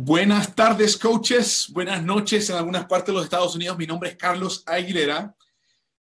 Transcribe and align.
Buenas 0.00 0.54
tardes, 0.54 0.96
coaches. 0.96 1.70
Buenas 1.70 2.04
noches 2.04 2.48
en 2.48 2.54
algunas 2.54 2.86
partes 2.86 3.08
de 3.08 3.14
los 3.14 3.24
Estados 3.24 3.56
Unidos. 3.56 3.76
Mi 3.76 3.84
nombre 3.84 4.10
es 4.10 4.16
Carlos 4.16 4.62
Aguilera 4.64 5.34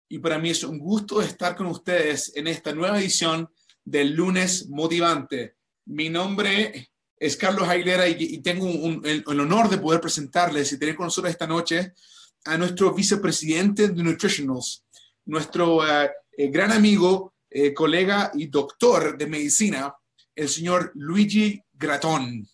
y 0.07 0.19
para 0.19 0.39
mí 0.39 0.51
es 0.51 0.65
un 0.65 0.79
gusto 0.79 1.23
estar 1.23 1.57
con 1.57 1.69
ustedes 1.69 2.31
en 2.37 2.47
esta 2.47 2.75
nueva 2.75 3.01
edición 3.01 3.49
del 3.83 4.13
lunes 4.13 4.69
motivante. 4.69 5.57
Mi 5.87 6.11
nombre 6.11 6.91
es 7.19 7.39
Carlos 7.39 7.67
Aguilera 7.67 8.07
y, 8.07 8.37
tengo 8.43 8.69
el, 9.03 9.25
honor 9.41 9.71
de 9.71 9.79
poder 9.79 10.03
presentarles 10.03 10.71
y 10.73 10.79
tener 10.79 10.95
con 10.95 11.07
nosotros 11.07 11.31
esta 11.31 11.47
noche 11.47 11.95
a 12.45 12.59
nuestro 12.59 12.93
vicepresidente 12.93 13.89
de 13.89 14.03
Nutritionals, 14.03 14.85
nuestro 15.25 15.89
eh, 15.89 16.11
eh, 16.37 16.49
gran 16.49 16.71
amigo, 16.71 17.33
eh, 17.49 17.73
colega 17.73 18.31
y 18.35 18.49
doctor 18.49 19.17
de 19.17 19.27
medicina, 19.27 19.95
el 20.35 20.51
señor 20.51 20.93
Luigi 20.97 21.63
Gratón. 21.73 22.47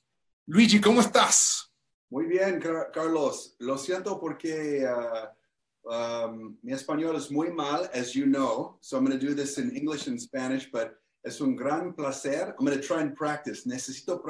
Luigi, 0.47 0.81
¿cómo 0.81 1.01
estás? 1.01 1.73
Muy 2.11 2.27
bien, 2.27 2.61
Carlos. 2.93 3.55
Lo 3.61 3.79
siento 3.79 4.19
porque 4.19 4.85
uh, 4.85 5.89
um, 5.89 6.57
mi 6.63 6.73
español 6.73 7.17
es 7.17 7.31
muy 7.31 7.51
mal, 7.53 7.89
as 7.95 8.13
you 8.13 8.27
know. 8.27 8.77
So 8.81 8.97
I'm 8.97 9.05
going 9.05 9.19
to 9.19 9.25
do 9.25 9.35
this 9.35 9.57
in 9.59 9.75
English 9.77 10.09
and 10.09 10.21
Spanish, 10.21 10.69
but 10.71 10.99
es 11.25 11.41
un 11.41 11.55
gran 11.55 11.95
placer. 11.95 12.55
I'm 12.59 12.67
going 12.67 12.79
to 12.79 12.85
try 12.85 13.01
and 13.01 13.15
practice. 13.15 13.67
Necesito 13.67 14.21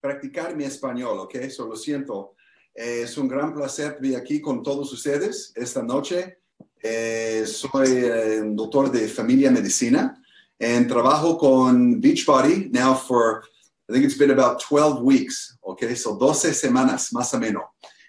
practicar 0.00 0.56
mi 0.56 0.64
español, 0.64 1.20
¿ok? 1.20 1.50
So 1.50 1.66
lo 1.66 1.76
siento. 1.76 2.34
Eh, 2.74 3.02
es 3.02 3.18
un 3.18 3.28
gran 3.28 3.52
placer 3.52 3.98
estar 4.00 4.16
aquí 4.16 4.40
con 4.40 4.62
todos 4.62 4.90
ustedes 4.92 5.52
esta 5.54 5.82
noche. 5.82 6.38
Eh, 6.82 7.44
soy 7.46 7.88
eh, 7.88 8.42
doctor 8.54 8.90
de 8.90 9.06
familia 9.06 9.50
medicina 9.50 10.18
and 10.58 10.88
trabajo 10.88 11.36
con 11.36 12.00
Beachbody 12.00 12.70
now 12.72 12.94
for 12.94 13.44
I 13.92 13.94
think 13.94 14.06
it's 14.06 14.16
been 14.16 14.30
about 14.30 14.58
12 14.58 15.02
weeks, 15.02 15.58
okay? 15.68 15.94
So 15.94 16.16
12 16.16 16.54
semanas, 16.54 17.12
más 17.12 17.34
o 17.34 17.38
menos. 17.38 17.64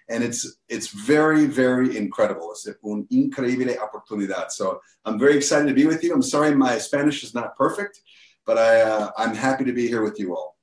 And 0.07 0.23
it's, 0.23 0.59
it's 0.69 0.88
very, 0.88 1.45
very 1.45 1.97
incredible. 1.97 2.53
Es 2.53 2.66
una 2.81 3.03
increíble 3.11 3.77
oportunidad. 3.77 4.49
So 4.49 4.80
I'm 5.03 5.19
very 5.19 5.35
excited 5.35 5.67
to 5.67 5.73
be 5.73 5.85
with 5.85 6.02
you. 6.02 6.13
I'm 6.13 6.21
sorry 6.21 6.55
my 6.55 6.77
Spanish 6.77 7.21
is 7.23 7.33
not 7.33 7.58
perfect, 7.58 7.99
but 8.45 8.58
I, 8.58 8.81
uh, 8.81 9.11
I'm 9.17 9.35
happy 9.35 9.66
to 9.66 9.73
be 9.73 9.89
here 9.89 10.02
with 10.02 10.17
you 10.17 10.33
all. 10.33 10.55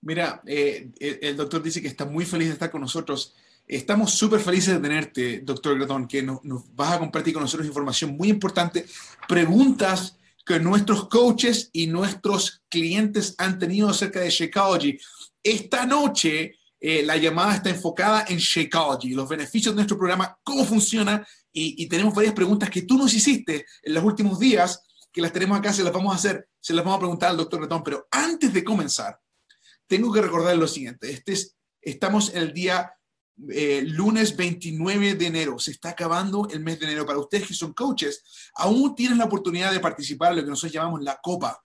Mira, 0.00 0.40
eh, 0.46 0.90
el 0.98 1.36
doctor 1.36 1.62
dice 1.62 1.82
que 1.82 1.88
está 1.88 2.06
muy 2.06 2.24
feliz 2.24 2.48
de 2.48 2.54
estar 2.54 2.70
con 2.70 2.80
nosotros. 2.80 3.34
Estamos 3.66 4.12
súper 4.14 4.40
felices 4.40 4.74
de 4.74 4.80
tenerte, 4.80 5.40
doctor 5.42 5.76
Gratton, 5.76 6.08
que 6.08 6.22
nos, 6.22 6.42
nos 6.42 6.74
vas 6.74 6.94
a 6.94 6.98
compartir 6.98 7.34
con 7.34 7.42
nosotros 7.42 7.66
información 7.66 8.16
muy 8.16 8.30
importante, 8.30 8.86
preguntas 9.28 10.16
que 10.44 10.60
nuestros 10.60 11.08
coaches 11.08 11.70
y 11.72 11.86
nuestros 11.86 12.62
clientes 12.68 13.34
han 13.38 13.58
tenido 13.58 13.88
acerca 13.88 14.20
de 14.20 14.30
Shakeology. 14.30 14.98
Esta 15.42 15.86
noche 15.86 16.58
eh, 16.80 17.02
la 17.02 17.16
llamada 17.16 17.54
está 17.54 17.70
enfocada 17.70 18.26
en 18.28 18.36
Shakeology, 18.36 19.14
los 19.14 19.28
beneficios 19.28 19.74
de 19.74 19.76
nuestro 19.76 19.96
programa, 19.96 20.38
cómo 20.42 20.64
funciona 20.64 21.26
y, 21.56 21.86
tenemos 21.86 22.14
varias 22.14 22.34
preguntas 22.34 22.68
que 22.68 22.82
tú 22.82 22.98
nos 22.98 23.14
hiciste 23.14 23.64
en 23.82 23.94
los 23.94 24.02
últimos 24.02 24.40
días 24.40 24.82
que 25.12 25.22
las 25.22 25.32
tenemos 25.32 25.56
acá, 25.56 25.72
se 25.72 25.84
las 25.84 25.92
vamos 25.92 26.12
a 26.12 26.16
hacer, 26.16 26.48
se 26.60 26.74
las 26.74 26.84
vamos 26.84 26.96
a 26.96 27.00
preguntar 27.00 27.30
al 27.30 27.36
doctor 27.36 27.60
Gratón. 27.60 27.84
Pero 27.84 28.08
antes 28.10 28.52
de 28.52 28.64
comenzar, 28.64 29.20
tengo 29.86 30.12
que 30.12 30.20
recordar 30.20 30.56
lo 30.56 30.66
siguiente. 30.66 31.10
Este 31.10 31.32
es, 31.32 31.56
estamos 31.80 32.34
en 32.34 32.42
el 32.42 32.52
día 32.52 32.92
eh, 33.50 33.82
lunes 33.86 34.36
29 34.36 35.14
de 35.14 35.26
enero. 35.26 35.58
Se 35.58 35.72
está 35.72 35.90
acabando 35.90 36.48
el 36.50 36.60
mes 36.60 36.78
de 36.78 36.86
enero. 36.86 37.06
Para 37.06 37.18
ustedes 37.18 37.48
que 37.48 37.54
son 37.54 37.72
coaches, 37.72 38.22
aún 38.54 38.94
tienen 38.94 39.18
la 39.18 39.24
oportunidad 39.24 39.72
de 39.72 39.80
participar 39.80 40.30
en 40.30 40.38
lo 40.38 40.44
que 40.44 40.50
nosotros 40.50 40.72
llamamos 40.72 41.02
la 41.02 41.18
Copa, 41.22 41.60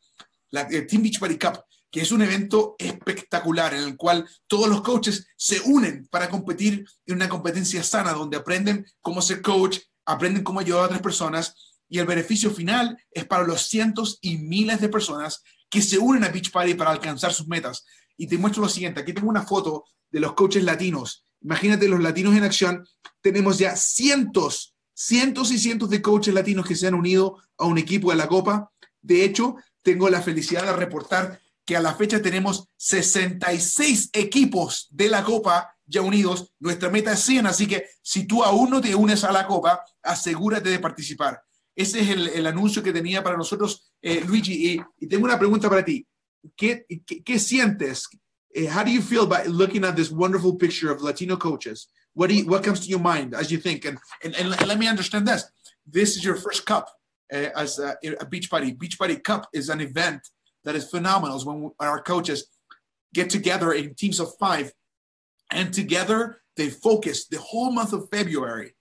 la 0.51 0.67
Team 0.67 1.03
Beach 1.03 1.19
Party 1.19 1.37
Cup, 1.37 1.63
que 1.91 2.01
es 2.01 2.11
un 2.11 2.21
evento 2.21 2.75
espectacular 2.77 3.73
en 3.73 3.83
el 3.83 3.97
cual 3.97 4.27
todos 4.47 4.67
los 4.67 4.81
coaches 4.81 5.27
se 5.35 5.61
unen 5.61 6.07
para 6.11 6.29
competir 6.29 6.85
en 7.05 7.15
una 7.15 7.29
competencia 7.29 7.83
sana, 7.83 8.13
donde 8.13 8.37
aprenden 8.37 8.85
cómo 9.01 9.21
ser 9.21 9.41
coach, 9.41 9.79
aprenden 10.05 10.43
cómo 10.43 10.59
ayudar 10.59 10.83
a 10.83 10.85
otras 10.85 11.01
personas 11.01 11.55
y 11.87 11.97
el 11.97 12.05
beneficio 12.05 12.51
final 12.51 12.97
es 13.11 13.25
para 13.25 13.43
los 13.43 13.67
cientos 13.67 14.19
y 14.21 14.37
miles 14.37 14.79
de 14.79 14.89
personas 14.89 15.43
que 15.69 15.81
se 15.81 15.97
unen 15.97 16.23
a 16.23 16.29
Beach 16.29 16.51
Party 16.51 16.75
para 16.75 16.91
alcanzar 16.91 17.33
sus 17.33 17.47
metas. 17.47 17.85
Y 18.15 18.27
te 18.27 18.37
muestro 18.37 18.61
lo 18.61 18.69
siguiente, 18.69 18.99
aquí 18.99 19.13
tengo 19.13 19.29
una 19.29 19.43
foto 19.43 19.85
de 20.11 20.19
los 20.19 20.33
coaches 20.33 20.63
latinos 20.63 21.25
Imagínate 21.41 21.87
los 21.87 22.01
latinos 22.01 22.35
en 22.35 22.43
acción. 22.43 22.87
Tenemos 23.21 23.57
ya 23.57 23.75
cientos, 23.75 24.75
cientos 24.93 25.51
y 25.51 25.59
cientos 25.59 25.89
de 25.89 26.01
coaches 26.01 26.33
latinos 26.33 26.65
que 26.65 26.75
se 26.75 26.87
han 26.87 26.93
unido 26.93 27.37
a 27.57 27.65
un 27.65 27.77
equipo 27.77 28.11
de 28.11 28.17
la 28.17 28.27
Copa. 28.27 28.71
De 29.01 29.23
hecho, 29.23 29.55
tengo 29.81 30.09
la 30.09 30.21
felicidad 30.21 30.65
de 30.65 30.73
reportar 30.73 31.39
que 31.65 31.77
a 31.77 31.81
la 31.81 31.93
fecha 31.93 32.21
tenemos 32.21 32.67
66 32.77 34.09
equipos 34.13 34.87
de 34.91 35.07
la 35.07 35.23
Copa 35.23 35.75
ya 35.85 36.01
unidos. 36.01 36.53
Nuestra 36.59 36.89
meta 36.89 37.13
es 37.13 37.19
100, 37.21 37.47
así 37.47 37.67
que 37.67 37.85
si 38.01 38.25
tú 38.25 38.43
aún 38.43 38.69
no 38.69 38.81
te 38.81 38.95
unes 38.95 39.23
a 39.23 39.31
la 39.31 39.45
Copa, 39.45 39.83
asegúrate 40.01 40.69
de 40.69 40.79
participar. 40.79 41.41
Ese 41.75 42.01
es 42.01 42.09
el, 42.09 42.45
anuncio 42.45 42.83
que 42.83 42.91
tenía 42.91 43.23
para 43.23 43.37
nosotros, 43.37 43.91
eh, 44.01 44.21
Luigi. 44.25 44.81
Y, 44.99 45.07
tengo 45.07 45.25
una 45.25 45.39
pregunta 45.39 45.69
para 45.69 45.85
ti. 45.85 46.05
¿Qué, 46.55 46.85
sientes? 47.39 48.09
Eh, 48.55 48.67
how 48.67 48.83
do 48.83 48.91
you 48.91 49.01
feel 49.01 49.23
about 49.23 49.47
looking 49.47 49.83
at 49.83 49.95
this 49.95 50.11
wonderful 50.11 50.55
picture 50.55 50.91
of 50.91 51.01
Latino 51.01 51.35
coaches? 51.35 51.87
What 52.13 52.29
do 52.29 52.35
you, 52.35 52.47
what 52.47 52.63
comes 52.63 52.79
to 52.81 52.89
your 52.89 52.99
mind 52.99 53.33
as 53.33 53.51
you 53.51 53.57
think? 53.57 53.85
And, 53.85 53.99
and, 54.23 54.35
and 54.35 54.49
let 54.67 54.79
me 54.79 54.87
understand 54.87 55.27
this. 55.27 55.45
This 55.85 56.17
is 56.17 56.23
your 56.23 56.35
first 56.35 56.65
cup 56.65 56.89
uh, 57.31 57.49
as 57.55 57.79
a, 57.79 57.95
a 58.03 58.25
Beachbody. 58.25 58.77
Beach 58.77 58.97
party 58.97 59.15
cup 59.17 59.47
is 59.53 59.69
an 59.69 59.81
event 59.81 60.21
that 60.63 60.75
is 60.75 60.89
phenomenal. 60.89 61.39
when 61.41 61.71
our 61.79 62.01
coaches 62.01 62.47
get 63.13 63.29
together 63.29 63.71
in 63.71 63.95
teams 63.95 64.19
of 64.19 64.31
five 64.39 64.73
and 65.51 65.73
together 65.73 66.41
they 66.57 66.69
focus 66.69 67.25
the 67.25 67.39
whole 67.39 67.71
month 67.71 67.93
of 67.93 68.09
February 68.11 68.75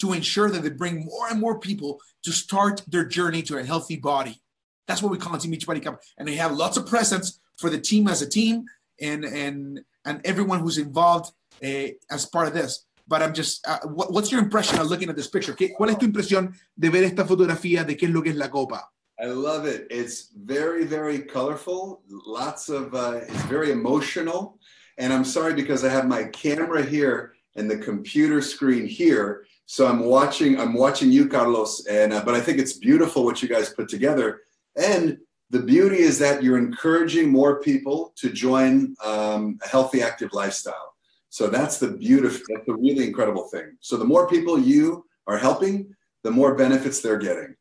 to 0.00 0.12
ensure 0.12 0.50
that 0.50 0.62
they 0.62 0.70
bring 0.70 1.04
more 1.04 1.28
and 1.30 1.40
more 1.40 1.58
people 1.58 2.00
to 2.22 2.32
start 2.32 2.82
their 2.86 3.04
journey 3.04 3.42
to 3.42 3.56
a 3.56 3.64
healthy 3.64 3.96
body. 3.96 4.42
That's 4.86 5.02
what 5.02 5.10
we 5.10 5.18
call 5.18 5.34
a 5.34 5.38
Team 5.38 5.52
Beachbody 5.52 5.82
Cup. 5.82 6.00
And 6.18 6.28
they 6.28 6.34
have 6.34 6.52
lots 6.52 6.76
of 6.76 6.86
presents 6.86 7.40
for 7.56 7.70
the 7.70 7.80
team 7.80 8.08
as 8.08 8.20
a 8.20 8.28
team 8.28 8.66
and 9.00 9.24
and 9.24 9.80
and 10.04 10.20
everyone 10.24 10.60
who's 10.60 10.78
involved 10.78 11.32
uh, 11.62 11.88
as 12.10 12.26
part 12.26 12.48
of 12.48 12.54
this. 12.54 12.84
But 13.06 13.22
I'm 13.22 13.34
just, 13.34 13.66
uh, 13.68 13.80
what, 13.84 14.12
what's 14.12 14.32
your 14.32 14.40
impression 14.40 14.78
of 14.78 14.88
looking 14.88 15.10
at 15.10 15.16
this 15.16 15.28
picture? 15.28 15.52
¿Qué, 15.52 15.74
¿Cuál 15.78 15.90
es 15.90 15.98
tu 15.98 16.06
impresión 16.06 16.54
de 16.78 16.88
ver 16.88 17.04
esta 17.04 17.24
fotografía 17.24 17.84
de 17.84 17.96
qué 17.96 18.06
es 18.06 18.10
lo 18.10 18.22
que 18.22 18.30
es 18.30 18.36
la 18.36 18.48
copa? 18.48 18.88
I 19.20 19.26
love 19.26 19.66
it. 19.66 19.86
It's 19.90 20.30
very, 20.34 20.84
very 20.84 21.20
colorful. 21.20 22.02
Lots 22.08 22.68
of, 22.68 22.94
uh, 22.94 23.20
it's 23.28 23.42
very 23.42 23.70
emotional. 23.70 24.58
And 24.96 25.12
I'm 25.12 25.24
sorry 25.24 25.54
because 25.54 25.84
I 25.84 25.90
have 25.90 26.06
my 26.06 26.24
camera 26.24 26.82
here 26.82 27.34
and 27.56 27.70
the 27.70 27.78
computer 27.78 28.40
screen 28.40 28.86
here. 28.86 29.46
So 29.66 29.86
I'm 29.86 30.00
watching, 30.00 30.58
I'm 30.58 30.74
watching 30.74 31.12
you, 31.12 31.28
Carlos. 31.28 31.86
And, 31.86 32.12
uh, 32.12 32.24
but 32.24 32.34
I 32.34 32.40
think 32.40 32.58
it's 32.58 32.72
beautiful 32.72 33.24
what 33.24 33.42
you 33.42 33.48
guys 33.48 33.68
put 33.68 33.88
together. 33.88 34.40
And 34.76 35.18
the 35.50 35.60
beauty 35.60 35.98
is 35.98 36.18
that 36.18 36.42
you're 36.42 36.58
encouraging 36.58 37.30
more 37.30 37.60
people 37.60 38.12
to 38.16 38.30
join 38.30 38.94
um, 39.04 39.58
a 39.64 39.68
healthy, 39.68 40.02
active 40.02 40.30
lifestyle. 40.32 40.94
So 41.28 41.48
that's 41.48 41.78
the 41.78 41.88
beautiful, 41.88 42.42
that's 42.48 42.66
the 42.66 42.74
really 42.74 43.06
incredible 43.06 43.44
thing. 43.44 43.76
So 43.80 43.96
the 43.96 44.04
more 44.04 44.26
people 44.28 44.58
you 44.58 45.04
are 45.26 45.38
helping, 45.38 45.94
the 46.22 46.30
more 46.30 46.54
benefits 46.54 47.00
they're 47.00 47.18
getting. 47.18 47.56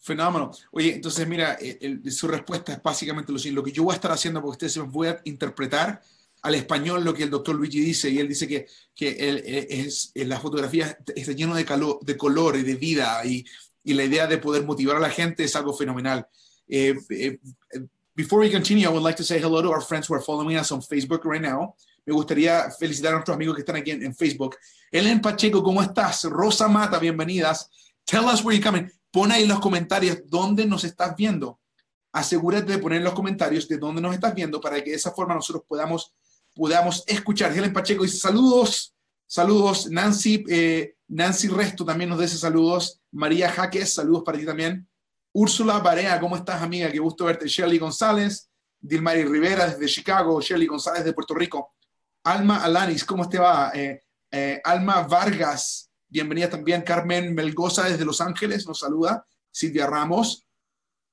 Fenómeno. 0.00 0.50
Oye, 0.70 0.94
entonces 0.94 1.26
mira, 1.26 1.56
eh, 1.60 1.78
el, 1.80 2.02
el, 2.04 2.12
su 2.12 2.28
respuesta 2.28 2.74
es 2.74 2.82
básicamente 2.82 3.32
lo. 3.32 3.38
Lo 3.52 3.62
que 3.62 3.72
yo 3.72 3.84
voy 3.84 3.92
a 3.92 3.94
estar 3.94 4.12
haciendo, 4.12 4.42
porque 4.42 4.66
ustedes 4.66 4.86
voy 4.90 5.08
a 5.08 5.20
interpretar 5.24 6.02
al 6.42 6.54
español 6.54 7.02
lo 7.02 7.14
que 7.14 7.22
el 7.22 7.30
doctor 7.30 7.54
Luigi 7.54 7.80
dice, 7.80 8.10
y 8.10 8.18
él 8.18 8.28
dice 8.28 8.46
que, 8.46 8.66
que 8.94 9.12
él, 9.12 9.42
eh, 9.46 9.66
es, 9.70 10.12
eh, 10.14 10.26
la 10.26 10.38
fotografía 10.38 10.98
está 11.16 11.32
lleno 11.32 11.54
de, 11.54 11.64
calor, 11.64 12.00
de 12.02 12.18
color 12.18 12.56
y 12.56 12.62
de 12.62 12.74
vida, 12.74 13.24
y, 13.24 13.46
y 13.82 13.94
la 13.94 14.04
idea 14.04 14.26
de 14.26 14.36
poder 14.36 14.64
motivar 14.66 14.96
a 14.96 15.00
la 15.00 15.08
gente 15.08 15.44
es 15.44 15.56
algo 15.56 15.72
fenomenal. 15.72 16.28
If, 16.68 17.04
if, 17.10 17.36
before 18.16 18.40
we 18.40 18.50
continue, 18.50 18.86
I 18.86 18.90
would 18.90 19.02
like 19.02 19.16
to 19.16 19.24
say 19.24 19.38
hello 19.38 19.60
to 19.62 19.70
our 19.70 19.80
friends 19.80 20.06
who 20.06 20.14
are 20.14 20.20
following 20.20 20.56
us 20.56 20.72
on 20.72 20.80
Facebook 20.80 21.24
right 21.24 21.42
now. 21.42 21.74
Me 22.06 22.12
gustaría 22.12 22.70
felicitar 22.78 23.12
a 23.12 23.16
nuestros 23.16 23.34
amigos 23.34 23.56
que 23.56 23.62
están 23.62 23.76
aquí 23.76 23.90
en, 23.90 24.02
en 24.02 24.14
Facebook. 24.14 24.56
Ellen 24.92 25.20
Pacheco, 25.20 25.62
¿cómo 25.62 25.82
estás? 25.82 26.24
Rosa 26.24 26.68
Mata, 26.68 26.98
bienvenidas. 26.98 27.68
Tell 28.04 28.26
us 28.26 28.44
where 28.44 28.56
you're 28.56 28.62
coming. 28.62 28.90
Pon 29.10 29.32
ahí 29.32 29.42
en 29.42 29.48
los 29.48 29.60
comentarios 29.60 30.18
dónde 30.26 30.66
nos 30.66 30.84
estás 30.84 31.16
viendo. 31.16 31.60
Asegúrate 32.12 32.72
de 32.72 32.78
poner 32.78 32.98
en 32.98 33.04
los 33.04 33.14
comentarios 33.14 33.66
de 33.66 33.78
dónde 33.78 34.00
nos 34.00 34.14
estás 34.14 34.34
viendo 34.34 34.60
para 34.60 34.82
que 34.82 34.90
de 34.90 34.96
esa 34.96 35.10
forma 35.10 35.34
nosotros 35.34 35.64
podamos, 35.66 36.12
podamos 36.54 37.02
escuchar. 37.06 37.56
Helen 37.56 37.72
Pacheco 37.72 38.04
dice 38.04 38.18
saludos, 38.18 38.94
saludos. 39.26 39.90
Nancy, 39.90 40.44
eh, 40.48 40.96
Nancy 41.08 41.48
Resto 41.48 41.84
también 41.84 42.10
nos 42.10 42.20
dice 42.20 42.36
saludos. 42.36 43.00
María 43.10 43.50
Jaques, 43.50 43.94
saludos 43.94 44.22
para 44.24 44.38
ti 44.38 44.44
también. 44.44 44.86
Úrsula 45.36 45.80
Barea, 45.80 46.20
¿cómo 46.20 46.36
estás, 46.36 46.62
amiga? 46.62 46.92
Qué 46.92 47.00
gusto 47.00 47.24
verte. 47.24 47.48
Shelly 47.48 47.76
González, 47.76 48.48
Dilmari 48.80 49.24
Rivera 49.24 49.66
desde 49.66 49.86
Chicago, 49.86 50.40
Shelly 50.40 50.66
González 50.66 51.04
de 51.04 51.12
Puerto 51.12 51.34
Rico. 51.34 51.74
Alma 52.22 52.62
Alanis, 52.62 53.04
¿cómo 53.04 53.28
te 53.28 53.40
va? 53.40 53.72
Eh, 53.74 54.00
eh, 54.30 54.60
Alma 54.62 55.02
Vargas, 55.02 55.90
bienvenida 56.06 56.48
también. 56.48 56.82
Carmen 56.82 57.34
Melgoza 57.34 57.82
desde 57.82 58.04
Los 58.04 58.20
Ángeles 58.20 58.64
nos 58.64 58.78
saluda. 58.78 59.26
Silvia 59.50 59.88
Ramos. 59.88 60.46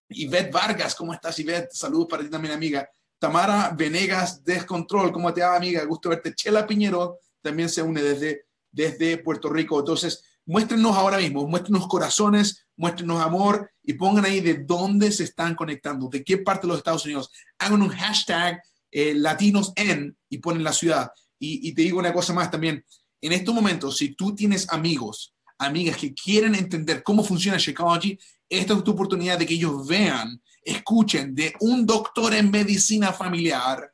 Ivette 0.09 0.51
Vargas, 0.51 0.93
¿cómo 0.93 1.15
estás, 1.15 1.39
Ivette? 1.39 1.71
Saludos 1.73 2.05
para 2.07 2.21
ti 2.21 2.29
también, 2.29 2.53
amiga. 2.53 2.87
Tamara 3.17 3.73
Venegas 3.75 4.43
Descontrol, 4.43 5.11
¿cómo 5.11 5.33
te 5.33 5.41
va, 5.41 5.55
amiga? 5.55 5.83
Gusto 5.85 6.09
verte. 6.09 6.35
Chela 6.35 6.67
Piñero 6.67 7.17
también 7.41 7.69
se 7.69 7.81
une 7.81 8.03
desde, 8.03 8.45
desde 8.71 9.17
Puerto 9.17 9.49
Rico. 9.49 9.79
Entonces, 9.79 10.23
muéstrenos 10.45 10.95
ahora 10.95 11.17
mismo, 11.17 11.47
muéstrenos 11.47 11.87
corazones, 11.87 12.67
muéstrenos 12.81 13.21
amor 13.21 13.71
y 13.83 13.93
pongan 13.93 14.25
ahí 14.25 14.41
de 14.41 14.55
dónde 14.55 15.11
se 15.11 15.23
están 15.23 15.53
conectando, 15.53 16.09
de 16.09 16.23
qué 16.23 16.39
parte 16.39 16.63
de 16.63 16.69
los 16.69 16.79
Estados 16.79 17.05
Unidos. 17.05 17.29
Hagan 17.59 17.83
un 17.83 17.89
hashtag 17.89 18.59
eh, 18.89 19.13
latinos 19.13 19.71
en 19.75 20.17
y 20.27 20.39
ponen 20.39 20.63
la 20.63 20.73
ciudad. 20.73 21.11
Y, 21.39 21.73
te 21.73 21.83
digo 21.83 21.99
una 21.99 22.13
cosa 22.13 22.33
más 22.33 22.51
también. 22.51 22.83
En 23.21 23.31
estos 23.33 23.53
momentos, 23.53 23.97
si 23.97 24.15
tú 24.15 24.35
tienes 24.35 24.67
amigos, 24.69 25.33
amigas 25.59 25.97
que 25.97 26.13
quieren 26.13 26.55
entender 26.55 27.03
cómo 27.03 27.23
funciona 27.23 27.57
Shakeology, 27.57 28.17
esta 28.49 28.73
es 28.73 28.83
tu 28.83 28.91
oportunidad 28.91 29.37
de 29.37 29.45
que 29.45 29.53
ellos 29.53 29.87
vean 29.87 30.41
escuchen 30.63 31.33
de 31.33 31.53
un 31.61 31.85
doctor 31.85 32.33
en 32.35 32.51
medicina 32.51 33.11
familiar 33.11 33.91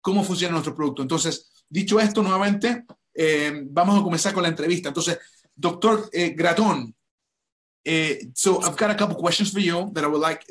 cómo 0.00 0.22
funciona 0.24 0.52
nuestro 0.52 0.74
producto. 0.74 1.02
Entonces, 1.02 1.64
dicho 1.68 2.00
esto 2.00 2.22
nuevamente, 2.22 2.84
eh, 3.14 3.62
vamos 3.70 3.98
a 3.98 4.02
comenzar 4.02 4.34
con 4.34 4.42
la 4.42 4.50
entrevista. 4.50 4.88
Entonces, 4.88 5.18
doctor 5.54 6.08
eh, 6.12 6.30
Gratón, 6.30 6.94
eh, 7.88 8.14
so 8.34 8.62
I've 8.62 8.76
got 8.76 8.90
a 8.90 8.94
couple 8.94 9.16
questions 9.16 9.50
for 9.52 9.60
you 9.60 9.90
that 9.94 10.04
I 10.04 10.06
would 10.06 10.20
like 10.20 10.46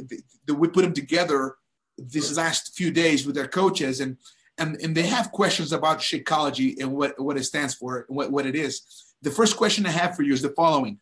that 0.47 0.55
we 0.55 0.67
put 0.67 0.83
them 0.83 0.93
together 0.93 1.55
these 1.97 2.37
last 2.37 2.75
few 2.75 2.91
days 2.91 3.25
with 3.25 3.35
their 3.35 3.47
coaches 3.47 4.01
and 4.01 4.17
and, 4.59 4.75
and 4.81 4.95
they 4.95 5.03
have 5.03 5.31
questions 5.31 5.71
about 5.71 5.99
Shakeology 5.99 6.79
and 6.81 6.91
what, 6.91 7.19
what 7.19 7.37
it 7.37 7.43
stands 7.43 7.75
for, 7.75 8.05
and 8.07 8.17
what, 8.17 8.31
what 8.31 8.45
it 8.45 8.55
is. 8.55 8.81
The 9.21 9.31
first 9.31 9.55
question 9.55 9.85
I 9.85 9.91
have 9.91 10.15
for 10.15 10.23
you 10.23 10.33
is 10.33 10.41
the 10.41 10.49
following. 10.49 10.99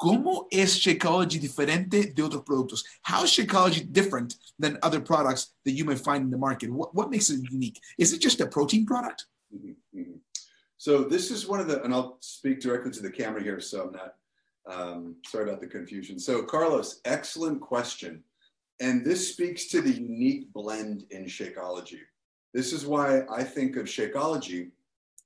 ¿Cómo 0.00 0.46
es 0.52 0.78
Shakeology 0.78 1.38
diferente 1.38 2.14
de 2.14 2.22
otros 2.22 2.44
productos? 2.44 2.82
How 3.02 3.24
is 3.24 3.30
Shakeology 3.30 3.90
different 3.90 4.34
than 4.58 4.78
other 4.82 5.00
products 5.00 5.54
that 5.64 5.72
you 5.72 5.84
may 5.84 5.94
find 5.94 6.24
in 6.24 6.30
the 6.30 6.36
market? 6.36 6.70
What, 6.70 6.94
what 6.94 7.10
makes 7.10 7.30
it 7.30 7.40
unique? 7.50 7.80
Is 7.96 8.12
it 8.12 8.20
just 8.20 8.40
a 8.40 8.46
protein 8.46 8.84
product? 8.84 9.26
Mm-hmm, 9.54 9.98
mm-hmm. 9.98 10.16
So 10.76 11.04
this 11.04 11.30
is 11.30 11.46
one 11.46 11.60
of 11.60 11.68
the, 11.68 11.82
and 11.82 11.94
I'll 11.94 12.18
speak 12.20 12.60
directly 12.60 12.90
to 12.90 13.00
the 13.00 13.10
camera 13.10 13.42
here, 13.42 13.60
so 13.60 13.86
I'm 13.86 13.92
not, 13.92 14.16
um, 14.70 15.16
sorry 15.26 15.48
about 15.48 15.60
the 15.60 15.66
confusion. 15.66 16.18
So 16.18 16.42
Carlos, 16.42 17.00
excellent 17.04 17.60
question. 17.60 18.22
And 18.80 19.04
this 19.04 19.32
speaks 19.32 19.66
to 19.66 19.80
the 19.80 19.92
unique 19.92 20.52
blend 20.52 21.04
in 21.10 21.26
Shakeology. 21.26 22.00
This 22.52 22.72
is 22.72 22.86
why 22.86 23.22
I 23.30 23.44
think 23.44 23.76
of 23.76 23.86
Shakeology 23.86 24.70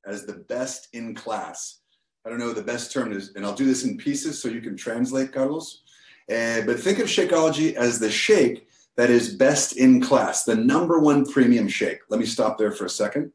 as 0.07 0.27
the 0.27 0.45
best 0.49 0.89
in 0.93 1.15
class 1.15 1.81
I 2.29 2.31
don't 2.31 2.41
know 2.41 2.53
the 2.53 2.63
best 2.63 2.93
term 2.93 3.13
is, 3.13 3.33
and 3.35 3.47
I'll 3.47 3.55
do 3.55 3.65
this 3.65 3.85
in 3.85 3.97
pieces 3.97 4.39
so 4.39 4.49
you 4.49 4.61
can 4.61 4.77
translate, 4.77 5.33
Carlos. 5.33 5.83
Uh, 6.31 6.61
but 6.67 6.79
think 6.79 6.99
of 6.99 7.07
Shakeology 7.07 7.73
as 7.73 7.99
the 7.99 8.11
shake 8.11 8.69
that 8.97 9.09
is 9.09 9.35
best 9.35 9.79
in 9.79 10.01
class, 10.03 10.45
the 10.45 10.55
number 10.55 10.99
one 10.99 11.25
premium 11.25 11.69
shake. 11.69 12.01
Let 12.11 12.21
me 12.21 12.27
stop 12.27 12.59
there 12.59 12.73
for 12.73 12.85
a 12.85 12.91
second. 12.91 13.33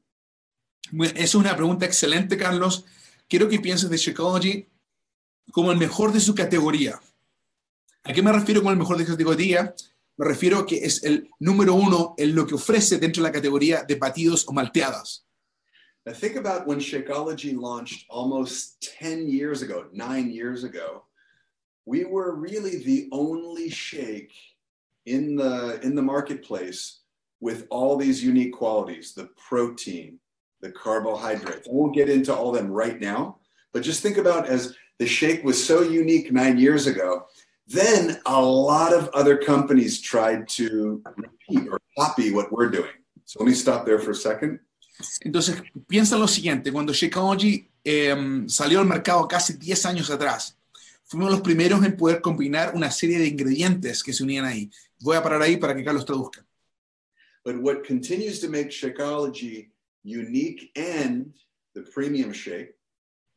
Es 1.16 1.34
una 1.34 1.56
pregunta 1.56 1.86
excelente, 1.86 2.38
Carlos. 2.38 2.84
Quiero 3.28 3.48
que 3.48 3.60
pienses 3.60 3.90
de 3.90 3.98
Shakeology 3.98 4.68
como 5.52 5.72
el 5.72 5.78
mejor 5.78 6.12
de 6.12 6.20
su 6.20 6.34
categoría. 6.34 7.00
¿A 8.04 8.14
qué 8.14 8.22
me 8.22 8.32
refiero 8.32 8.62
con 8.62 8.72
el 8.72 8.78
mejor 8.78 8.98
de 8.98 9.06
su 9.06 9.12
categoría? 9.12 9.74
Me 10.18 10.26
refiero 10.26 10.60
a 10.60 10.66
que 10.66 10.86
es 10.86 11.04
el 11.04 11.30
número 11.40 11.74
uno 11.74 12.14
en 12.18 12.36
lo 12.36 12.46
que 12.46 12.56
ofrece 12.56 12.98
dentro 12.98 13.24
de 13.24 13.30
la 13.30 13.34
categoría 13.34 13.84
de 13.84 13.96
batidos 13.96 14.48
o 14.48 14.54
malteadas. 14.54 15.26
Now 16.06 16.14
think 16.14 16.36
about 16.36 16.68
when 16.68 16.80
Shakeology 16.80 17.56
launched 17.58 18.06
almost 18.10 18.82
10 19.00 19.30
years 19.30 19.62
ago, 19.62 19.86
nine 19.94 20.30
years 20.32 20.66
ago. 20.66 21.06
We 21.86 22.04
were 22.04 22.36
really 22.36 22.84
the 22.84 23.08
only 23.12 23.70
shake 23.70 24.34
in 25.06 25.36
the 25.36 25.80
in 25.82 25.96
the 25.96 26.02
marketplace 26.02 27.00
with 27.40 27.68
all 27.70 27.98
these 27.98 28.24
unique 28.24 28.54
qualities, 28.54 29.14
the 29.14 29.30
protein, 29.50 30.20
the 30.62 30.72
carbohydrates. 30.72 31.68
I 31.68 31.72
won't 31.72 31.96
get 31.96 32.10
into 32.10 32.34
all 32.34 32.50
of 32.50 32.56
them 32.56 32.72
right 32.72 33.00
now, 33.00 33.38
but 33.74 33.84
just 33.84 34.02
think 34.02 34.18
about 34.18 34.48
as 34.48 34.76
the 35.00 35.08
shake 35.08 35.44
was 35.44 35.64
so 35.64 35.82
unique 35.82 36.32
nine 36.32 36.58
years 36.58 36.88
ago. 36.88 37.28
Then 37.68 38.20
a 38.26 38.42
lot 38.42 38.94
of 38.94 39.10
other 39.14 39.38
companies 39.38 40.02
tried 40.02 40.48
to 40.50 41.02
repeat 41.16 41.68
or 41.70 41.80
copy 41.98 42.32
what 42.32 42.52
we're 42.52 42.70
doing. 42.70 42.92
So 43.26 43.40
let 43.40 43.48
me 43.48 43.54
stop 43.54 43.86
there 43.86 44.00
for 44.00 44.12
a 44.12 44.16
second. 44.16 44.60
Entonces, 45.26 45.62
piensa 45.88 46.18
lo 46.18 46.28
siguiente, 46.28 46.72
cuando 46.72 46.94
Shakeology 46.94 47.68
eh, 47.84 48.44
salió 48.48 48.80
al 48.80 48.86
mercado 48.86 49.28
casi 49.28 49.54
10 49.54 49.86
años 49.86 50.10
atrás, 50.10 50.58
fuimos 51.04 51.32
los 51.32 51.42
primeros 51.42 51.84
en 51.84 51.98
poder 51.98 52.22
combinar 52.22 52.74
una 52.76 52.92
serie 52.92 53.18
de 53.18 53.28
ingredientes 53.28 54.04
que 54.04 54.14
se 54.14 54.24
unían 54.24 54.46
ahí. 54.46 54.70
Voy 55.00 55.16
a 55.16 55.24
parar 55.24 55.42
ahí 55.42 55.58
para 55.58 55.76
que 55.76 55.84
Carlos 55.84 56.06
traduzca. 56.06 56.46
But 57.44 57.58
what 57.58 57.84
continues 57.84 58.40
to 58.40 58.50
make 58.50 58.70
Shakeology 58.70 59.70
unique 60.04 60.72
and 60.76 61.34
the 61.74 61.82
premium 61.82 62.32
shake, 62.32 62.76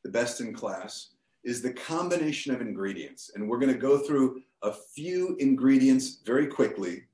the 0.04 0.10
best 0.10 0.40
in 0.40 0.52
class, 0.52 1.15
is 1.46 1.62
the 1.62 1.72
combination 1.72 2.52
of 2.54 2.60
ingredients. 2.60 3.30
And 3.34 3.48
we're 3.48 3.60
going 3.60 3.72
to 3.72 3.78
go 3.78 3.98
through 3.98 4.42
a 4.62 4.72
few 4.72 5.36
ingredients 5.38 6.20
very 6.26 6.48
quickly. 6.48 7.04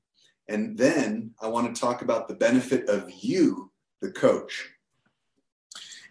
And 0.49 0.77
then 0.77 1.31
I 1.41 1.47
want 1.47 1.73
to 1.73 1.79
talk 1.79 2.01
about 2.01 2.27
the 2.27 2.33
benefit 2.33 2.89
of 2.89 3.09
you 3.21 3.71
the 4.01 4.11
coach. 4.11 4.69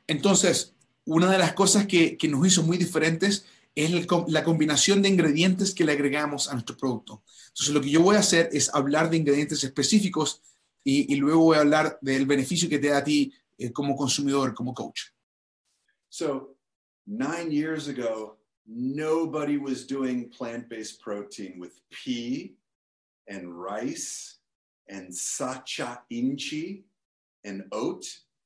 Entonces, 0.08 0.72
una 1.04 1.30
de 1.30 1.38
las 1.38 1.52
cosas 1.52 1.86
que, 1.86 2.16
que 2.16 2.28
nos 2.28 2.46
hizo 2.46 2.62
muy 2.62 2.78
diferentes 2.78 3.44
es 3.74 3.90
el, 3.90 4.06
la 4.28 4.44
combinación 4.44 5.02
de 5.02 5.08
ingredientes 5.08 5.74
que 5.74 5.84
le 5.84 5.92
agregamos 5.92 6.48
a 6.48 6.52
nuestro 6.52 6.76
producto. 6.76 7.22
Entonces, 7.48 7.74
lo 7.74 7.80
que 7.80 7.90
yo 7.90 8.02
voy 8.02 8.16
a 8.16 8.20
hacer 8.20 8.48
es 8.52 8.72
hablar 8.72 9.10
de 9.10 9.16
ingredientes 9.16 9.64
específicos 9.64 10.40
y, 10.84 11.12
y 11.12 11.16
luego 11.16 11.44
voy 11.44 11.56
a 11.56 11.60
hablar 11.60 11.98
del 12.00 12.26
beneficio 12.26 12.68
que 12.68 12.78
te 12.78 12.88
da 12.88 12.98
a 12.98 13.04
ti 13.04 13.32
eh, 13.58 13.72
como 13.72 13.96
consumidor, 13.96 14.54
como 14.54 14.74
coach. 14.74 15.02
So, 16.08 16.51
nine 17.06 17.50
years 17.50 17.88
ago, 17.88 18.36
nobody 18.66 19.58
was 19.58 19.86
doing 19.86 20.28
plant-based 20.28 21.00
protein 21.00 21.58
with 21.58 21.80
pea 21.90 22.54
and 23.28 23.52
rice 23.52 24.38
and 24.88 25.14
sacha 25.14 26.02
inchi 26.10 26.84
and 27.44 27.64
oat, 27.72 28.04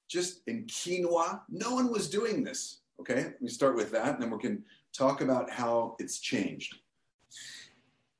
just 0.09 0.43
in 0.47 0.65
quinoa. 0.65 1.41
No 1.49 1.75
one 1.75 1.91
was 1.91 2.09
doing 2.09 2.45
this. 2.45 2.81
Okay, 3.01 3.25
let 3.25 3.43
me 3.43 3.49
start 3.49 3.77
with 3.77 3.91
that, 3.93 4.15
and 4.15 4.23
then 4.23 4.31
we 4.31 4.39
can 4.39 4.65
talk 4.97 5.21
about 5.21 5.51
how 5.51 5.97
it's 5.99 6.19
changed. 6.19 6.77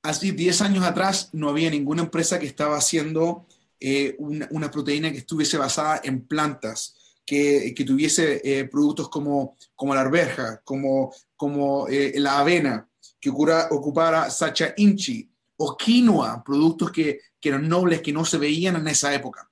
Así, 0.03 0.33
10 0.33 0.61
años 0.61 0.85
atrás 0.85 1.31
no 1.33 1.49
había 1.49 1.71
ninguna 1.71 2.03
empresa 2.03 2.39
que 2.39 2.47
estaba 2.47 2.77
haciendo 2.77 3.47
eh, 3.81 4.15
una, 4.19 4.47
una, 4.51 4.71
proteína 4.71 5.11
que 5.11 5.19
estuviese 5.19 5.59
basada 5.59 6.01
en 6.05 6.21
plantas, 6.21 6.96
que, 7.27 7.75
que 7.75 7.85
tuviese 7.85 8.41
eh, 8.45 8.65
productos 8.67 9.09
como, 9.09 9.57
como 9.75 9.95
la 9.95 10.03
arveja, 10.03 10.63
como, 10.65 11.13
como 11.37 11.89
eh, 11.89 12.15
la 12.17 12.39
avena, 12.39 12.89
que 13.21 13.31
ocura, 13.31 13.69
ocupara 13.73 14.31
sacha 14.31 14.73
inchi 14.77 15.29
o 15.57 15.77
quinoa, 15.77 16.43
productos 16.45 16.93
que, 16.93 17.21
que 17.41 17.49
eran 17.49 17.69
nobles, 17.69 18.01
que 18.01 18.13
no 18.13 18.25
se 18.25 18.39
veían 18.39 18.77
en 18.77 18.87
esa 18.87 19.13
época. 19.13 19.51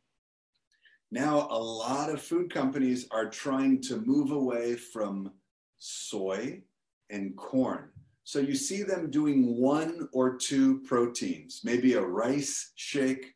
Now, 1.11 1.47
a 1.51 1.59
lot 1.59 2.11
of 2.11 2.21
food 2.21 2.53
companies 2.53 3.07
are 3.11 3.29
trying 3.29 3.81
to 3.83 4.01
move 4.01 4.33
away 4.33 4.75
from 4.75 5.31
soy 5.79 6.63
and 7.11 7.37
corn. 7.37 7.91
So 8.25 8.41
you 8.41 8.55
see 8.55 8.83
them 8.83 9.11
doing 9.11 9.61
one 9.61 10.09
or 10.13 10.37
two 10.37 10.81
proteins, 10.81 11.61
maybe 11.63 11.93
a 11.93 12.01
rice 12.01 12.73
shake 12.75 13.35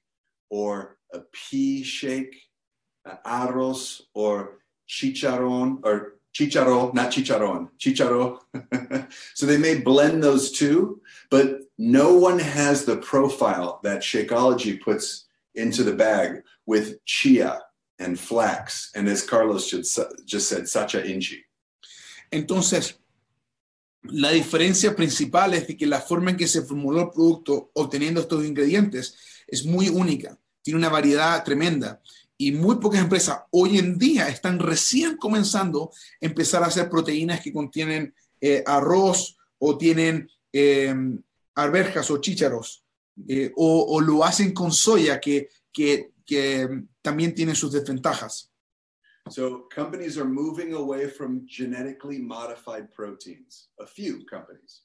or 0.51 0.97
a 1.13 1.21
pea 1.33 1.83
shake, 1.83 2.35
Uh, 3.05 3.17
arroz 3.25 4.03
or 4.15 4.59
chicharron 4.89 5.79
or 5.83 6.19
chicharro, 6.35 6.93
not 6.95 7.11
chicharron, 7.11 7.69
chicharro. 7.79 8.41
so 9.35 9.47
they 9.47 9.57
may 9.57 9.79
blend 9.79 10.23
those 10.23 10.53
two, 10.53 11.01
but 11.31 11.61
no 11.79 12.15
one 12.15 12.39
has 12.39 12.85
the 12.85 12.97
profile 12.97 13.81
that 13.83 14.03
Shakeology 14.03 14.81
puts 14.81 15.27
into 15.55 15.83
the 15.83 15.95
bag 15.95 16.43
with 16.67 17.05
chia 17.05 17.61
and 17.99 18.19
flax, 18.19 18.91
and 18.95 19.09
as 19.09 19.23
Carlos 19.25 19.71
just 19.71 20.49
said, 20.49 20.69
sacha 20.69 21.05
inchi. 21.05 21.45
Entonces, 22.31 22.95
la 24.05 24.31
diferencia 24.31 24.95
principal 24.95 25.55
es 25.55 25.67
de 25.67 25.77
que 25.77 25.87
la 25.87 26.01
forma 26.01 26.31
en 26.31 26.37
que 26.37 26.47
se 26.47 26.63
formuló 26.63 27.01
el 27.01 27.11
producto 27.11 27.71
obteniendo 27.75 28.21
estos 28.21 28.45
ingredientes 28.45 29.17
es 29.47 29.65
muy 29.65 29.89
única, 29.89 30.39
tiene 30.63 30.79
una 30.79 30.89
variedad 30.89 31.43
tremenda 31.45 32.01
y 32.39 32.53
muy 32.53 32.77
pocas 32.77 33.01
empresas 33.01 33.41
hoy 33.51 33.79
en 33.79 33.99
día 33.99 34.29
están 34.29 34.59
recién 34.59 35.17
comenzando 35.17 35.91
a 35.93 36.27
empezar 36.27 36.63
a 36.63 36.67
hacer 36.67 36.89
proteínas 36.89 37.41
que 37.41 37.53
contienen 37.53 38.15
eh, 38.41 38.63
arroz 38.65 39.37
o 39.59 39.77
tienen 39.77 40.31
eh, 40.53 40.95
arvejas 41.55 42.11
o 42.11 42.19
chícharos 42.19 42.85
eh, 43.29 43.53
o, 43.57 43.97
o, 43.97 44.01
lo 44.01 44.25
hacen 44.25 44.55
con 44.55 44.71
soya 44.73 45.21
que, 45.21 45.49
que 45.73 46.13
que 46.29 46.69
también 47.01 47.35
tiene 47.35 47.55
sus 47.55 47.73
desventajas. 47.73 48.53
So 49.31 49.67
companies 49.75 50.19
are 50.19 50.29
moving 50.29 50.75
away 50.75 51.09
from 51.09 51.47
genetically 51.47 52.19
modified 52.19 52.93
proteins, 52.95 53.71
a 53.81 53.87
few 53.87 54.25
companies. 54.27 54.85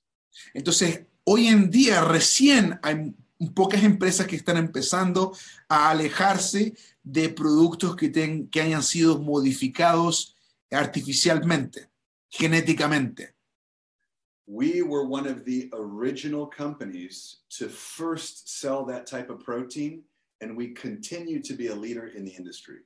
Entonces, 0.53 1.05
hoy 1.25 1.47
en 1.47 1.69
día 1.69 2.01
recién 2.01 2.79
hay 2.81 3.13
pocas 3.53 3.83
empresas 3.83 4.25
que 4.25 4.37
están 4.37 4.57
empezando 4.57 5.35
a 5.67 5.89
alejarse 5.89 6.73
de 7.03 7.29
productos 7.29 7.95
que, 7.95 8.09
ten- 8.09 8.47
que 8.49 8.61
hayan 8.61 8.83
sido 8.83 9.19
modificados 9.19 10.35
artificialmente, 10.71 11.89
genéticamente. 12.29 13.35
We 14.45 14.81
were 14.81 15.05
one 15.07 15.25
of 15.27 15.45
the 15.45 15.69
original 15.73 16.47
companies 16.49 17.43
to 17.57 17.69
first 17.69 18.49
sell 18.49 18.85
that 18.87 19.05
type 19.05 19.29
of 19.31 19.43
protein, 19.43 20.03
and 20.41 20.57
we 20.57 20.73
continue 20.73 21.41
to 21.41 21.53
be 21.55 21.67
a 21.67 21.75
leader 21.75 22.07
in 22.07 22.25
the 22.25 22.31
industry. 22.35 22.79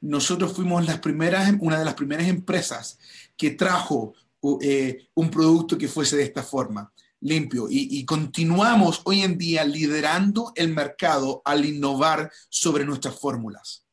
Nosotros 0.00 0.54
fuimos 0.54 0.86
las 0.86 1.00
primeras, 1.00 1.52
una 1.60 1.78
de 1.78 1.84
las 1.84 1.94
primeras 1.94 2.26
empresas 2.28 2.98
que 3.36 3.50
trajo 3.50 4.14
eh, 4.62 5.08
un 5.14 5.30
producto 5.30 5.76
que 5.76 5.88
fuese 5.88 6.16
de 6.16 6.22
esta 6.22 6.42
forma, 6.42 6.90
limpio, 7.20 7.68
y, 7.68 7.98
y 7.98 8.04
continuamos 8.04 9.00
hoy 9.04 9.22
en 9.22 9.38
día 9.38 9.64
liderando 9.64 10.52
el 10.54 10.68
mercado 10.74 11.42
al 11.44 11.64
innovar 11.64 12.30
sobre 12.48 12.84
nuestras 12.84 13.18
fórmulas. 13.18 13.84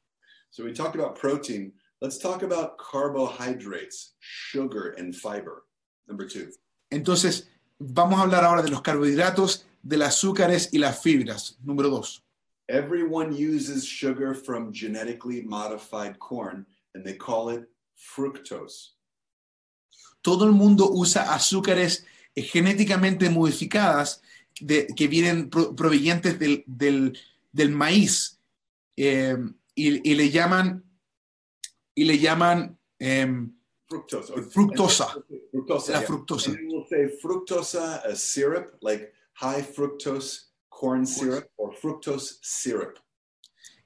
So 0.49 0.63
we 0.63 0.73
talked 0.73 0.95
about 0.95 1.19
protein. 1.19 1.73
Let's 2.01 2.19
talk 2.19 2.43
about 2.43 2.77
carbohydrates, 2.77 4.13
sugar, 4.19 4.93
and 4.97 5.15
fiber. 5.15 5.63
Number 6.07 6.27
two. 6.27 6.49
Entonces, 6.91 7.47
vamos 7.79 8.19
a 8.19 8.23
hablar 8.23 8.43
ahora 8.43 8.61
de 8.61 8.69
los 8.69 8.81
carbohidratos, 8.81 9.65
de 9.81 9.97
los 9.97 10.09
azúcares 10.09 10.69
y 10.73 10.79
las 10.79 11.01
fibras. 11.01 11.57
Número 11.63 11.89
dos. 11.89 12.21
Everyone 12.69 13.31
uses 13.31 13.85
sugar 13.85 14.35
from 14.35 14.71
genetically 14.71 15.41
modified 15.41 16.19
corn, 16.19 16.65
and 16.93 17.03
they 17.05 17.15
call 17.15 17.49
it 17.49 17.69
fructose. 17.95 18.91
Todo 20.21 20.45
el 20.45 20.51
mundo 20.51 20.89
usa 20.91 21.33
azúcares 21.33 22.05
eh, 22.35 22.41
genéticamente 22.43 23.29
modificadas 23.29 24.21
de- 24.59 24.87
que 24.95 25.07
vienen 25.07 25.49
pro- 25.49 25.75
provenientes 25.75 26.37
del, 26.39 26.63
del- 26.67 27.17
del 27.51 27.71
maíz 27.71 28.39
eh, 28.97 29.37
y, 29.75 30.11
y 30.11 30.15
le 30.15 30.29
llaman 30.29 30.83
y 31.95 32.05
le 32.05 32.17
llaman 32.17 32.77
Fructose. 33.87 34.33
or- 34.33 34.49
fructosa, 34.49 35.07
Fructosa. 35.51 35.91
la 35.91 35.99
yeah. 35.99 36.07
fructosa. 36.07 36.51
And 36.51 36.71
we'll 36.71 36.85
say 36.89 37.09
fructosa, 37.21 37.97
a 38.03 38.15
syrup, 38.15 38.77
like 38.81 39.13
high 39.33 39.61
fructose 39.61 40.51
corn 40.69 41.05
syrup 41.05 41.47
or 41.57 41.75
fructose 41.75 42.37
syrup. 42.41 42.97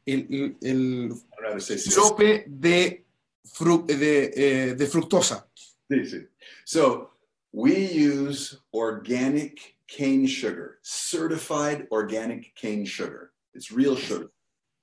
El, 0.05 0.55
el- 0.61 1.11
el 1.41 1.61
sirope 1.61 2.45
de, 2.47 3.05
fru- 3.43 3.85
de, 3.85 4.31
eh, 4.35 4.75
de 4.75 4.85
fructosa. 4.87 5.49
Sí, 5.89 6.05
sí. 6.05 6.17
So 6.63 7.16
we 7.57 7.87
use 7.87 8.55
organic 8.71 9.57
cane 9.87 10.27
sugar, 10.27 10.77
certified 10.83 11.87
organic 11.91 12.53
cane 12.55 12.85
sugar. 12.85 13.31
It's 13.55 13.71
real 13.71 13.95
sugar. 13.95 14.29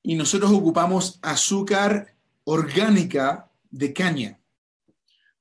Y 0.02 0.16
nosotros 0.16 0.50
ocupamos 0.50 1.21
azúcar 1.23 2.09
orgánica 2.45 3.49
de 3.71 3.93
caña. 3.93 4.38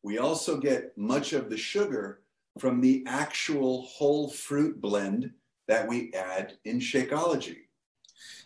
We 0.04 0.20
also 0.20 0.60
get 0.60 0.96
much 0.96 1.34
of 1.34 1.50
the 1.50 1.58
sugar 1.58 2.22
from 2.60 2.82
the 2.82 3.04
actual 3.08 3.88
whole 3.88 4.30
fruit 4.30 4.80
blend 4.80 5.32
that 5.68 5.88
we 5.88 6.14
add 6.14 6.54
in 6.66 6.80
Shakeology. 6.80 7.68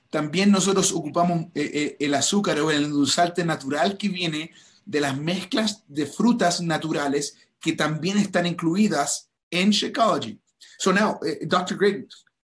También 0.10 0.50
nosotros 0.50 0.94
ocupamos 0.94 1.48
eh, 1.54 1.72
eh, 1.74 1.98
el 2.00 2.14
azúcar 2.14 2.58
o 2.62 2.72
el 2.72 2.86
endulzante 2.86 3.44
natural 3.44 3.98
que 3.98 4.08
viene 4.08 4.52
de 4.86 5.02
las 5.02 5.18
mezclas 5.18 5.84
de 5.90 6.06
frutas 6.06 6.62
naturales 6.62 7.36
que 7.62 7.74
también 7.74 8.18
están 8.18 8.46
incluidas 8.46 9.30
en 9.52 9.72
Shakeology. 9.72 10.40
So 10.80 10.92
now, 10.92 11.20
eh, 11.26 11.46
Dr. 11.48 11.76
Greg, 11.76 12.08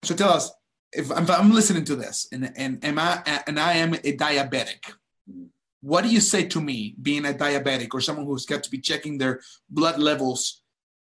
so 0.03 0.15
tell 0.15 0.29
us, 0.29 0.51
if 0.91 1.11
I'm, 1.11 1.29
I'm 1.29 1.53
listening 1.53 1.85
to 1.85 1.95
this 1.95 2.27
and, 2.31 2.51
and, 2.55 2.83
am 2.83 2.99
I, 2.99 3.21
and 3.47 3.59
I 3.59 3.73
am 3.73 3.93
a 3.93 4.15
diabetic, 4.17 4.93
what 5.81 6.03
do 6.03 6.09
you 6.09 6.19
say 6.19 6.45
to 6.45 6.61
me 6.61 6.95
being 7.01 7.25
a 7.25 7.33
diabetic 7.33 7.93
or 7.93 8.01
someone 8.01 8.25
who's 8.25 8.45
got 8.45 8.63
to 8.63 8.71
be 8.71 8.79
checking 8.79 9.17
their 9.17 9.41
blood 9.69 9.99
levels, 9.99 10.61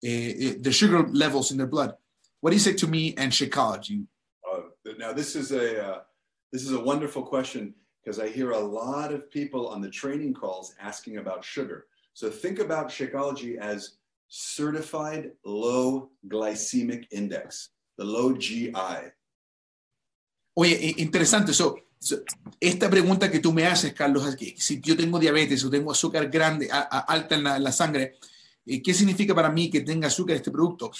eh, 0.03 0.33
eh, 0.39 0.53
their 0.59 0.73
sugar 0.73 1.07
levels 1.07 1.51
in 1.51 1.57
their 1.57 1.67
blood? 1.67 1.95
What 2.41 2.51
do 2.51 2.55
you 2.55 2.61
say 2.61 2.73
to 2.73 2.87
me 2.87 3.15
and 3.17 3.31
Shakeology? 3.31 4.05
Uh, 4.49 4.61
now 4.97 5.11
this 5.11 5.35
is 5.35 5.51
a 5.51 5.85
uh, 5.85 5.99
this 6.51 6.63
is 6.63 6.71
a 6.71 6.79
wonderful 6.79 7.23
question 7.23 7.73
because 8.01 8.19
I 8.19 8.29
hear 8.29 8.51
a 8.51 8.59
lot 8.59 9.13
of 9.13 9.29
people 9.29 9.67
on 9.67 9.81
the 9.81 9.89
training 9.89 10.33
calls 10.33 10.73
asking 10.79 11.17
about 11.17 11.43
sugar. 11.43 11.87
So 12.13 12.29
think 12.29 12.59
about 12.59 12.89
Shakeology 12.89 13.57
as 13.59 13.97
certified 14.27 15.31
low 15.43 16.11
glycemic 16.27 17.07
index, 17.11 17.71
the 17.97 18.03
low 18.03 18.33
GI. 18.37 18.73
Oye, 20.55 20.95
interesante. 20.97 21.53
So, 21.53 21.75
so, 21.97 22.17
esta 22.59 22.89
pregunta 22.89 23.31
que 23.31 23.39
tú 23.39 23.53
me 23.53 23.65
haces, 23.65 23.93
Carlos, 23.93 24.35
que 24.35 24.55
si 24.57 24.81
yo 24.81 24.95
tengo 24.97 25.19
diabetes 25.19 25.63
o 25.63 25.69
tengo 25.69 25.91
azúcar 25.91 26.29
grande, 26.29 26.69
a- 26.71 26.87
a- 26.91 26.99
alta 26.99 27.35
en 27.35 27.43
la, 27.43 27.55
en 27.57 27.63
la 27.63 27.71
sangre, 27.71 28.17
eh, 28.65 28.81
¿qué 28.81 28.93
significa 28.93 29.33
para 29.33 29.49
mí 29.49 29.69
que 29.69 29.81
tenga 29.81 30.07
azúcar 30.07 30.35
este 30.35 30.51
producto? 30.51 30.91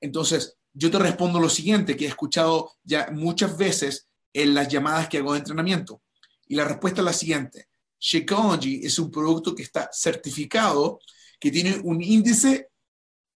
Entonces, 0.00 0.56
yo 0.72 0.90
te 0.90 0.98
respondo 0.98 1.38
lo 1.38 1.48
siguiente, 1.50 1.96
que 1.96 2.06
he 2.06 2.08
escuchado 2.08 2.72
ya 2.82 3.08
muchas 3.12 3.56
veces 3.58 4.08
en 4.32 4.54
las 4.54 4.68
llamadas 4.68 5.08
que 5.08 5.18
hago 5.18 5.32
de 5.34 5.40
entrenamiento. 5.40 6.02
Y 6.48 6.54
la 6.54 6.64
respuesta 6.64 7.02
es 7.02 7.04
la 7.04 7.12
siguiente. 7.12 7.68
Shakeology 8.02 8.84
es 8.84 8.98
un 8.98 9.10
producto 9.10 9.54
que 9.54 9.62
está 9.62 9.88
certificado, 9.92 10.98
que 11.38 11.52
tiene 11.52 11.80
un 11.84 12.02
índice 12.02 12.68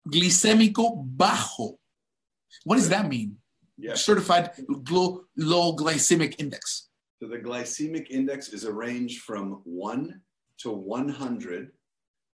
glicémico 0.04 0.94
bajo. 0.96 1.78
What 2.64 2.76
does 2.76 2.88
that 2.88 3.08
mean? 3.08 3.38
Yes. 3.76 4.04
certified 4.04 4.52
low, 4.68 5.24
low 5.36 5.74
glycemic 5.74 6.36
index. 6.38 6.88
So 7.20 7.26
the 7.26 7.38
glycemic 7.38 8.10
index 8.10 8.50
is 8.50 8.64
a 8.64 8.72
range 8.72 9.20
from 9.20 9.60
1 9.64 10.20
to 10.58 10.70
100. 10.70 11.72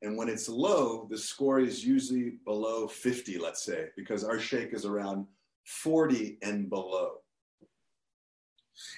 And 0.02 0.16
when 0.16 0.28
it's 0.28 0.49
low, 0.49 1.06
the 1.11 1.16
score 1.16 1.61
is 1.61 1.85
usually 1.85 2.38
below 2.44 2.87
50, 2.87 3.38
let's 3.38 3.64
say, 3.64 3.87
because 3.97 4.23
our 4.25 4.38
shake 4.38 4.75
is 4.75 4.85
around 4.85 5.26
40 5.64 6.38
and 6.42 6.68
below. 6.68 7.23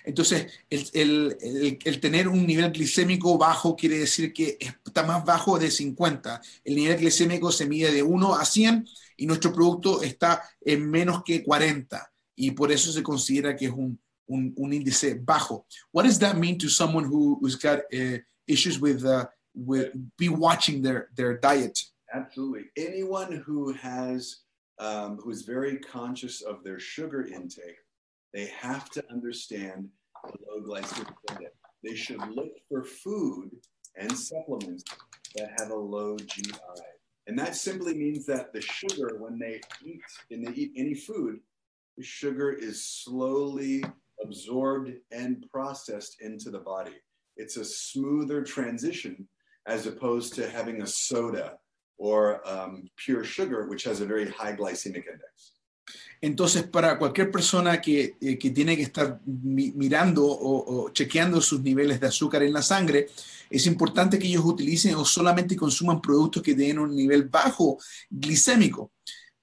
Entonces, 0.04 0.46
el, 0.68 0.86
el- 0.94 1.36
el- 1.40 1.78
el 1.84 2.00
tener 2.00 2.28
un 2.28 2.46
nivel 2.46 2.72
glicémico 2.72 3.36
bajo 3.38 3.76
quiere 3.76 3.98
decir 3.98 4.32
que 4.32 4.58
está 4.84 5.02
más 5.04 5.24
bajo 5.24 5.58
de 5.58 5.70
50. 5.70 6.40
El 6.64 6.74
nivel 6.76 6.98
glicémico 6.98 7.50
se 7.52 7.66
mide 7.66 7.92
de 7.92 8.02
1 8.02 8.34
a 8.34 8.44
100 8.44 8.86
y 9.16 9.26
nuestro 9.26 9.52
producto 9.52 10.02
está 10.02 10.42
en 10.60 10.90
menos 10.90 11.22
que 11.24 11.42
40. 11.42 12.10
Y 12.36 12.52
por 12.52 12.72
eso 12.72 12.90
se 12.92 13.02
considera 13.02 13.54
que 13.56 13.66
es 13.66 13.72
un, 13.72 14.00
un- 14.26 14.72
índice 14.72 15.14
bajo. 15.14 15.66
What 15.92 16.04
does 16.04 16.18
that 16.20 16.36
mean 16.36 16.56
to 16.58 16.68
someone 16.68 17.04
who, 17.06 17.38
who's 17.40 17.56
got 17.56 17.80
uh, 17.92 18.18
issues 18.46 18.80
with, 18.80 19.04
uh, 19.04 19.26
with 19.54 19.90
be 20.16 20.28
watching 20.28 20.80
their, 20.82 21.08
their 21.14 21.38
diet? 21.38 21.78
Absolutely. 22.12 22.70
Anyone 22.76 23.42
who 23.46 23.72
has, 23.74 24.42
um, 24.78 25.18
who's 25.18 25.42
very 25.42 25.76
conscious 25.78 26.40
of 26.40 26.64
their 26.64 26.78
sugar 26.80 27.26
intake, 27.26 27.76
they 28.32 28.46
have 28.46 28.88
to 28.90 29.04
understand 29.10 29.88
the 30.24 30.38
low 30.48 30.62
glycemic 30.62 31.14
index. 31.30 31.52
They 31.82 31.94
should 31.94 32.20
look 32.28 32.52
for 32.68 32.84
food 32.84 33.50
and 33.96 34.16
supplements 34.16 34.84
that 35.36 35.50
have 35.58 35.70
a 35.70 35.74
low 35.74 36.16
GI. 36.16 36.52
And 37.26 37.38
that 37.38 37.54
simply 37.54 37.94
means 37.94 38.26
that 38.26 38.52
the 38.52 38.60
sugar, 38.60 39.16
when 39.18 39.38
they 39.38 39.60
eat, 39.84 40.00
when 40.28 40.42
they 40.42 40.52
eat 40.52 40.72
any 40.76 40.94
food, 40.94 41.40
the 41.96 42.04
sugar 42.04 42.50
is 42.50 42.86
slowly 42.86 43.84
absorbed 44.22 44.92
and 45.10 45.44
processed 45.50 46.20
into 46.20 46.50
the 46.50 46.58
body. 46.58 46.96
It's 47.36 47.56
a 47.56 47.64
smoother 47.64 48.42
transition 48.42 49.28
as 49.66 49.86
opposed 49.86 50.34
to 50.34 50.50
having 50.50 50.82
a 50.82 50.86
soda 50.86 51.58
or 51.98 52.46
um, 52.48 52.88
pure 52.96 53.24
sugar, 53.24 53.68
which 53.68 53.84
has 53.84 54.00
a 54.00 54.06
very 54.06 54.28
high 54.28 54.54
glycemic 54.54 55.06
index. 55.06 55.52
Entonces, 56.20 56.64
para 56.64 56.98
cualquier 56.98 57.30
persona 57.30 57.80
que, 57.80 58.16
eh, 58.20 58.38
que 58.38 58.50
tiene 58.50 58.76
que 58.76 58.82
estar 58.82 59.20
mi- 59.24 59.72
mirando 59.72 60.26
o, 60.26 60.90
chequeando 60.90 61.40
sus 61.40 61.62
niveles 61.62 61.98
de 61.98 62.08
azúcar 62.08 62.42
en 62.42 62.52
la 62.52 62.62
sangre, 62.62 63.08
es 63.48 63.66
importante 63.66 64.18
que 64.18 64.26
ellos 64.26 64.44
utilicen 64.44 64.94
o 64.96 65.04
solamente 65.04 65.56
consuman 65.56 66.00
productos 66.00 66.42
que 66.42 66.54
tienen 66.54 66.78
un 66.78 66.94
nivel 66.94 67.24
bajo 67.24 67.78
glicémico, 68.10 68.92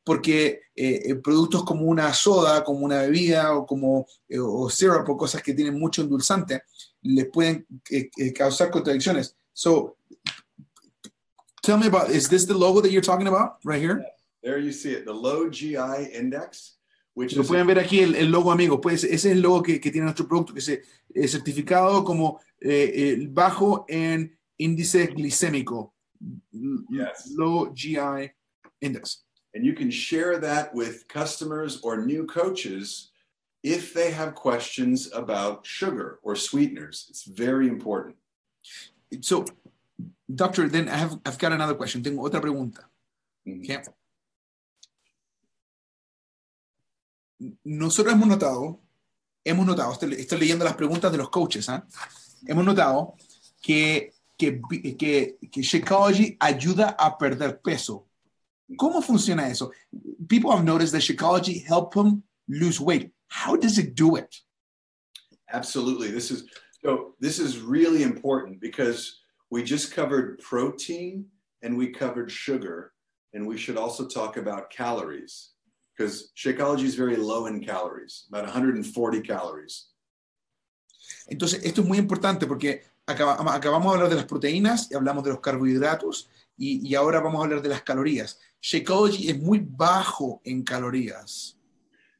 porque 0.03 0.61
eh, 0.75 1.01
eh, 1.05 1.15
productos 1.15 1.63
como 1.63 1.81
una 1.85 2.13
soda, 2.13 2.63
como 2.63 2.85
una 2.85 3.01
bebida 3.01 3.55
o 3.55 3.65
como 3.65 4.05
eh, 4.29 4.39
o 4.39 4.69
syrup 4.69 5.09
o 5.09 5.17
cosas 5.17 5.41
que 5.41 5.53
tienen 5.53 5.79
mucho 5.79 6.03
endulzante, 6.03 6.61
les 7.01 7.25
pueden 7.25 7.65
causar 8.35 8.69
contradicciones. 8.69 9.35
So, 9.51 9.97
tell 11.61 11.77
me 11.77 11.87
about, 11.87 12.11
is 12.11 12.29
this 12.29 12.45
the 12.45 12.53
logo 12.53 12.81
that 12.81 12.91
you're 12.91 13.01
talking 13.01 13.27
about 13.27 13.57
right 13.65 13.81
here? 13.81 14.05
There 14.47 14.59
you 14.59 14.71
see 14.71 14.93
it, 14.93 15.03
the 15.03 15.13
low 15.13 15.49
GI 15.49 16.13
index, 16.13 16.77
which 17.13 17.35
Lo 17.35 17.41
is 17.41 17.49
pueden 17.49 17.67
ver 17.67 17.79
aquí 17.79 17.99
el, 17.99 18.15
el 18.15 18.31
logo, 18.31 18.49
amigo. 18.49 18.79
Pues 18.79 19.03
ese 19.03 19.13
es 19.13 19.25
el 19.25 19.41
logo 19.41 19.61
que, 19.61 19.81
que 19.81 19.91
tiene 19.91 20.05
nuestro 20.05 20.25
producto, 20.25 20.53
que 20.53 20.59
es 20.59 20.69
eh, 20.69 21.27
certificado 21.27 22.05
como 22.05 22.39
eh, 22.61 22.93
eh, 22.95 23.27
bajo 23.29 23.83
en 23.89 24.37
índice 24.57 25.07
glicémico. 25.07 25.93
Yes. 26.89 27.33
Low 27.35 27.73
GI 27.73 28.31
index. 28.79 29.27
and 29.57 29.65
you 29.65 29.73
can 29.73 29.89
share 29.89 30.37
that 30.37 30.73
with 30.73 31.07
customers 31.07 31.81
or 31.81 32.05
new 32.05 32.25
coaches 32.27 33.09
if 33.63 33.91
they 33.91 34.11
have 34.11 34.35
questions 34.35 35.11
about 35.13 35.65
sugar 35.65 36.19
or 36.21 36.35
sweeteners. 36.35 37.07
It's 37.09 37.23
very 37.23 37.67
important. 37.67 38.15
So, 39.21 39.45
doctor, 40.33 40.69
then 40.69 40.87
I 40.87 40.97
have, 40.97 41.19
I've 41.25 41.39
got 41.39 41.53
another 41.53 41.73
question. 41.73 42.03
Tengo 42.03 42.21
otra 42.23 42.39
pregunta. 42.39 42.83
Okay. 43.47 43.81
Nosotros 47.63 48.13
hemos 48.13 48.27
notado, 48.27 48.81
hemos 49.43 49.65
notado, 49.65 49.91
estoy, 49.91 50.13
estoy 50.13 50.39
leyendo 50.39 50.65
las 50.65 50.75
preguntas 50.75 51.11
de 51.11 51.17
los 51.17 51.29
coaches, 51.29 51.69
¿ah? 51.69 51.85
hemos 52.45 52.65
notado 52.65 53.15
que, 53.61 54.13
que, 54.37 54.61
que, 54.97 55.37
que 55.51 55.61
Shakeology 55.61 56.37
ayuda 56.39 56.95
a 56.97 57.17
perder 57.17 57.61
peso. 57.61 58.07
¿Cómo 58.75 59.01
funciona 59.01 59.47
eso? 59.47 59.71
People 60.27 60.51
have 60.51 60.63
noticed 60.63 60.91
that 60.91 61.01
Shakeology 61.01 61.63
help 61.65 61.93
them 61.93 62.23
lose 62.47 62.81
weight. 62.81 63.13
How 63.29 63.55
does 63.55 63.77
it 63.77 63.95
do 63.95 64.15
it? 64.17 64.35
Absolutely. 65.51 66.11
This 66.11 66.31
is 66.31 66.43
so 66.83 67.15
this 67.19 67.39
is 67.39 67.59
really 67.59 68.03
important 68.03 68.59
because 68.59 69.21
we 69.49 69.63
just 69.63 69.93
covered 69.93 70.39
protein 70.39 71.25
and 71.61 71.77
we 71.77 71.91
covered 71.91 72.29
sugar 72.29 72.93
and 73.33 73.47
we 73.47 73.57
should 73.57 73.77
also 73.77 74.07
talk 74.07 74.37
about 74.37 74.69
calories 74.69 75.53
because 75.97 76.31
Shakeology 76.35 76.83
is 76.83 76.95
very 76.95 77.15
low 77.17 77.47
in 77.47 77.59
calories, 77.65 78.25
about 78.29 78.43
140 78.43 79.21
calories. 79.21 79.87
Entonces, 81.29 81.63
esto 81.63 81.81
es 81.81 81.87
muy 81.87 81.97
importante 81.97 82.45
porque 82.45 82.83
acaba- 83.07 83.37
acabamos 83.53 83.91
de 83.91 83.95
hablar 83.95 84.09
de 84.09 84.15
las 84.15 84.25
proteínas 84.25 84.91
y 84.91 84.95
hablamos 84.95 85.23
de 85.23 85.31
los 85.31 85.39
carbohidratos 85.39 86.29
y, 86.57 86.87
y 86.87 86.95
ahora 86.95 87.19
vamos 87.19 87.41
a 87.41 87.45
hablar 87.45 87.61
de 87.61 87.69
las 87.69 87.81
calorías. 87.81 88.39
Shakeology 88.61 89.29
es 89.29 89.39
muy 89.39 89.59
bajo 89.59 90.41
en 90.43 90.63
calorías. 90.63 91.55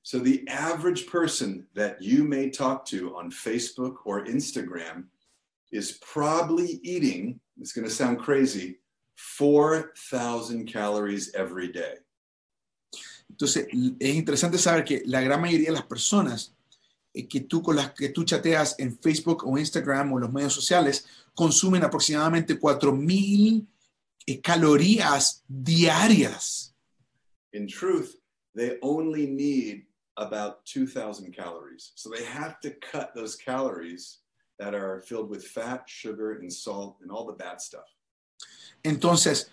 So 0.02 0.20
the 0.20 0.46
average 0.48 1.06
person 1.08 1.68
that 1.76 2.02
you 2.02 2.24
may 2.24 2.50
talk 2.50 2.86
to 2.86 3.16
on 3.18 3.30
Facebook 3.30 3.98
or 4.06 4.24
Instagram 4.26 5.10
is 5.70 6.00
probably 6.02 6.80
eating, 6.82 7.42
it's 7.60 7.74
going 7.74 7.86
to 7.86 7.94
sound 7.94 8.20
crazy, 8.20 8.80
4,000 9.16 10.66
calories 10.72 11.34
every 11.36 11.68
day. 11.68 11.96
Entonces, 13.38 13.68
es 14.00 14.16
interesante 14.16 14.58
saber 14.58 14.84
que 14.84 15.04
la 15.06 15.22
gran 15.22 15.40
mayoría 15.40 15.68
de 15.68 15.76
las 15.76 15.86
personas 15.86 16.56
eh, 17.14 17.28
que 17.28 17.42
tú 17.42 17.62
con 17.62 17.76
las 17.76 17.92
que 17.92 18.10
tú 18.10 18.24
chateas 18.24 18.74
en 18.80 18.98
Facebook 18.98 19.44
o 19.46 19.60
Instagram 19.60 20.12
o 20.14 20.20
los 20.20 20.34
medios 20.34 20.54
sociales 20.54 21.06
consumen 21.36 21.84
aproximadamente 21.84 22.58
4000 22.58 23.68
eh, 24.26 24.42
calorías 24.42 25.44
diarias. 25.48 26.74
In 27.54 27.68
truth, 27.68 28.16
they 28.56 28.80
only 28.82 29.28
need 29.28 29.86
about 30.18 30.66
2,000 30.66 31.32
calories. 31.32 31.92
So 31.94 32.10
they 32.10 32.24
have 32.24 32.60
to 32.62 32.72
cut 32.72 33.14
those 33.14 33.36
calories 33.36 34.22
that 34.58 34.74
are 34.74 35.04
filled 35.04 35.30
with 35.30 35.46
fat, 35.46 35.84
sugar, 35.88 36.40
and 36.40 36.52
salt, 36.52 36.98
and 37.04 37.12
all 37.12 37.28
the 37.28 37.34
bad 37.34 37.62
stuff. 37.62 37.86
Entonces, 38.84 39.52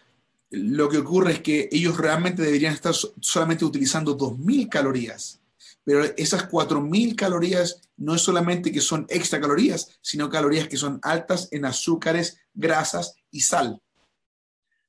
lo 0.54 0.88
que 0.88 0.98
ocurre 0.98 1.32
es 1.32 1.40
que 1.40 1.68
ellos 1.70 1.96
realmente 1.96 2.42
deberían 2.42 2.74
estar 2.74 2.94
so- 2.94 3.14
solamente 3.20 3.64
utilizando 3.64 4.16
2.000 4.16 4.68
calorías, 4.68 5.40
pero 5.84 6.04
esas 6.16 6.48
4.000 6.48 7.14
calorías 7.14 7.80
no 7.96 8.14
es 8.14 8.22
solamente 8.22 8.72
que 8.72 8.80
son 8.80 9.06
extra 9.08 9.40
calorías, 9.40 9.98
sino 10.00 10.28
calorías 10.28 10.68
que 10.68 10.76
son 10.76 10.98
altas 11.02 11.48
en 11.52 11.64
azúcares, 11.64 12.38
grasas 12.54 13.16
y 13.30 13.40
sal. 13.40 13.80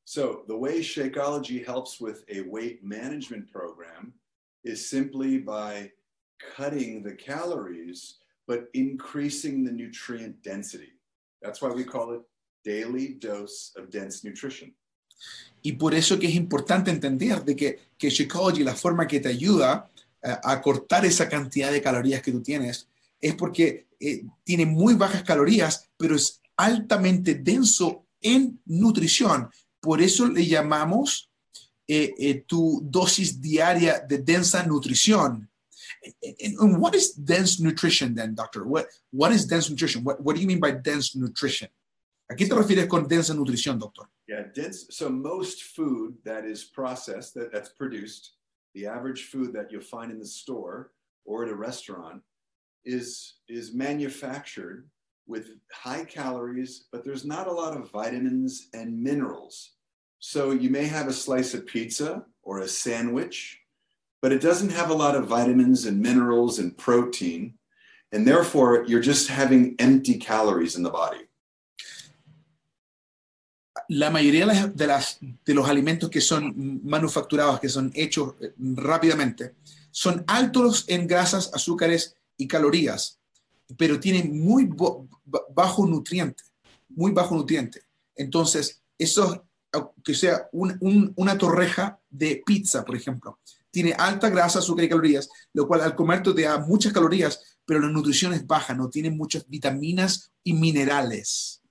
So 0.06 0.44
the 0.48 0.56
way 0.56 0.82
Shakeology 0.82 1.66
helps 1.66 2.00
with 2.00 2.24
a 2.30 2.42
weight 2.42 2.84
management 2.84 3.52
program 3.52 4.14
is 4.64 4.88
simply 4.88 5.40
by 5.40 5.92
cutting 6.56 7.02
the 7.04 7.16
calories, 7.16 8.18
but 8.48 8.70
increasing 8.74 9.64
the 9.64 9.72
nutrient 9.72 10.44
density. 10.44 10.94
That's 11.42 11.60
why 11.62 11.70
we 11.70 11.84
call 11.84 12.14
it 12.14 12.22
daily 12.64 13.16
dose 13.20 13.72
of 13.78 13.90
dense 13.90 14.24
nutrition. 14.24 14.74
Y 15.66 15.72
por 15.72 15.96
eso 15.96 16.20
que 16.20 16.28
es 16.28 16.36
importante 16.36 16.92
entender 16.92 17.44
de 17.44 17.56
que, 17.56 17.80
que 17.98 18.12
Shakeology, 18.12 18.64
la 18.64 18.76
forma 18.76 19.08
que 19.08 19.20
te 19.20 19.30
ayuda 19.30 19.90
eh, 20.22 20.36
a 20.44 20.62
cortar 20.62 21.08
esa 21.08 21.28
cantidad 21.28 21.72
de 21.72 21.82
calorías 21.82 22.22
que 22.22 22.32
tú 22.32 22.44
tienes, 22.44 22.88
es 23.20 23.34
porque 23.34 23.88
eh, 24.00 24.24
tiene 24.44 24.68
muy 24.68 24.94
bajas 24.94 25.24
calorías, 25.24 25.90
pero 25.98 26.16
es 26.16 26.40
altamente 26.56 27.34
denso 27.34 28.06
en 28.22 28.62
nutrición. 28.66 29.50
Por 29.80 30.04
eso 30.04 30.28
le 30.28 30.46
llamamos 30.46 31.32
eh, 31.88 32.14
eh, 32.20 32.44
tu 32.46 32.82
dosis 32.84 33.42
diaria 33.42 34.06
de 34.08 34.20
densa 34.20 34.64
nutrición. 34.68 35.50
And 36.62 36.78
what 36.78 36.94
is 36.94 37.16
dense 37.16 37.60
nutrition 37.60 38.14
then, 38.14 38.36
doctor? 38.36 38.68
What, 38.68 38.86
what 39.12 39.32
is 39.32 39.48
dense 39.48 39.72
nutrition? 39.72 40.04
What, 40.04 40.22
what 40.22 40.36
do 40.36 40.42
you 40.42 40.48
mean 40.48 40.60
by 40.60 40.74
dense 40.74 41.18
nutrition? 41.18 41.72
¿A 42.30 42.36
qué 42.36 42.46
te 42.46 42.54
refieres 42.54 42.86
con 42.86 43.08
densa 43.08 43.34
nutrición, 43.34 43.80
doctor? 43.80 44.08
Yeah, 44.28 44.44
dense. 44.54 44.88
So 44.90 45.10
most 45.10 45.64
food 45.64 46.16
that 46.26 46.46
is 46.46 46.64
processed, 46.64 47.36
that, 47.36 47.52
that's 47.52 47.70
produced, 47.70 48.34
the 48.74 48.88
average 48.88 49.26
food 49.26 49.54
that 49.54 49.72
you'll 49.72 49.82
find 49.82 50.12
in 50.12 50.20
the 50.20 50.26
store 50.26 50.92
or 51.26 51.46
at 51.46 51.52
a 51.52 51.56
restaurant 51.56 52.22
is 52.84 53.36
is 53.48 53.74
manufactured 53.74 54.88
with 55.28 55.50
high 55.72 56.06
calories, 56.06 56.86
but 56.92 57.04
there's 57.04 57.26
not 57.26 57.48
a 57.48 57.52
lot 57.52 57.76
of 57.76 57.90
vitamins 57.92 58.68
and 58.74 59.02
minerals. 59.02 59.72
So 60.20 60.52
you 60.52 60.70
may 60.70 60.86
have 60.86 61.08
a 61.08 61.14
slice 61.14 61.54
of 61.54 61.66
pizza 61.66 62.26
or 62.44 62.60
a 62.60 62.68
sandwich, 62.68 63.60
but 64.22 64.32
it 64.32 64.42
doesn't 64.42 64.72
have 64.72 64.90
a 64.90 64.94
lot 64.94 65.16
of 65.16 65.28
vitamins 65.28 65.86
and 65.86 66.00
minerals 66.00 66.60
and 66.60 66.78
protein. 66.78 67.56
And 68.12 68.28
therefore, 68.28 68.86
you're 68.88 69.02
just 69.02 69.30
having 69.30 69.76
empty 69.80 70.18
calories 70.18 70.76
in 70.76 70.84
the 70.84 70.92
body. 70.92 71.25
La 73.90 74.10
mayoría 74.10 74.46
de, 74.68 74.88
las- 74.88 75.18
de 75.22 75.54
los 75.54 75.68
alimentos 75.70 76.10
que 76.10 76.22
son 76.22 76.82
manufacturados, 76.84 77.60
que 77.60 77.70
son 77.70 77.92
hechos 77.96 78.36
eh, 78.42 78.54
rápidamente, 78.58 79.56
son 79.92 80.24
altos 80.28 80.86
en 80.88 81.08
grasas, 81.08 81.52
azúcares 81.54 82.16
y 82.38 82.48
calorías, 82.48 83.20
pero 83.78 84.00
tienen 84.00 84.40
muy 84.44 84.70
bajo 85.56 85.86
nutriente, 85.86 86.44
muy 86.90 87.12
bajo 87.12 87.36
nutriente. 87.36 87.82
Entonces, 88.16 88.82
eso, 88.98 89.46
que 90.04 90.14
sea 90.14 90.48
un- 90.52 90.78
un- 90.82 91.14
una 91.16 91.38
torreja 91.38 92.00
de 92.10 92.42
pizza, 92.46 92.84
por 92.86 92.96
ejemplo, 92.96 93.40
tiene 93.72 93.94
alta 93.94 94.30
grasa, 94.30 94.60
azúcar 94.60 94.86
y 94.86 94.90
calorías, 94.90 95.30
lo 95.54 95.68
cual 95.68 95.82
al 95.82 95.96
comer 95.96 96.24
te 96.24 96.34
da 96.42 96.60
muchas 96.60 96.94
calorías, 96.94 97.58
pero 97.66 97.80
la 97.82 97.90
nutrición 97.90 98.34
es 98.34 98.46
baja, 98.48 98.74
no 98.74 98.90
tiene 98.90 99.10
muchas 99.12 99.46
vitaminas 99.50 100.32
y 100.44 100.54
minerales. 100.54 101.62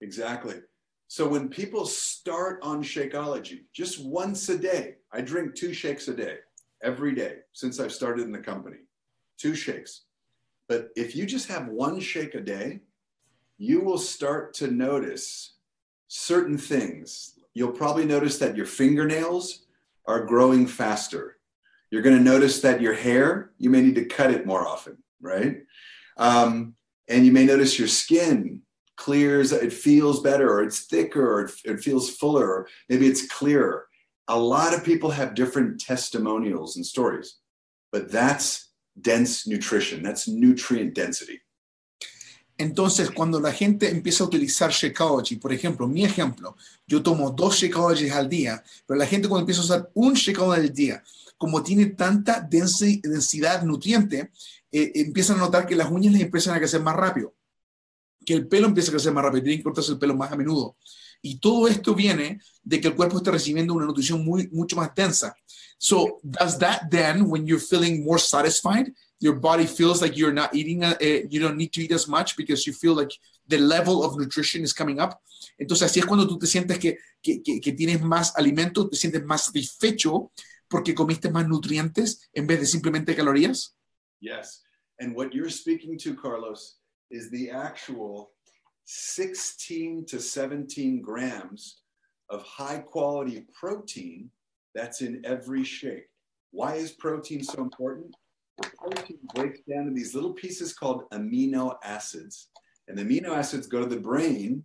Exactly. 0.00 0.62
So 1.10 1.26
when 1.26 1.48
people 1.48 1.86
start 1.86 2.60
on 2.62 2.82
Shakeology, 2.82 3.60
just 3.72 4.04
once 4.04 4.50
a 4.50 4.58
day, 4.58 4.96
I 5.10 5.22
drink 5.22 5.54
two 5.54 5.72
shakes 5.72 6.06
a 6.08 6.14
day, 6.14 6.36
every 6.82 7.14
day 7.14 7.38
since 7.54 7.80
I've 7.80 7.92
started 7.92 8.26
in 8.26 8.32
the 8.32 8.38
company, 8.38 8.76
two 9.38 9.54
shakes. 9.54 10.02
But 10.68 10.90
if 10.96 11.16
you 11.16 11.24
just 11.24 11.48
have 11.48 11.68
one 11.68 11.98
shake 11.98 12.34
a 12.34 12.42
day, 12.42 12.80
you 13.56 13.80
will 13.80 13.98
start 13.98 14.52
to 14.54 14.70
notice 14.70 15.54
certain 16.08 16.58
things. 16.58 17.38
You'll 17.54 17.72
probably 17.72 18.04
notice 18.04 18.36
that 18.38 18.54
your 18.54 18.66
fingernails 18.66 19.64
are 20.06 20.26
growing 20.26 20.66
faster. 20.66 21.38
You're 21.90 22.02
going 22.02 22.18
to 22.18 22.22
notice 22.22 22.60
that 22.60 22.82
your 22.82 22.92
hair, 22.92 23.52
you 23.56 23.70
may 23.70 23.80
need 23.80 23.94
to 23.94 24.04
cut 24.04 24.30
it 24.30 24.44
more 24.44 24.68
often, 24.68 24.98
right? 25.22 25.62
Um, 26.18 26.74
and 27.08 27.24
you 27.24 27.32
may 27.32 27.46
notice 27.46 27.78
your 27.78 27.88
skin 27.88 28.60
clears, 29.04 29.52
it 29.52 29.72
feels 29.72 30.20
better, 30.20 30.48
or 30.52 30.62
it's 30.66 30.80
thicker, 30.86 31.24
or 31.32 31.38
it, 31.44 31.52
it 31.64 31.78
feels 31.80 32.10
fuller, 32.18 32.46
or 32.46 32.68
maybe 32.88 33.06
it's 33.06 33.26
clearer. 33.38 33.86
A 34.26 34.38
lot 34.38 34.74
of 34.74 34.84
people 34.84 35.10
have 35.10 35.34
different 35.34 35.80
testimonials 35.80 36.76
and 36.76 36.84
stories, 36.84 37.38
but 37.92 38.10
that's 38.10 38.72
dense 39.00 39.46
nutrition. 39.46 40.02
That's 40.02 40.26
nutrient 40.28 40.94
density. 40.94 41.40
Entonces, 42.58 43.08
cuando 43.10 43.38
la 43.40 43.52
gente 43.52 43.88
empieza 43.88 44.24
a 44.24 44.26
utilizar 44.26 44.72
Shakeology, 44.72 45.36
por 45.36 45.52
ejemplo, 45.52 45.86
mi 45.86 46.04
ejemplo, 46.04 46.56
yo 46.88 47.00
tomo 47.00 47.30
dos 47.30 47.56
Shakeologies 47.56 48.12
al 48.12 48.28
día, 48.28 48.62
pero 48.84 48.98
la 48.98 49.06
gente 49.06 49.28
cuando 49.28 49.42
empieza 49.42 49.60
a 49.60 49.64
usar 49.64 49.90
un 49.94 50.14
Shakeology 50.14 50.60
al 50.60 50.74
día, 50.74 51.04
como 51.38 51.62
tiene 51.62 51.86
tanta 51.86 52.44
densi- 52.50 53.00
densidad 53.00 53.62
nutriente, 53.62 54.32
eh, 54.72 54.90
empiezan 54.96 55.36
a 55.36 55.42
notar 55.42 55.66
que 55.66 55.76
las 55.76 55.88
uñas 55.88 56.12
les 56.12 56.22
empiezan 56.22 56.56
a 56.56 56.58
crecer 56.58 56.82
más 56.82 56.96
rápido, 56.96 57.32
que 58.28 58.34
el 58.34 58.46
pelo 58.46 58.66
empieza 58.66 58.90
a 58.90 58.92
crecer 58.92 59.10
más 59.10 59.24
rápido, 59.24 59.42
tienen 59.42 59.60
que 59.60 59.64
cortarse 59.64 59.92
el 59.92 59.98
pelo 59.98 60.14
más 60.14 60.30
a 60.30 60.36
menudo. 60.36 60.76
Y 61.22 61.38
todo 61.38 61.66
esto 61.66 61.94
viene 61.94 62.38
de 62.62 62.78
que 62.78 62.88
el 62.88 62.94
cuerpo 62.94 63.16
está 63.16 63.30
recibiendo 63.30 63.72
una 63.72 63.86
nutrición 63.86 64.22
muy, 64.22 64.48
mucho 64.52 64.76
más 64.76 64.94
densa. 64.94 65.34
So, 65.78 66.20
does 66.22 66.58
that 66.58 66.90
then, 66.90 67.30
when 67.30 67.46
you're 67.46 67.58
feeling 67.58 68.04
more 68.04 68.18
satisfied, 68.18 68.92
your 69.18 69.34
body 69.40 69.66
feels 69.66 70.02
like 70.02 70.14
you're 70.14 70.34
not 70.34 70.54
eating, 70.54 70.84
uh, 70.84 70.94
uh, 71.00 71.26
you 71.30 71.40
don't 71.40 71.56
need 71.56 71.72
to 71.72 71.80
eat 71.80 71.92
as 71.92 72.06
much 72.06 72.36
because 72.36 72.66
you 72.66 72.74
feel 72.74 72.94
like 72.94 73.16
the 73.46 73.56
level 73.56 74.04
of 74.04 74.18
nutrition 74.18 74.62
is 74.62 74.74
coming 74.74 75.00
up. 75.00 75.22
Entonces, 75.58 75.84
así 75.88 76.00
es 76.00 76.04
cuando 76.04 76.26
tú 76.26 76.38
te 76.38 76.46
sientes 76.46 76.78
que, 76.78 76.98
que, 77.22 77.42
que, 77.42 77.62
que 77.62 77.72
tienes 77.72 78.02
más 78.02 78.36
alimento, 78.36 78.90
te 78.90 78.96
sientes 78.96 79.24
más 79.24 79.46
satisfecho 79.46 80.32
porque 80.68 80.94
comiste 80.94 81.30
más 81.30 81.48
nutrientes 81.48 82.28
en 82.34 82.46
vez 82.46 82.60
de 82.60 82.66
simplemente 82.66 83.16
calorías. 83.16 83.74
Yes. 84.20 84.62
And 85.00 85.16
what 85.16 85.30
you're 85.32 85.50
speaking 85.50 85.96
to, 86.00 86.14
Carlos, 86.14 86.77
is 87.10 87.30
the 87.30 87.50
actual 87.50 88.30
16 88.84 90.06
to 90.06 90.20
17 90.20 91.02
grams 91.02 91.82
of 92.30 92.42
high 92.42 92.78
quality 92.78 93.46
protein 93.58 94.30
that's 94.74 95.00
in 95.00 95.22
every 95.24 95.64
shake. 95.64 96.06
Why 96.50 96.74
is 96.74 96.92
protein 96.92 97.42
so 97.42 97.62
important? 97.62 98.14
Protein 98.78 99.18
breaks 99.34 99.60
down 99.68 99.82
into 99.82 99.94
these 99.94 100.14
little 100.14 100.32
pieces 100.32 100.72
called 100.72 101.04
amino 101.12 101.76
acids. 101.84 102.48
And 102.88 102.96
the 102.96 103.04
amino 103.04 103.30
acids 103.30 103.66
go 103.66 103.80
to 103.80 103.86
the 103.86 104.00
brain 104.00 104.64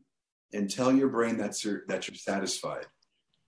and 0.53 0.69
tell 0.69 0.93
your 0.93 1.09
brain 1.09 1.37
that 1.37 1.63
you're, 1.63 1.83
that 1.87 2.07
you're 2.07 2.15
satisfied. 2.15 2.85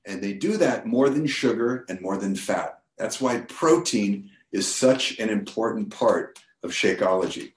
And 0.05 0.21
they 0.21 0.33
do 0.33 0.57
that 0.57 0.85
more 0.85 1.09
than 1.09 1.25
sugar 1.25 1.85
and 1.89 2.01
more 2.01 2.17
than 2.17 2.35
fat. 2.35 2.79
That's 2.97 3.19
why 3.19 3.39
protein 3.41 4.29
is 4.51 4.73
such 4.73 5.19
an 5.19 5.29
important 5.29 5.89
part 5.89 6.39
of 6.63 6.71
Shakeology. 6.71 7.54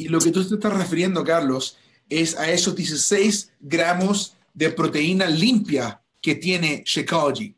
Y 0.00 0.08
lo 0.08 0.18
que 0.18 0.30
tú 0.30 0.42
te 0.42 0.54
estás 0.54 0.72
refiriendo, 0.72 1.22
Carlos, 1.22 1.76
es 2.08 2.34
a 2.38 2.50
esos 2.50 2.74
16 2.74 3.52
gramos 3.60 4.34
de 4.54 4.70
proteína 4.70 5.26
limpia 5.26 6.02
que 6.22 6.36
tiene 6.36 6.82
Shakeology. 6.86 7.54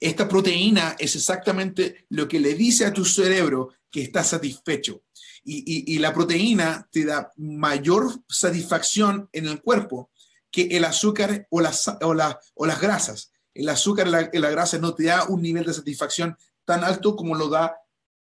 Esta 0.00 0.26
proteína 0.26 0.96
es 0.98 1.14
exactamente 1.14 2.06
lo 2.08 2.26
que 2.26 2.40
le 2.40 2.54
dice 2.54 2.84
a 2.84 2.92
tu 2.92 3.04
cerebro 3.04 3.74
que 3.92 4.02
está 4.02 4.24
satisfecho. 4.24 5.04
Y, 5.44 5.96
la 6.00 6.12
proteína 6.12 6.88
te 6.90 7.04
da 7.04 7.30
mayor 7.36 8.10
satisfacción 8.28 9.28
en 9.30 9.46
el 9.46 9.62
cuerpo 9.62 10.10
que 10.50 10.62
el 10.72 10.84
azúcar 10.84 11.46
o 11.48 11.60
las 11.60 12.80
grasas. 12.80 13.30
El 13.54 13.68
azúcar 13.68 14.08
y 14.08 14.10
la, 14.10 14.30
la, 14.32 14.50
grasa 14.50 14.78
no 14.78 14.94
te 14.94 15.04
da 15.04 15.28
un 15.28 15.42
nivel 15.42 15.64
de 15.64 15.74
satisfacción 15.74 16.36
tan 16.64 16.82
alto 16.82 17.14
como 17.14 17.36
lo 17.36 17.48
da 17.48 17.76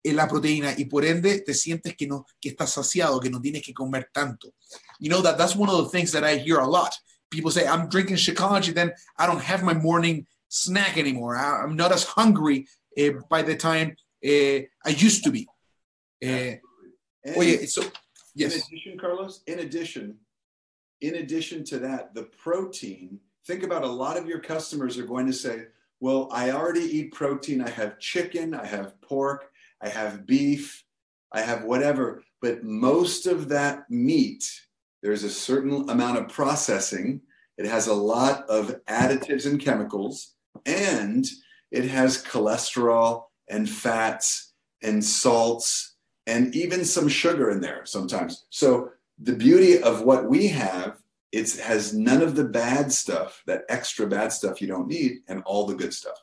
en 0.02 0.16
la 0.16 0.26
proteína 0.26 0.74
y 0.76 0.86
por 0.86 1.04
ende 1.04 1.40
te 1.40 1.54
sientes 1.54 1.94
que 1.96 2.06
no 2.06 2.26
que 2.40 2.50
estás 2.50 2.72
saciado, 2.72 3.20
que 3.20 3.30
no 3.30 3.40
tienes 3.40 3.62
que 3.62 3.74
comer 3.74 4.08
tanto. 4.12 4.54
You 4.98 5.10
know 5.10 5.22
that 5.22 5.36
that's 5.36 5.56
one 5.56 5.70
of 5.70 5.84
the 5.84 5.90
things 5.90 6.12
that 6.12 6.24
I 6.24 6.38
hear 6.38 6.58
a 6.58 6.66
lot. 6.66 6.94
People 7.30 7.50
say 7.50 7.66
I'm 7.66 7.88
drinking 7.88 8.16
Shakeology, 8.16 8.74
then 8.74 8.92
I 9.18 9.26
don't 9.26 9.42
have 9.42 9.62
my 9.62 9.74
morning 9.74 10.26
snack 10.48 10.98
anymore. 10.98 11.36
I, 11.36 11.64
am 11.64 11.76
not 11.76 11.92
as 11.92 12.04
hungry 12.04 12.66
uh, 12.98 13.20
by 13.28 13.42
the 13.42 13.56
time 13.56 13.96
uh, 14.24 14.60
I 14.84 14.90
used 14.96 15.24
to 15.24 15.30
be. 15.30 15.46
Uh, 16.24 16.56
oye, 17.36 17.66
so 17.66 17.82
yes. 18.34 18.56
In 18.56 18.62
addition, 18.66 18.98
Carlos, 18.98 19.42
in 19.46 19.60
addition, 19.60 20.16
in 21.00 21.16
addition 21.16 21.64
to 21.64 21.78
that, 21.80 22.14
the 22.14 22.24
protein. 22.24 23.20
Think 23.46 23.62
about 23.62 23.84
a 23.84 23.88
lot 23.88 24.18
of 24.18 24.26
your 24.26 24.38
customers 24.38 24.98
are 24.98 25.06
going 25.06 25.26
to 25.26 25.32
say, 25.32 25.66
"Well, 25.98 26.28
I 26.30 26.50
already 26.50 26.80
eat 26.98 27.12
protein. 27.12 27.62
I 27.62 27.70
have 27.70 27.98
chicken. 27.98 28.54
I 28.54 28.66
have 28.66 29.00
pork. 29.00 29.49
I 29.83 29.88
have 29.88 30.27
beef. 30.27 30.85
I 31.33 31.40
have 31.43 31.64
whatever." 31.64 32.23
But 32.40 32.64
most 32.64 33.27
of 33.27 33.49
that 33.51 33.90
meat, 33.90 34.51
there's 35.03 35.25
a 35.25 35.31
certain 35.31 35.88
amount 35.88 36.19
of 36.19 36.29
processing. 36.29 37.23
It 37.59 37.66
has 37.66 37.87
a 37.87 37.95
lot 37.95 38.49
of 38.49 38.83
additives 38.87 39.47
and 39.47 39.61
chemicals 39.61 40.35
and 40.66 41.27
it 41.71 41.85
has 41.85 42.23
cholesterol 42.23 43.25
and 43.49 43.69
fats 43.69 44.53
and 44.83 45.05
salts 45.05 45.97
and 46.27 46.55
even 46.55 46.85
some 46.85 47.09
sugar 47.09 47.51
in 47.51 47.61
there 47.61 47.85
sometimes. 47.85 48.47
So 48.51 48.90
the 49.19 49.35
beauty 49.35 49.83
of 49.83 50.03
what 50.03 50.29
we 50.29 50.49
have 50.49 50.99
it 51.33 51.57
has 51.59 51.95
none 51.95 52.23
of 52.23 52.35
the 52.35 52.45
bad 52.45 52.93
stuff, 52.93 53.43
that 53.47 53.62
extra 53.69 54.07
bad 54.07 54.33
stuff 54.33 54.61
you 54.61 54.66
don't 54.66 54.88
need, 54.88 55.19
and 55.29 55.43
all 55.45 55.64
the 55.64 55.77
good 55.77 55.95
stuff. 55.95 56.16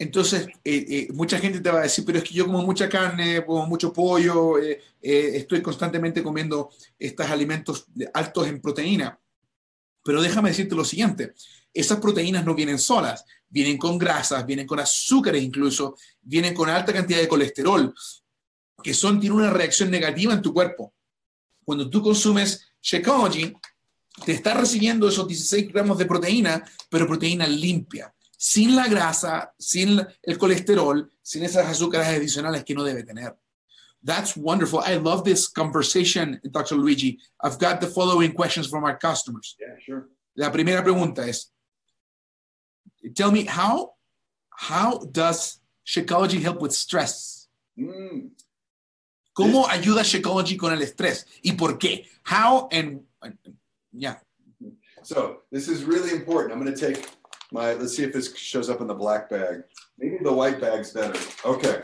Entonces, 0.00 0.46
eh, 0.64 0.86
eh, 0.88 1.08
mucha 1.12 1.38
gente 1.38 1.60
te 1.60 1.70
va 1.70 1.80
a 1.80 1.82
decir, 1.82 2.06
pero 2.06 2.16
es 2.16 2.24
que 2.24 2.32
yo 2.32 2.46
como 2.46 2.62
mucha 2.62 2.88
carne, 2.88 3.44
como 3.44 3.66
mucho 3.66 3.92
pollo, 3.92 4.58
eh, 4.58 4.80
estoy 4.98 5.60
constantemente 5.60 6.22
comiendo 6.22 6.70
estos 6.98 7.26
alimentos 7.26 7.84
altos 8.14 8.48
en 8.48 8.62
proteína. 8.62 9.20
Pero 10.02 10.22
déjame 10.22 10.48
decirte 10.48 10.74
lo 10.74 10.86
siguiente, 10.86 11.34
esas 11.74 12.00
proteínas 12.00 12.46
no 12.46 12.54
vienen 12.54 12.78
solas, 12.78 13.26
vienen 13.46 13.76
con 13.76 13.98
grasas, 13.98 14.46
vienen 14.46 14.66
con 14.66 14.80
azúcares 14.80 15.42
incluso, 15.42 15.98
vienen 16.22 16.54
con 16.54 16.70
alta 16.70 16.94
cantidad 16.94 17.20
de 17.20 17.28
colesterol, 17.28 17.94
que 18.82 18.94
son, 18.94 19.20
tienen 19.20 19.38
una 19.38 19.50
reacción 19.50 19.90
negativa 19.90 20.32
en 20.32 20.40
tu 20.40 20.54
cuerpo. 20.54 20.94
Cuando 21.62 21.90
tú 21.90 22.00
consumes 22.00 22.72
Shakeology, 22.80 23.52
te 24.24 24.32
está 24.32 24.54
recibiendo 24.54 25.06
esos 25.08 25.28
16 25.28 25.70
gramos 25.70 25.98
de 25.98 26.06
proteína, 26.06 26.64
pero 26.88 27.06
proteína 27.06 27.46
limpia, 27.46 28.14
sin 28.40 28.74
la 28.74 28.88
grasa, 28.88 29.52
sin 29.58 30.00
el 30.22 30.38
colesterol, 30.38 31.12
sin 31.20 31.42
esas 31.42 31.66
azúcares 31.66 32.08
adicionales 32.08 32.64
que 32.64 32.74
no 32.74 32.82
debe 32.82 33.02
tener. 33.02 33.36
That's 34.02 34.34
wonderful. 34.34 34.80
I 34.80 34.96
love 34.96 35.24
this 35.24 35.46
conversation, 35.46 36.40
Dr. 36.50 36.76
Luigi. 36.76 37.18
I've 37.38 37.58
got 37.58 37.82
the 37.82 37.86
following 37.86 38.32
questions 38.32 38.66
from 38.66 38.84
our 38.84 38.96
customers. 38.96 39.56
Yeah, 39.60 39.76
sure. 39.78 40.08
La 40.34 40.50
primera 40.50 40.82
pregunta 40.82 41.28
es, 41.28 41.52
tell 43.14 43.30
me 43.30 43.44
how 43.44 43.92
how 44.48 45.00
does 45.00 45.60
Shakeology 45.86 46.40
help 46.40 46.62
with 46.62 46.72
stress? 46.72 47.46
Mm. 47.78 48.30
¿Cómo 49.36 49.66
this, 49.66 49.80
ayuda 49.80 50.02
Shakeology 50.02 50.56
con 50.56 50.72
el 50.72 50.80
estrés 50.80 51.26
y 51.42 51.52
por 51.52 51.76
qué? 51.76 52.06
How 52.22 52.70
and 52.72 53.02
yeah. 53.92 54.16
So 55.02 55.42
this 55.52 55.68
is 55.68 55.84
really 55.84 56.12
important. 56.12 56.54
I'm 56.54 56.62
going 56.62 56.74
to 56.74 56.80
take 56.80 57.19
my. 57.52 57.74
Let's 57.74 57.96
see 57.96 58.04
if 58.04 58.12
this 58.12 58.36
shows 58.36 58.70
up 58.70 58.80
in 58.80 58.86
the 58.86 58.94
black 58.94 59.30
bag. 59.30 59.62
Maybe 59.98 60.18
the 60.22 60.32
white 60.32 60.60
bag's 60.60 60.92
better. 60.92 61.18
Okay. 61.44 61.82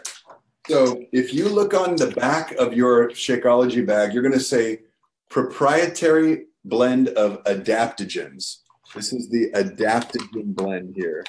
So 0.68 1.04
if 1.12 1.32
you 1.32 1.48
look 1.48 1.74
on 1.74 1.94
the 1.96 2.10
back 2.10 2.52
of 2.52 2.74
your 2.74 3.10
Shakeology 3.10 3.86
bag, 3.86 4.12
you're 4.12 4.22
going 4.22 4.32
to 4.32 4.40
say 4.40 4.80
proprietary 5.30 6.46
blend 6.64 7.08
of 7.10 7.42
adaptogens. 7.44 8.58
This 8.94 9.12
is 9.12 9.28
the 9.28 9.50
adaptogen 9.52 10.54
blend 10.54 10.94
here. 10.96 11.24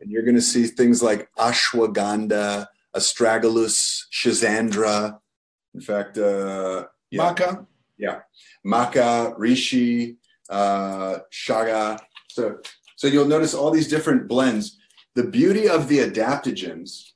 And 0.00 0.10
you're 0.10 0.22
going 0.22 0.36
to 0.36 0.40
see 0.40 0.66
things 0.66 1.02
like 1.02 1.28
ashwagandha, 1.38 2.66
astragalus, 2.94 4.04
schizandra. 4.12 5.18
In 5.74 5.80
fact, 5.80 6.18
uh, 6.18 6.86
yeah. 7.10 7.20
maca. 7.20 7.66
Yeah. 7.96 8.20
Maca, 8.64 9.36
reishi, 9.36 10.16
uh, 10.48 11.18
chaga. 11.32 12.00
So, 12.28 12.58
so 12.98 13.06
you'll 13.06 13.30
notice 13.36 13.54
all 13.54 13.70
these 13.70 13.86
different 13.86 14.26
blends. 14.26 14.76
The 15.14 15.22
beauty 15.22 15.68
of 15.68 15.86
the 15.86 15.98
adaptogens 16.00 17.14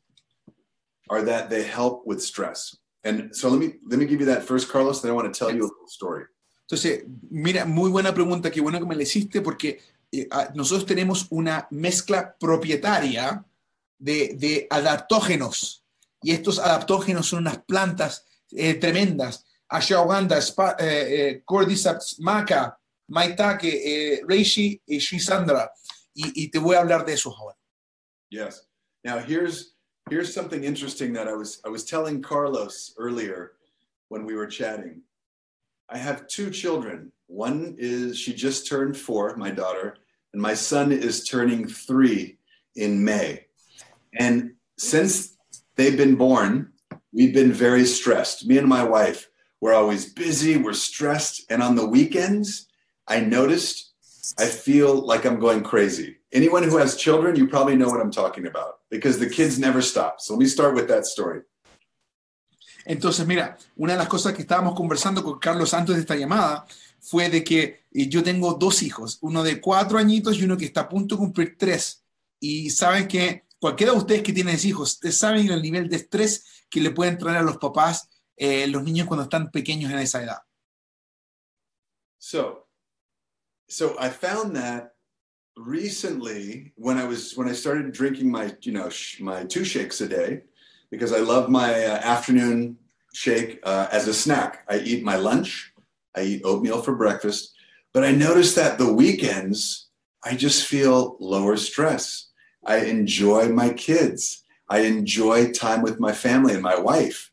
are 1.11 1.23
that 1.23 1.51
they 1.51 1.65
help 1.65 2.07
with 2.07 2.23
stress. 2.23 2.77
And 3.03 3.35
so 3.35 3.49
let 3.49 3.59
me 3.59 3.69
let 3.91 3.99
me 3.99 4.07
give 4.07 4.21
you 4.21 4.27
that 4.27 4.45
first, 4.45 4.71
Carlos. 4.71 5.03
Then 5.03 5.11
I 5.11 5.15
want 5.15 5.27
to 5.35 5.37
tell 5.37 5.51
you 5.51 5.63
a 5.63 5.71
little 5.73 5.89
story. 5.89 6.27
Entonces, 6.71 7.03
mira, 7.31 7.67
muy 7.67 7.91
buena 7.91 8.15
pregunta, 8.15 8.53
qué 8.53 8.61
bueno 8.61 8.79
que 8.79 8.87
me 8.87 8.95
la 8.95 9.03
hiciste, 9.03 9.43
porque 9.43 9.81
eh, 10.13 10.29
nosotros 10.55 10.87
tenemos 10.87 11.27
una 11.31 11.67
mezcla 11.73 12.37
propietaria 12.39 13.45
de, 13.99 14.37
de, 14.39 14.69
adaptógenos, 14.71 15.85
y 16.23 16.31
estos 16.31 16.61
adaptógenos 16.61 17.27
son 17.27 17.41
unas 17.41 17.59
plantas 17.65 18.25
eh, 18.53 18.75
tremendas, 18.75 19.45
ashwagandha, 19.69 20.39
eh, 20.39 20.45
eh 20.79 21.43
cordyceps 21.45 22.21
maca, 22.21 22.79
eh, 23.65 24.21
reishi 24.25 24.81
y 24.87 24.99
shisandra, 24.99 25.71
y, 26.15 26.33
y 26.35 26.51
te 26.51 26.59
voy 26.59 26.77
a 26.77 26.81
hablar 26.81 27.05
de 27.05 27.17
ahora. 27.25 27.57
Yes. 28.31 28.67
Now 29.05 29.19
here's 29.19 29.75
here's 30.11 30.33
something 30.33 30.65
interesting 30.65 31.13
that 31.15 31.29
I 31.29 31.35
was 31.35 31.61
I 31.65 31.69
was 31.69 31.85
telling 31.85 32.23
Carlos 32.23 32.95
earlier 32.97 33.53
when 34.09 34.25
we 34.25 34.35
were 34.35 34.47
chatting. 34.47 35.03
I 35.89 35.99
have 35.99 36.27
two 36.27 36.51
children. 36.51 37.13
One 37.27 37.77
is, 37.79 38.19
she 38.19 38.33
just 38.35 38.67
turned 38.67 38.97
four, 38.97 39.37
my 39.37 39.51
daughter, 39.51 39.97
and 40.33 40.41
my 40.41 40.55
son 40.55 40.93
is 40.93 41.25
turning 41.25 41.67
three 41.67 42.39
in 42.77 43.05
May. 43.05 43.47
And 44.15 44.55
since 44.79 45.37
they've 45.77 45.97
been 45.97 46.17
born, 46.17 46.73
we've 47.13 47.35
been 47.35 47.53
very 47.53 47.85
stressed. 47.85 48.47
Me 48.47 48.59
and 48.59 48.69
my 48.69 48.85
wife, 48.85 49.29
we're 49.61 49.75
always 49.75 50.13
busy, 50.13 50.57
we're 50.57 50.73
stressed. 50.73 51.45
And 51.51 51.63
on 51.63 51.75
the 51.75 51.87
weekends, 51.87 52.69
I 53.13 53.21
noticed 53.21 53.93
I 54.39 54.47
feel 54.47 55.07
like 55.07 55.27
I'm 55.27 55.39
going 55.39 55.63
crazy. 55.63 56.17
Anyone 56.33 56.63
who 56.63 56.79
has 56.79 56.97
children, 56.97 57.37
you 57.37 57.47
probably 57.47 57.77
know 57.77 57.91
what 57.91 58.01
I'm 58.01 58.11
talking 58.11 58.47
about 58.47 58.81
because 58.91 59.19
the 59.19 59.29
kids 59.29 59.59
never 59.59 59.83
stop. 59.83 60.21
So 60.21 60.33
let 60.35 60.41
me 60.41 60.47
start 60.47 60.75
with 60.75 60.89
that 60.89 61.05
story. 61.05 61.43
Entonces, 62.87 63.27
mira, 63.27 63.59
una 63.77 63.93
de 63.93 63.99
las 63.99 64.09
cosas 64.09 64.33
que 64.33 64.43
estábamos 64.43 64.75
conversando 64.75 65.23
con 65.23 65.39
Carlos 65.39 65.75
antes 65.75 65.95
de 65.95 66.01
esta 66.01 66.17
llamada 66.17 66.67
fue 67.01 67.29
de 67.29 67.45
que 67.45 67.85
eh, 67.93 68.09
yo 68.09 68.23
tengo 68.23 68.55
dos 68.55 68.83
hijos, 68.83 69.19
uno 69.21 69.43
de 69.43 69.61
cuatro 69.61 69.99
añitos 69.99 70.39
y 70.39 70.45
uno 70.45 70.57
que 70.57 70.65
está 70.65 70.83
a 70.83 70.89
punto 70.89 71.15
de 71.15 71.21
cumplir 71.21 71.57
tres. 71.59 72.05
Y 72.41 72.71
saben 72.71 73.07
que 73.07 73.45
cualquiera 73.61 73.93
de 73.93 73.99
ustedes 73.99 74.23
que 74.23 74.33
tienen 74.33 74.59
hijos, 74.65 74.95
ustedes 74.95 75.19
saben 75.19 75.51
el 75.51 75.63
nivel 75.63 75.89
de 75.89 75.97
estrés 75.97 76.65
que 76.71 76.81
le 76.81 76.91
pueden 76.91 77.19
traer 77.19 77.39
a 77.39 77.43
los 77.43 77.59
papás 77.59 78.09
eh, 78.37 78.67
los 78.67 78.83
niños 78.83 79.07
cuando 79.07 79.25
están 79.25 79.51
pequeños 79.51 79.93
en 79.93 79.99
esa 79.99 80.23
edad. 80.23 80.39
So, 82.19 82.62
so 83.73 83.97
I 83.99 84.11
found 84.11 84.55
that 84.57 84.93
recently 85.57 86.73
when 86.77 86.99
I 86.99 87.05
was 87.05 87.33
when 87.37 87.49
I 87.49 87.53
started 87.53 87.93
drinking 87.93 88.31
my 88.31 88.55
you 88.61 88.73
know 88.73 88.91
sh- 88.91 89.21
my 89.21 89.45
two 89.45 89.65
shakes 89.65 90.01
a 90.03 90.09
day, 90.09 90.43
because 90.91 91.13
I 91.13 91.21
love 91.21 91.49
my 91.49 91.73
uh, 91.73 91.97
afternoon 91.97 92.77
shake 93.15 93.61
uh, 93.63 93.89
as 93.91 94.09
a 94.09 94.15
snack. 94.15 94.65
I 94.69 94.79
eat 94.81 95.03
my 95.03 95.17
lunch, 95.17 95.73
I 96.15 96.23
eat 96.23 96.43
oatmeal 96.45 96.83
for 96.83 96.95
breakfast, 96.95 97.55
but 97.95 98.05
I 98.05 98.13
noticed 98.13 98.57
that 98.57 98.77
the 98.77 98.93
weekends, 98.93 99.89
I 100.23 100.37
just 100.37 100.67
feel 100.67 101.17
lower 101.19 101.57
stress. 101.57 102.29
I 102.67 102.85
enjoy 102.85 103.49
my 103.49 103.71
kids. 103.71 104.45
I 104.69 104.81
enjoy 104.81 105.51
time 105.51 105.81
with 105.81 105.99
my 105.99 106.13
family 106.13 106.53
and 106.53 106.63
my 106.63 106.79
wife. 106.79 107.31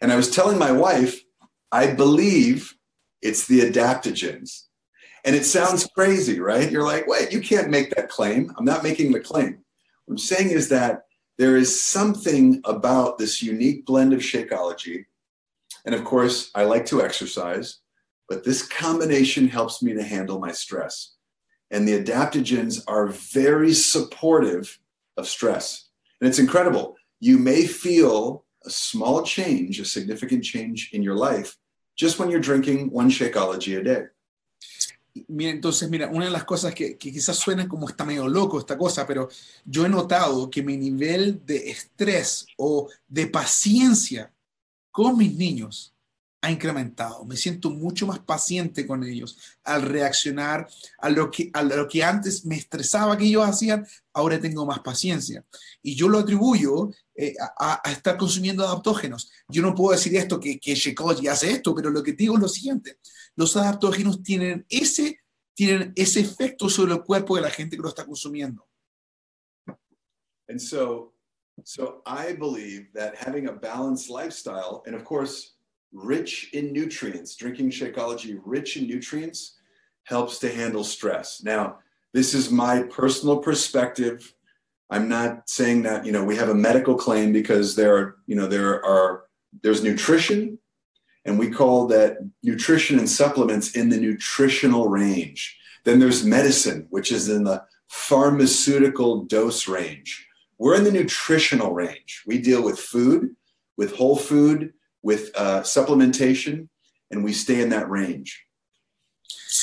And 0.00 0.10
I 0.10 0.16
was 0.16 0.30
telling 0.30 0.58
my 0.58 0.72
wife, 0.72 1.22
I 1.70 1.92
believe 1.92 2.74
it's 3.20 3.46
the 3.46 3.60
adaptogens. 3.60 4.64
And 5.24 5.36
it 5.36 5.44
sounds 5.44 5.86
crazy, 5.94 6.40
right? 6.40 6.70
You're 6.70 6.82
like, 6.82 7.06
wait, 7.06 7.32
you 7.32 7.40
can't 7.40 7.70
make 7.70 7.94
that 7.94 8.08
claim. 8.08 8.52
I'm 8.56 8.64
not 8.64 8.82
making 8.82 9.12
the 9.12 9.20
claim. 9.20 9.58
What 10.04 10.14
I'm 10.14 10.18
saying 10.18 10.50
is 10.50 10.68
that 10.70 11.04
there 11.38 11.56
is 11.56 11.82
something 11.82 12.60
about 12.64 13.18
this 13.18 13.42
unique 13.42 13.86
blend 13.86 14.12
of 14.12 14.20
Shakeology. 14.20 15.06
And 15.84 15.94
of 15.94 16.04
course, 16.04 16.50
I 16.54 16.64
like 16.64 16.86
to 16.86 17.02
exercise, 17.02 17.78
but 18.28 18.44
this 18.44 18.66
combination 18.66 19.48
helps 19.48 19.82
me 19.82 19.94
to 19.94 20.02
handle 20.02 20.38
my 20.38 20.52
stress. 20.52 21.14
And 21.70 21.86
the 21.86 22.02
adaptogens 22.02 22.82
are 22.86 23.06
very 23.06 23.72
supportive 23.72 24.78
of 25.16 25.26
stress. 25.28 25.88
And 26.20 26.28
it's 26.28 26.38
incredible. 26.38 26.96
You 27.20 27.38
may 27.38 27.66
feel 27.66 28.44
a 28.64 28.70
small 28.70 29.22
change, 29.22 29.80
a 29.80 29.84
significant 29.84 30.44
change 30.44 30.90
in 30.92 31.02
your 31.02 31.16
life, 31.16 31.56
just 31.96 32.18
when 32.18 32.30
you're 32.30 32.40
drinking 32.40 32.90
one 32.90 33.10
Shakeology 33.10 33.78
a 33.78 33.82
day. 33.82 34.04
Entonces, 35.14 35.90
mira, 35.90 36.08
una 36.08 36.24
de 36.24 36.30
las 36.30 36.44
cosas 36.44 36.74
que, 36.74 36.96
que, 36.96 37.12
quizás 37.12 37.36
suena 37.36 37.68
como 37.68 37.88
está 37.88 38.04
medio 38.04 38.28
loco 38.28 38.58
esta 38.58 38.78
cosa, 38.78 39.06
pero 39.06 39.28
yo 39.64 39.84
he 39.84 39.88
notado 39.88 40.50
que 40.50 40.62
mi 40.62 40.76
nivel 40.76 41.44
de 41.44 41.70
estrés 41.70 42.46
o 42.56 42.88
de 43.08 43.26
paciencia 43.26 44.32
con 44.90 45.18
mis 45.18 45.36
niños 45.36 45.91
ha 46.42 46.50
incrementado. 46.50 47.24
Me 47.24 47.36
siento 47.36 47.70
mucho 47.70 48.04
más 48.04 48.18
paciente 48.18 48.84
con 48.84 49.04
ellos 49.04 49.38
al 49.62 49.82
reaccionar 49.82 50.68
a 50.98 51.08
lo 51.08 51.30
que, 51.30 51.50
a 51.54 51.62
lo 51.62 51.86
que 51.86 52.02
antes 52.02 52.44
me 52.44 52.56
estresaba 52.56 53.16
que 53.16 53.26
ellos 53.26 53.46
hacían, 53.46 53.86
ahora 54.12 54.40
tengo 54.40 54.66
más 54.66 54.80
paciencia. 54.80 55.44
Y 55.82 55.94
yo 55.94 56.08
lo 56.08 56.18
atribuyo 56.18 56.90
eh, 57.14 57.34
a, 57.58 57.80
a, 57.88 57.92
estar 57.92 58.16
consumiendo 58.16 58.66
adaptógenos. 58.66 59.30
Yo 59.48 59.62
no 59.62 59.72
puedo 59.72 59.92
decir 59.92 60.16
esto, 60.16 60.40
que, 60.40 60.58
que 60.58 60.74
Shakeology 60.74 61.28
hace 61.28 61.52
esto, 61.52 61.76
pero 61.76 61.90
lo 61.90 62.02
que 62.02 62.12
digo 62.12 62.34
es 62.34 62.40
lo 62.40 62.48
siguiente. 62.48 62.98
Los 63.36 63.56
adaptógenos 63.56 64.20
tienen 64.20 64.66
ese, 64.68 65.20
tienen 65.54 65.92
ese 65.94 66.20
efecto 66.20 66.68
sobre 66.68 66.92
el 66.94 67.04
cuerpo 67.04 67.36
de 67.36 67.42
la 67.42 67.50
gente 67.50 67.76
que 67.76 67.82
lo 67.82 67.88
está 67.88 68.04
consumiendo. 68.04 68.66
And 70.48 70.60
so, 70.60 71.14
so 71.62 72.02
I 72.04 72.32
believe 72.32 72.92
that 72.94 73.14
having 73.14 73.46
a 73.46 73.52
balanced 73.52 74.10
lifestyle, 74.10 74.82
and 74.86 74.96
of 74.96 75.04
course, 75.04 75.54
rich 75.92 76.50
in 76.52 76.72
nutrients, 76.72 77.36
drinking 77.36 77.70
Shakeology 77.70 78.40
rich 78.44 78.76
in 78.76 78.86
nutrients 78.86 79.58
helps 80.04 80.38
to 80.40 80.52
handle 80.52 80.84
stress. 80.84 81.42
Now, 81.44 81.78
this 82.12 82.34
is 82.34 82.50
my 82.50 82.82
personal 82.84 83.38
perspective. 83.38 84.34
I'm 84.90 85.08
not 85.08 85.48
saying 85.48 85.82
that, 85.82 86.04
you 86.04 86.12
know, 86.12 86.24
we 86.24 86.36
have 86.36 86.48
a 86.48 86.54
medical 86.54 86.94
claim 86.94 87.32
because 87.32 87.76
there 87.76 87.96
are, 87.96 88.16
you 88.26 88.36
know, 88.36 88.46
there 88.46 88.84
are, 88.84 89.24
there's 89.62 89.82
nutrition 89.82 90.58
and 91.24 91.38
we 91.38 91.50
call 91.50 91.86
that 91.86 92.18
nutrition 92.42 92.98
and 92.98 93.08
supplements 93.08 93.76
in 93.76 93.88
the 93.88 93.98
nutritional 93.98 94.88
range. 94.88 95.56
Then 95.84 95.98
there's 95.98 96.24
medicine, 96.24 96.86
which 96.90 97.12
is 97.12 97.28
in 97.28 97.44
the 97.44 97.64
pharmaceutical 97.88 99.24
dose 99.24 99.68
range. 99.68 100.26
We're 100.58 100.76
in 100.76 100.84
the 100.84 100.92
nutritional 100.92 101.72
range. 101.72 102.22
We 102.26 102.38
deal 102.38 102.62
with 102.62 102.78
food, 102.78 103.36
with 103.76 103.94
whole 103.94 104.16
food, 104.16 104.72
with 105.02 105.30
uh, 105.36 105.62
supplementation, 105.62 106.68
and 107.10 107.24
we 107.24 107.32
stay 107.32 107.60
in 107.60 107.70
that 107.70 107.88
range. 107.88 108.46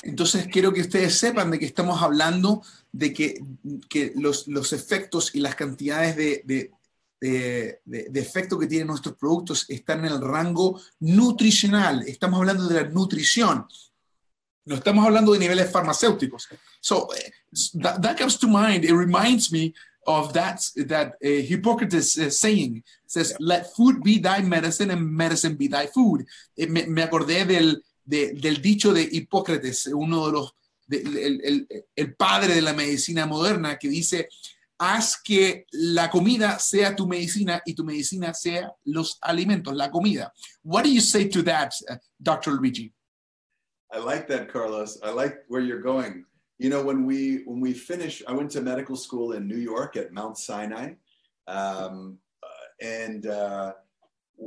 Entonces 0.03 0.47
quiero 0.47 0.71
que 0.71 0.81
ustedes 0.81 1.17
sepan 1.17 1.49
de 1.51 1.59
que 1.59 1.65
estamos 1.65 2.01
hablando 2.01 2.61
de 2.91 3.13
que, 3.13 3.41
que 3.89 4.13
los, 4.15 4.47
los, 4.47 4.71
efectos 4.71 5.33
y 5.33 5.39
las 5.39 5.55
cantidades 5.55 6.15
de, 6.15 6.43
de, 6.45 6.71
de, 7.19 7.79
de, 7.85 8.19
efecto 8.19 8.59
que 8.59 8.67
tienen 8.67 8.87
nuestros 8.87 9.15
productos 9.15 9.65
están 9.67 10.05
en 10.05 10.13
el 10.13 10.21
rango 10.21 10.79
nutricional. 10.99 12.03
Estamos 12.07 12.39
hablando 12.39 12.67
de 12.67 12.83
la 12.83 12.89
nutrición. 12.89 13.65
No 14.65 14.75
estamos 14.75 15.05
hablando 15.05 15.33
de 15.33 15.39
niveles 15.39 15.71
farmacéuticos. 15.71 16.47
So 16.79 17.09
eh, 17.15 17.31
that, 17.81 18.01
that 18.01 18.17
comes 18.17 18.37
to 18.37 18.47
mind. 18.47 18.85
It 18.85 18.93
reminds 18.93 19.51
me 19.51 19.73
of 20.09 20.33
that 20.33 20.59
that 20.87 21.13
uh, 21.23 21.41
Hippocrates 21.49 22.17
uh, 22.17 22.31
saying 22.31 22.83
says 23.05 23.35
let 23.39 23.71
food 23.75 24.01
be 24.01 24.17
thy 24.17 24.41
medicine 24.41 24.89
and 24.89 25.11
medicine 25.11 25.55
be 25.55 25.67
thy 25.67 25.85
food. 25.85 26.25
Eh, 26.57 26.65
me, 26.65 26.87
me, 26.87 27.03
acordé 27.03 27.45
del, 27.45 27.83
de, 28.03 28.33
del 28.33 28.59
dicho 28.59 28.91
de 28.91 29.03
Hipócrates, 29.03 29.85
uno 29.93 30.25
de 30.25 30.31
los 30.31 30.51
de, 30.87 31.01
el, 31.01 31.41
el, 31.43 31.67
el, 31.95 32.15
padre 32.15 32.55
de 32.55 32.61
la 32.63 32.73
medicina 32.73 33.27
moderna 33.27 33.77
que 33.77 33.87
dice 33.87 34.27
haz 34.79 35.21
que 35.21 35.67
la 35.71 36.09
comida 36.09 36.57
sea 36.57 36.95
tu 36.95 37.05
medicina 37.05 37.61
y 37.63 37.75
tu 37.75 37.83
medicina 37.83 38.33
sea 38.33 38.73
los 38.85 39.19
alimentos, 39.21 39.75
la 39.75 39.91
comida. 39.91 40.33
What 40.63 40.85
do 40.85 40.89
you 40.89 41.01
say 41.01 41.29
to 41.29 41.43
that, 41.43 41.73
uh, 41.87 41.97
Dr. 42.19 42.53
Luigi? 42.53 42.91
I 43.91 43.99
like 43.99 44.27
that, 44.27 44.51
Carlos. 44.51 44.99
I 45.03 45.11
like 45.11 45.43
where 45.49 45.61
you're 45.61 45.83
going. 45.83 46.25
You 46.59 46.69
know 46.69 46.83
when 46.83 47.05
we 47.05 47.41
when 47.45 47.59
we 47.59 47.73
finished 47.73 48.21
i 48.27 48.31
went 48.31 48.51
to 48.51 48.61
medical 48.61 48.95
school 48.95 49.31
in 49.31 49.47
new 49.47 49.57
york 49.57 49.95
at 49.97 50.13
mount 50.13 50.37
sinai 50.37 50.91
um, 51.47 52.17
and 52.81 53.25
uh, 53.25 53.73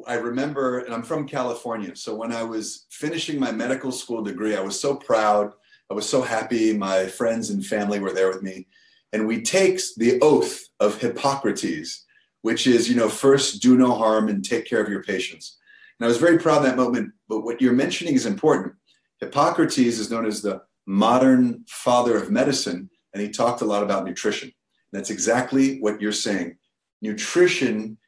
i 0.07 0.14
remember 0.14 0.81
and 0.81 0.94
i'm 0.94 1.03
from 1.03 1.27
california 1.27 1.96
so 1.96 2.14
when 2.14 2.33
i 2.33 2.42
was 2.42 2.87
finishing 2.90 3.40
my 3.40 3.51
medical 3.51 3.90
school 3.90 4.22
degree 4.22 4.57
i 4.57 4.61
was 4.61 4.79
so 4.79 4.94
proud 4.94 5.53
i 5.90 5.94
was 5.94 6.09
so 6.09 6.22
happy 6.22 6.72
my 6.72 7.07
friends 7.07 7.51
and 7.51 7.66
family 7.66 7.98
were 7.98 8.12
there 8.12 8.29
with 8.29 8.42
me 8.42 8.66
and 9.12 9.27
we 9.27 9.42
take 9.42 9.81
the 9.96 10.20
oath 10.20 10.61
of 10.81 11.01
hippocrates 11.01 12.05
which 12.42 12.66
is 12.66 12.88
you 12.88 12.94
know 12.94 13.09
first 13.09 13.62
do 13.62 13.77
no 13.77 13.94
harm 13.94 14.29
and 14.29 14.44
take 14.44 14.66
care 14.66 14.83
of 14.83 14.88
your 14.88 15.03
patients. 15.03 15.59
And 15.98 16.05
i 16.05 16.09
was 16.09 16.18
very 16.18 16.38
proud 16.38 16.59
of 16.59 16.64
that 16.64 16.77
moment 16.77 17.12
but 17.29 17.40
what 17.40 17.61
you're 17.61 17.72
mentioning 17.72 18.14
is 18.14 18.27
important. 18.27 18.75
Hippocrates 19.20 19.79
is 19.79 20.11
known 20.11 20.27
as 20.27 20.42
the 20.42 20.62
modern 20.87 21.64
father 21.68 22.16
of 22.16 22.31
medicine, 22.31 22.90
and 23.12 23.23
he 23.23 23.29
talked 23.29 23.62
a 23.62 23.64
lot 23.64 23.83
about 23.83 24.05
nutrition. 24.05 24.53
That's 24.92 25.11
exactly 25.11 25.79
what 25.81 26.01
you're 26.01 26.12
saying. 26.12 26.59
Nutrition 27.01 27.99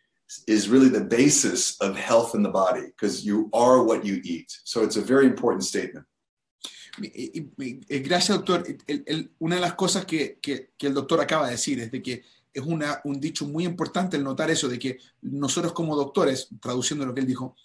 is 0.46 0.68
really 0.68 0.88
the 0.88 1.04
basis 1.04 1.80
of 1.80 1.96
health 1.96 2.34
in 2.34 2.42
the 2.42 2.50
body 2.50 2.86
because 2.86 3.24
you 3.24 3.50
are 3.52 3.82
what 3.82 4.04
you 4.04 4.20
eat. 4.24 4.52
So 4.64 4.82
it's 4.82 4.96
a 4.96 5.00
very 5.02 5.26
important 5.26 5.64
statement. 5.64 6.06
Gracias, 6.96 8.36
doctor. 8.36 8.64
El, 8.86 9.02
el, 9.06 9.30
una 9.40 9.56
de 9.56 9.60
las 9.60 9.74
cosas 9.74 10.04
que, 10.04 10.38
que, 10.40 10.70
que, 10.78 10.86
el 10.86 10.94
doctor 10.94 11.20
acaba 11.20 11.46
de 11.46 11.52
decir 11.52 11.80
es 11.80 11.90
de 11.90 12.00
que 12.00 12.22
es 12.52 12.62
una, 12.62 13.00
un 13.04 13.18
dicho 13.18 13.46
muy 13.46 13.64
importante 13.64 14.16
el 14.16 14.22
notar 14.22 14.50
eso, 14.50 14.68
de 14.68 14.78
que 14.78 14.98
nosotros 15.22 15.72
como 15.72 15.96
doctores, 15.96 16.48
traduciendo 16.60 17.04
lo 17.04 17.12
que 17.12 17.20
él 17.20 17.26
dijo, 17.26 17.56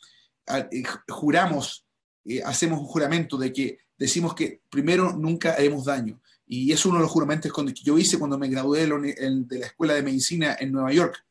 eh, 0.48 0.84
juramos, 1.08 1.86
eh, 2.26 2.42
hacemos 2.44 2.80
un 2.80 2.88
juramento 2.88 3.38
de 3.38 3.54
que 3.54 3.78
decimos 4.00 4.34
que 4.34 4.62
primero 4.70 5.12
nunca 5.12 5.54
haremos 5.54 5.86
daño. 5.86 6.20
Y 6.48 6.72
es 6.72 6.84
uno 6.86 6.96
de 6.96 7.04
los 7.04 7.12
juramentos 7.12 7.52
que 7.54 7.74
yo 7.84 7.98
hice 8.00 8.18
cuando 8.18 8.38
me 8.38 8.48
gradué 8.48 8.88
de 8.88 9.60
la 9.60 9.66
Escuela 9.68 9.94
de 9.94 10.02
Medicina 10.02 10.58
en 10.60 10.72
Nueva 10.72 10.92
York. 10.92 11.24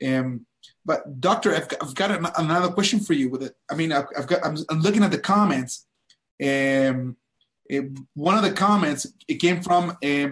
Um, 0.00 0.44
but 0.84 1.02
doctor, 1.06 1.54
I've 1.54 1.68
got, 1.68 1.82
I've 1.82 1.94
got, 1.94 2.38
another 2.38 2.68
question 2.68 3.00
for 3.00 3.14
you. 3.14 3.30
I 3.70 3.74
mean, 3.74 3.92
I've, 3.92 4.26
got, 4.26 4.44
I'm, 4.44 4.80
looking 4.80 5.02
at 5.02 5.10
the 5.10 5.18
comments. 5.18 5.86
Um, 6.42 7.16
uh, 7.72 7.82
one 8.14 8.36
of 8.36 8.42
the 8.42 8.52
comments 8.52 9.06
it 9.26 9.36
came 9.36 9.62
from. 9.62 9.96
Uh, 10.02 10.28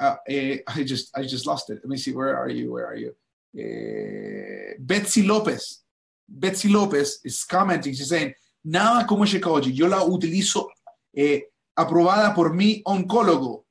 I 0.00 0.82
just, 0.84 1.16
I 1.16 1.22
just 1.22 1.46
lost 1.46 1.70
it. 1.70 1.80
Let 1.82 1.88
me 1.88 1.96
see. 1.96 2.12
Where 2.12 2.36
are 2.36 2.48
you? 2.48 2.72
Where 2.72 2.86
are 2.86 2.96
you? 2.96 3.14
Uh, 3.56 4.74
Betsy 4.78 5.22
Lopez. 5.22 5.82
Betsy 6.28 6.68
Lopez 6.68 7.20
is 7.24 7.44
commenting. 7.44 7.94
She's 7.94 8.08
saying, 8.08 8.34
"Nada 8.64 9.06
como 9.06 9.24
Shakeology. 9.24 9.76
Yo 9.76 9.86
la 9.86 10.04
utilizo 10.04 10.68
eh, 11.14 11.44
aprobada 11.76 12.34
por 12.34 12.52
mi 12.52 12.82
oncólogo. 12.84 13.64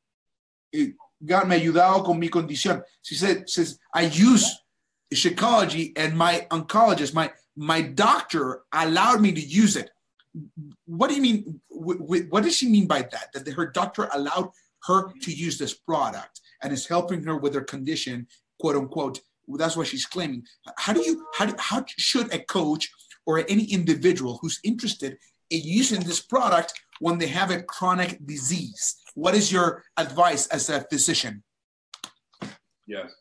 Eh, 0.72 0.94
God 1.20 1.48
me 1.48 1.56
ha 1.56 1.60
ayudado 1.60 2.04
con 2.04 2.20
mi 2.20 2.30
condición. 2.30 2.84
She 3.02 3.16
said, 3.16 3.50
says, 3.50 3.80
I 3.94 4.04
use 4.04 4.64
Shakeology 5.14 5.94
and 5.98 6.18
my 6.18 6.46
oncologist, 6.52 7.14
my, 7.14 7.32
my 7.56 7.82
doctor 7.82 8.62
allowed 8.72 9.22
me 9.22 9.32
to 9.32 9.42
use 9.42 9.76
it. 9.76 9.90
What 10.86 11.10
do 11.10 11.16
you 11.16 11.22
mean? 11.22 11.62
What 11.70 12.44
does 12.44 12.56
she 12.56 12.70
mean 12.70 12.86
by 12.86 13.02
that? 13.02 13.34
That 13.34 13.48
her 13.54 13.68
doctor 13.68 14.10
allowed 14.14 14.52
her 14.88 15.12
to 15.24 15.32
use 15.32 15.58
this 15.58 15.74
product 15.74 16.42
and 16.62 16.72
is 16.72 16.88
helping 16.88 17.24
her 17.24 17.38
with 17.38 17.56
her 17.56 17.62
condition, 17.62 18.28
quote 18.60 18.76
unquote. 18.76 19.22
That's 19.48 19.78
what 19.78 19.88
she's 19.88 20.06
claiming. 20.06 20.44
How 20.78 20.94
do 20.94 21.02
you, 21.02 21.26
how, 21.36 21.46
do, 21.46 21.56
how 21.58 21.86
should 21.88 22.32
a 22.34 22.40
coach 22.40 22.92
or 23.26 23.40
any 23.50 23.64
individual 23.66 24.38
who's 24.42 24.60
interested 24.64 25.18
in 25.50 25.62
using 25.64 26.02
this 26.02 26.22
product 26.22 26.74
when 27.00 27.18
they 27.18 27.28
have 27.28 27.52
a 27.52 27.64
chronic 27.64 28.26
disease? 28.26 28.98
What 29.16 29.36
is 29.36 29.52
your 29.52 29.84
advice 29.98 30.48
as 30.48 30.70
a 30.70 30.82
physician? 30.82 31.44
Yes, 32.86 33.12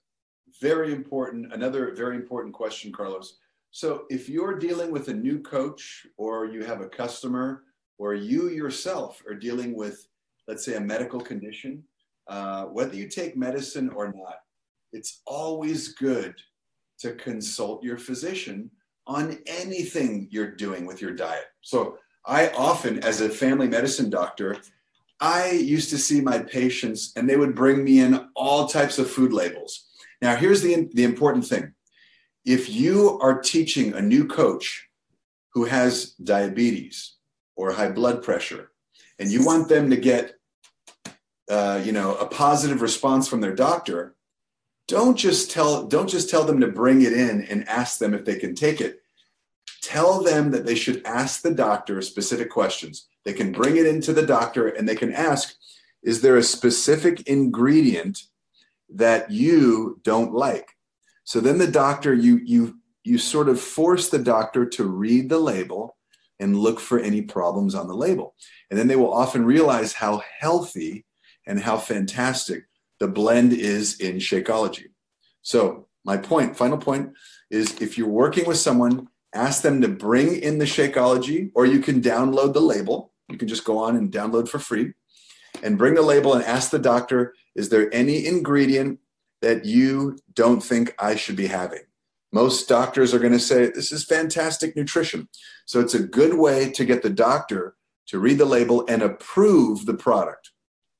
very 0.60 0.92
important. 0.92 1.52
Another 1.52 1.94
very 1.94 2.16
important 2.16 2.54
question, 2.54 2.92
Carlos. 2.92 3.38
So 3.70 4.04
if 4.08 4.28
you're 4.28 4.58
dealing 4.58 4.90
with 4.90 5.08
a 5.08 5.14
new 5.14 5.40
coach 5.40 6.06
or 6.16 6.46
you 6.46 6.64
have 6.64 6.80
a 6.80 6.88
customer 6.88 7.64
or 7.98 8.14
you 8.14 8.48
yourself 8.48 9.22
are 9.28 9.34
dealing 9.34 9.74
with, 9.74 10.06
let's 10.48 10.64
say, 10.64 10.74
a 10.74 10.80
medical 10.80 11.20
condition, 11.20 11.84
uh, 12.28 12.64
whether 12.64 12.96
you 12.96 13.08
take 13.08 13.36
medicine 13.36 13.90
or 13.90 14.12
not, 14.12 14.36
it's 14.92 15.20
always 15.26 15.88
good 15.88 16.34
to 17.00 17.12
consult 17.12 17.82
your 17.84 17.98
physician 17.98 18.70
on 19.06 19.38
anything 19.46 20.26
you're 20.30 20.50
doing 20.50 20.86
with 20.86 21.00
your 21.00 21.12
diet. 21.12 21.44
So 21.60 21.98
I 22.26 22.48
often, 22.50 22.98
as 23.04 23.20
a 23.20 23.28
family 23.28 23.68
medicine 23.68 24.10
doctor, 24.10 24.58
I 25.20 25.52
used 25.52 25.90
to 25.90 25.98
see 25.98 26.20
my 26.20 26.40
patients 26.40 27.12
and 27.16 27.28
they 27.28 27.36
would 27.36 27.54
bring 27.54 27.84
me 27.84 28.00
in 28.00 28.28
all 28.34 28.66
types 28.66 28.98
of 28.98 29.10
food 29.10 29.32
labels. 29.32 29.86
Now, 30.20 30.36
here's 30.36 30.62
the, 30.62 30.88
the 30.92 31.04
important 31.04 31.46
thing. 31.46 31.72
If 32.44 32.68
you 32.68 33.18
are 33.20 33.40
teaching 33.40 33.92
a 33.92 34.02
new 34.02 34.26
coach 34.26 34.88
who 35.50 35.64
has 35.64 36.10
diabetes 36.12 37.14
or 37.54 37.72
high 37.72 37.90
blood 37.90 38.22
pressure, 38.22 38.70
and 39.18 39.30
you 39.30 39.44
want 39.44 39.68
them 39.68 39.88
to 39.90 39.96
get, 39.96 40.34
uh, 41.50 41.80
you 41.82 41.92
know, 41.92 42.14
a 42.16 42.26
positive 42.26 42.82
response 42.82 43.26
from 43.26 43.40
their 43.40 43.54
doctor, 43.54 44.14
don't 44.88 45.16
just 45.16 45.50
tell 45.50 45.84
don't 45.86 46.08
just 46.08 46.30
tell 46.30 46.44
them 46.44 46.60
to 46.60 46.68
bring 46.68 47.02
it 47.02 47.12
in 47.12 47.42
and 47.44 47.68
ask 47.68 47.98
them 47.98 48.14
if 48.14 48.24
they 48.24 48.36
can 48.36 48.54
take 48.54 48.80
it 48.80 49.00
tell 49.86 50.22
them 50.22 50.50
that 50.50 50.66
they 50.66 50.74
should 50.74 51.04
ask 51.06 51.42
the 51.42 51.54
doctor 51.54 52.02
specific 52.02 52.50
questions. 52.50 53.06
They 53.24 53.32
can 53.32 53.52
bring 53.52 53.76
it 53.76 53.86
into 53.86 54.12
the 54.12 54.26
doctor 54.26 54.68
and 54.68 54.88
they 54.88 54.96
can 54.96 55.12
ask 55.12 55.54
is 56.02 56.20
there 56.20 56.36
a 56.36 56.42
specific 56.42 57.26
ingredient 57.26 58.22
that 58.90 59.30
you 59.30 60.00
don't 60.04 60.32
like? 60.32 60.68
So 61.24 61.40
then 61.40 61.58
the 61.58 61.66
doctor 61.66 62.14
you 62.14 62.40
you 62.44 62.78
you 63.04 63.18
sort 63.18 63.48
of 63.48 63.60
force 63.60 64.08
the 64.08 64.18
doctor 64.18 64.66
to 64.66 64.84
read 64.84 65.28
the 65.28 65.38
label 65.38 65.96
and 66.40 66.58
look 66.58 66.80
for 66.80 66.98
any 66.98 67.22
problems 67.22 67.74
on 67.74 67.86
the 67.86 67.94
label. 67.94 68.34
And 68.70 68.78
then 68.78 68.88
they 68.88 68.96
will 68.96 69.12
often 69.12 69.44
realize 69.44 69.92
how 69.92 70.22
healthy 70.38 71.04
and 71.46 71.60
how 71.60 71.78
fantastic 71.78 72.64
the 72.98 73.08
blend 73.08 73.52
is 73.52 74.00
in 74.00 74.16
Shakeology. 74.16 74.88
So, 75.42 75.86
my 76.04 76.16
point, 76.16 76.56
final 76.56 76.78
point, 76.78 77.12
is 77.50 77.80
if 77.80 77.96
you're 77.96 78.08
working 78.08 78.46
with 78.46 78.58
someone, 78.58 79.08
ask 79.34 79.62
them 79.62 79.80
to 79.82 79.88
bring 79.88 80.36
in 80.36 80.58
the 80.58 80.64
Shakeology, 80.64 81.50
or 81.54 81.66
you 81.66 81.80
can 81.80 82.00
download 82.00 82.52
the 82.52 82.60
label. 82.60 83.12
You 83.28 83.38
can 83.38 83.48
just 83.48 83.64
go 83.64 83.78
on 83.78 83.96
and 83.96 84.10
download 84.10 84.48
for 84.48 84.58
free 84.58 84.92
and 85.62 85.78
bring 85.78 85.94
the 85.94 86.02
label 86.02 86.34
and 86.34 86.44
ask 86.44 86.70
the 86.70 86.78
doctor, 86.78 87.34
is 87.54 87.68
there 87.68 87.92
any 87.92 88.26
ingredient 88.26 89.00
that 89.42 89.64
you 89.64 90.18
don't 90.34 90.62
think 90.62 90.94
I 90.98 91.16
should 91.16 91.36
be 91.36 91.46
having? 91.46 91.80
Most 92.32 92.68
doctors 92.68 93.14
are 93.14 93.18
going 93.18 93.32
to 93.32 93.38
say, 93.38 93.70
this 93.70 93.92
is 93.92 94.04
fantastic 94.04 94.76
nutrition. 94.76 95.28
So 95.64 95.80
it's 95.80 95.94
a 95.94 96.02
good 96.02 96.34
way 96.34 96.70
to 96.72 96.84
get 96.84 97.02
the 97.02 97.10
doctor 97.10 97.76
to 98.08 98.18
read 98.18 98.38
the 98.38 98.44
label 98.44 98.84
and 98.88 99.02
approve 99.02 99.86
the 99.86 99.94
product 99.94 100.52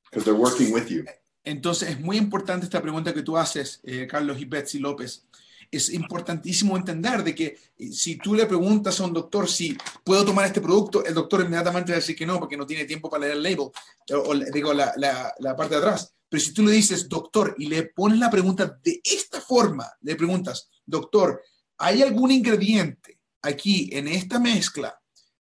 because 0.09 0.25
they're 0.25 0.35
working 0.35 0.71
with 0.71 0.89
you. 0.89 1.05
Entonces, 1.45 1.89
es 1.89 1.99
muy 1.99 2.17
importante 2.17 2.65
esta 2.65 2.81
pregunta 2.81 3.13
que 3.13 3.21
tú 3.21 3.37
haces, 3.37 3.79
eh, 3.83 4.05
Carlos 4.05 4.37
y 4.37 4.45
Betsy 4.45 4.79
López. 4.79 5.21
Es 5.69 5.89
importantísimo 5.89 6.77
entender 6.77 7.23
de 7.23 7.35
que 7.35 7.57
eh, 7.77 7.91
si 7.91 8.17
tú 8.17 8.33
le 8.33 8.45
preguntas 8.45 8.99
a 8.99 9.05
un 9.05 9.13
doctor 9.13 9.49
si 9.49 9.77
puedo 10.03 10.25
tomar 10.25 10.45
este 10.45 10.61
producto, 10.61 11.03
el 11.05 11.13
doctor 11.13 11.41
inmediatamente 11.41 11.91
va 11.91 11.97
a 11.97 11.99
decir 11.99 12.15
que 12.15 12.25
no, 12.25 12.39
porque 12.39 12.57
no 12.57 12.65
tiene 12.65 12.85
tiempo 12.85 13.09
para 13.09 13.21
leer 13.21 13.37
el 13.37 13.43
label, 13.43 13.69
o, 14.13 14.35
digo, 14.53 14.73
la, 14.73 14.93
la, 14.97 15.55
parte 15.55 15.75
de 15.75 15.81
atrás. 15.81 16.13
Pero 16.29 16.43
si 16.43 16.53
tú 16.53 16.63
le 16.63 16.71
dices, 16.71 17.07
doctor, 17.07 17.55
y 17.57 17.67
le 17.67 17.83
pones 17.83 18.19
la 18.19 18.29
pregunta 18.29 18.79
de 18.83 19.01
esta 19.03 19.41
forma, 19.41 19.89
le 20.01 20.15
preguntas, 20.15 20.69
doctor, 20.85 21.41
¿hay 21.77 22.01
algún 22.01 22.31
ingrediente 22.31 23.19
aquí 23.41 23.89
en 23.93 24.07
esta 24.07 24.39
mezcla 24.39 24.99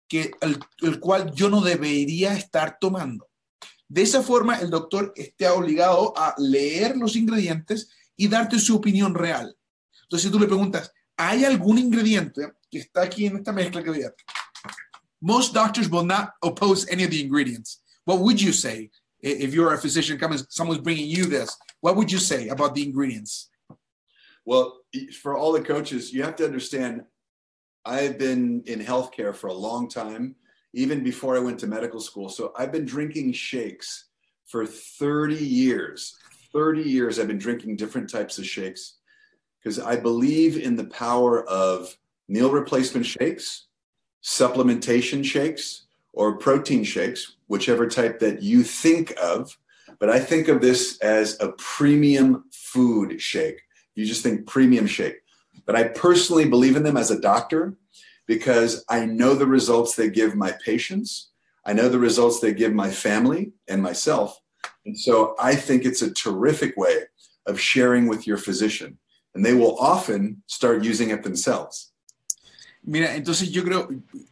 que 0.07 0.31
el 0.81 0.99
cual 0.99 1.33
yo 1.33 1.49
no 1.49 1.61
debería 1.61 2.33
estar 2.33 2.77
tomando? 2.79 3.27
De 3.89 4.01
esa 4.01 4.21
forma, 4.21 4.57
el 4.57 4.69
doctor 4.69 5.13
esté 5.15 5.47
obligado 5.47 6.13
a 6.17 6.35
leer 6.37 6.97
los 6.97 7.15
ingredientes 7.15 7.89
y 8.17 8.27
darte 8.27 8.59
su 8.59 8.75
opinión 8.75 9.15
real. 9.15 9.56
Entonces, 10.07 10.27
si 10.27 10.31
tú 10.31 10.39
le 10.39 10.47
preguntas, 10.47 10.91
¿hay 11.17 11.43
algún 11.43 11.77
ingrediente 11.77 12.53
que 12.71 12.79
está 12.79 13.01
aquí 13.01 13.25
en 13.25 13.37
esta 13.37 13.51
mezcla 13.51 13.83
que 13.83 13.91
ver? 13.91 14.15
Most 15.21 15.53
doctors 15.53 15.89
will 15.89 16.05
not 16.05 16.33
oppose 16.41 16.87
any 16.89 17.03
of 17.03 17.09
the 17.09 17.21
ingredients. 17.21 17.81
What 18.05 18.19
would 18.19 18.41
you 18.41 18.53
say 18.53 18.89
eh, 19.21 19.35
if 19.39 19.53
you're 19.53 19.73
a 19.73 19.77
physician, 19.77 20.17
coming, 20.17 20.39
someone's 20.49 20.79
bringing 20.79 21.09
you 21.09 21.25
this? 21.25 21.57
What 21.81 21.97
would 21.97 22.09
you 22.09 22.19
say 22.19 22.47
about 22.47 22.73
the 22.73 22.83
ingredients? 22.83 23.49
Well, 24.45 24.79
for 25.21 25.35
all 25.35 25.51
the 25.51 25.61
coaches, 25.61 26.13
you 26.13 26.23
have 26.23 26.37
to 26.37 26.45
understand 26.45 27.03
I've 27.83 28.17
been 28.17 28.63
in 28.65 28.79
healthcare 28.79 29.35
for 29.35 29.47
a 29.47 29.53
long 29.53 29.89
time 29.89 30.35
even 30.73 31.03
before 31.03 31.35
I 31.35 31.39
went 31.39 31.59
to 31.59 31.67
medical 31.67 31.99
school. 31.99 32.29
So 32.29 32.53
I've 32.57 32.71
been 32.71 32.85
drinking 32.85 33.33
shakes 33.33 34.05
for 34.45 34.65
30 34.65 35.35
years. 35.35 36.15
30 36.53 36.83
years 36.83 37.19
I've 37.19 37.27
been 37.27 37.37
drinking 37.37 37.75
different 37.75 38.09
types 38.09 38.37
of 38.37 38.45
shakes 38.45 38.96
because 39.67 39.79
I 39.79 39.97
believe 39.97 40.57
in 40.57 40.77
the 40.77 40.85
power 40.85 41.43
of 41.43 41.97
meal 42.29 42.49
replacement 42.51 43.05
shakes, 43.05 43.65
supplementation 44.23 45.25
shakes, 45.25 45.87
or 46.13 46.37
protein 46.37 46.85
shakes, 46.85 47.35
whichever 47.47 47.85
type 47.85 48.19
that 48.19 48.41
you 48.41 48.63
think 48.63 49.13
of. 49.21 49.57
But 49.99 50.09
I 50.09 50.21
think 50.21 50.47
of 50.47 50.61
this 50.61 50.97
as 50.99 51.35
a 51.41 51.51
premium 51.57 52.45
food 52.49 53.21
shake. 53.21 53.59
You 53.93 54.05
just 54.05 54.23
think 54.23 54.47
premium 54.47 54.87
shake. 54.87 55.17
But 55.65 55.75
I 55.75 55.89
personally 55.89 56.47
believe 56.47 56.77
in 56.77 56.83
them 56.83 56.95
as 56.95 57.11
a 57.11 57.19
doctor 57.19 57.75
because 58.25 58.85
I 58.87 59.05
know 59.05 59.35
the 59.35 59.47
results 59.47 59.95
they 59.95 60.09
give 60.09 60.33
my 60.33 60.53
patients. 60.63 61.31
I 61.65 61.73
know 61.73 61.89
the 61.89 61.99
results 61.99 62.39
they 62.39 62.53
give 62.53 62.71
my 62.73 62.89
family 62.89 63.51
and 63.67 63.83
myself. 63.83 64.39
And 64.85 64.97
so 64.97 65.35
I 65.37 65.55
think 65.55 65.83
it's 65.83 66.01
a 66.01 66.13
terrific 66.13 66.77
way 66.77 67.01
of 67.45 67.59
sharing 67.59 68.07
with 68.07 68.25
your 68.25 68.37
physician. 68.37 68.99
And 69.37 69.45
they 69.45 69.53
will 69.53 69.75
often 69.79 70.41
start 70.47 70.83
using 70.83 71.11
it 71.11 71.21
themselves. 71.21 71.93
Mira, 72.81 73.15
entonces 73.15 73.51
yo 73.51 73.63
creo, 73.63 73.87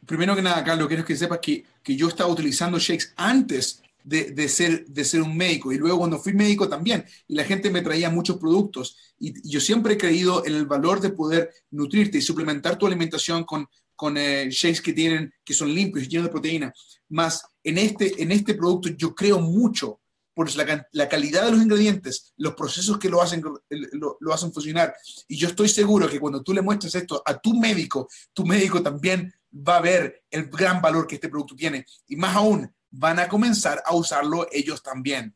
primero 0.07 0.35
que 0.35 0.41
nada, 0.41 0.63
Carlos, 0.63 0.87
quiero 0.87 1.05
que 1.05 1.15
sepas 1.15 1.39
que, 1.39 1.63
que 1.83 1.95
yo 1.95 2.07
estaba 2.07 2.31
utilizando 2.31 2.79
shakes 2.79 3.13
antes 3.15 3.83
de, 4.03 4.31
de, 4.31 4.49
ser, 4.49 4.85
de 4.87 5.05
ser 5.05 5.21
un 5.21 5.37
médico. 5.37 5.71
Y 5.71 5.77
luego 5.77 5.99
cuando 5.99 6.17
fui 6.17 6.33
médico 6.33 6.67
también, 6.67 7.05
y 7.27 7.35
la 7.35 7.43
gente 7.43 7.69
me 7.69 7.83
traía 7.83 8.09
muchos 8.09 8.37
productos. 8.37 8.97
Y, 9.19 9.47
yo 9.47 9.59
siempre 9.59 9.93
he 9.93 9.97
creído 9.97 10.43
en 10.43 10.55
el 10.55 10.65
valor 10.65 11.01
de 11.01 11.11
poder 11.11 11.51
nutrirte 11.69 12.17
y 12.17 12.21
suplementar 12.21 12.77
tu 12.79 12.87
alimentación 12.87 13.43
con, 13.43 13.67
con 13.95 14.17
eh, 14.17 14.49
shakes 14.49 14.81
que 14.81 14.93
tienen, 14.93 15.31
que 15.43 15.53
son 15.53 15.71
limpios 15.71 16.07
llenos 16.07 16.27
de 16.27 16.31
proteína. 16.31 16.73
Más 17.09 17.45
en 17.63 17.77
este, 17.77 18.19
en 18.23 18.31
este 18.31 18.55
producto 18.55 18.89
yo 18.89 19.13
creo 19.13 19.39
mucho 19.39 19.99
por 20.35 20.53
la, 20.55 20.87
la, 20.91 21.09
calidad 21.09 21.45
de 21.45 21.51
los 21.51 21.61
ingredientes, 21.61 22.33
los 22.37 22.53
procesos 22.55 22.99
que 22.99 23.09
lo 23.09 23.21
hacen, 23.21 23.41
lo, 23.41 24.17
lo, 24.19 24.33
hacen 24.33 24.51
funcionar. 24.51 24.93
Y 25.29 25.37
yo 25.37 25.47
estoy 25.47 25.69
seguro 25.69 26.09
que 26.09 26.19
cuando 26.19 26.43
tú 26.43 26.53
le 26.53 26.61
muestras 26.61 26.93
esto 26.93 27.23
a 27.25 27.39
tu 27.39 27.53
médico, 27.53 28.09
tu 28.33 28.45
médico 28.45 28.83
también 28.83 29.33
va 29.55 29.77
a 29.77 29.81
ver 29.81 30.23
el 30.29 30.47
gran 30.47 30.81
valor 30.81 31.07
que 31.07 31.15
este 31.15 31.29
producto 31.29 31.55
tiene. 31.55 31.85
Y 32.07 32.17
más 32.17 32.35
aún, 32.35 32.69
van 32.91 33.19
a 33.19 33.29
comenzar 33.29 33.81
a 33.85 33.95
usarlo 33.95 34.45
ellos 34.51 34.83
también. 34.83 35.33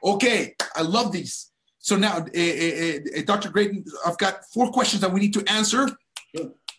Okay, 0.00 0.54
I 0.76 0.82
love 0.82 1.12
these. 1.12 1.52
So 1.78 1.96
now, 1.96 2.24
eh, 2.32 2.32
eh, 2.34 3.02
eh 3.14 3.22
Dr. 3.22 3.50
Grayton, 3.50 3.84
I've 4.04 4.18
got 4.18 4.44
four 4.52 4.72
questions 4.72 5.00
that 5.02 5.12
we 5.12 5.20
need 5.20 5.34
to 5.34 5.44
answer. 5.46 5.88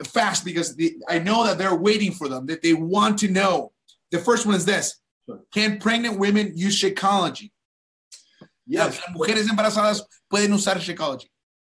Fast 0.06 0.44
because 0.44 0.76
the, 0.76 0.98
I 1.08 1.20
know 1.20 1.46
that 1.46 1.58
they're 1.58 1.76
waiting 1.76 2.12
for 2.12 2.28
them, 2.28 2.46
that 2.48 2.62
they 2.62 2.74
want 2.74 3.20
to 3.20 3.30
know. 3.30 3.72
The 4.12 4.20
first 4.20 4.46
one 4.46 4.56
is 4.56 4.66
this 4.66 5.00
Can 5.54 5.80
pregnant 5.80 6.20
women 6.20 6.52
use 6.56 6.82
Shakeology? 6.82 7.52
Yes. 8.66 9.00
Las 9.08 9.16
mujeres 9.16 9.50
embarazadas 9.50 10.04
pueden 10.32 10.54
usar 10.54 10.80
Shakeology. 10.80 11.28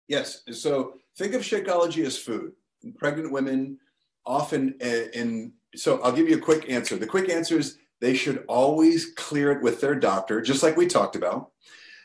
Yes. 0.07 0.43
So 0.51 0.93
think 1.17 1.33
of 1.33 1.41
Shakeology 1.41 2.05
as 2.05 2.17
food. 2.17 2.53
Pregnant 2.97 3.31
women 3.31 3.77
often 4.25 4.75
uh, 4.83 5.09
in, 5.13 5.53
so 5.75 6.01
I'll 6.01 6.11
give 6.11 6.29
you 6.29 6.37
a 6.37 6.41
quick 6.41 6.69
answer. 6.69 6.97
The 6.97 7.07
quick 7.07 7.29
answer 7.29 7.57
is 7.57 7.77
they 8.01 8.13
should 8.13 8.43
always 8.47 9.13
clear 9.15 9.51
it 9.51 9.61
with 9.61 9.79
their 9.81 9.95
doctor, 9.95 10.41
just 10.41 10.61
like 10.63 10.75
we 10.75 10.87
talked 10.87 11.15
about. 11.15 11.51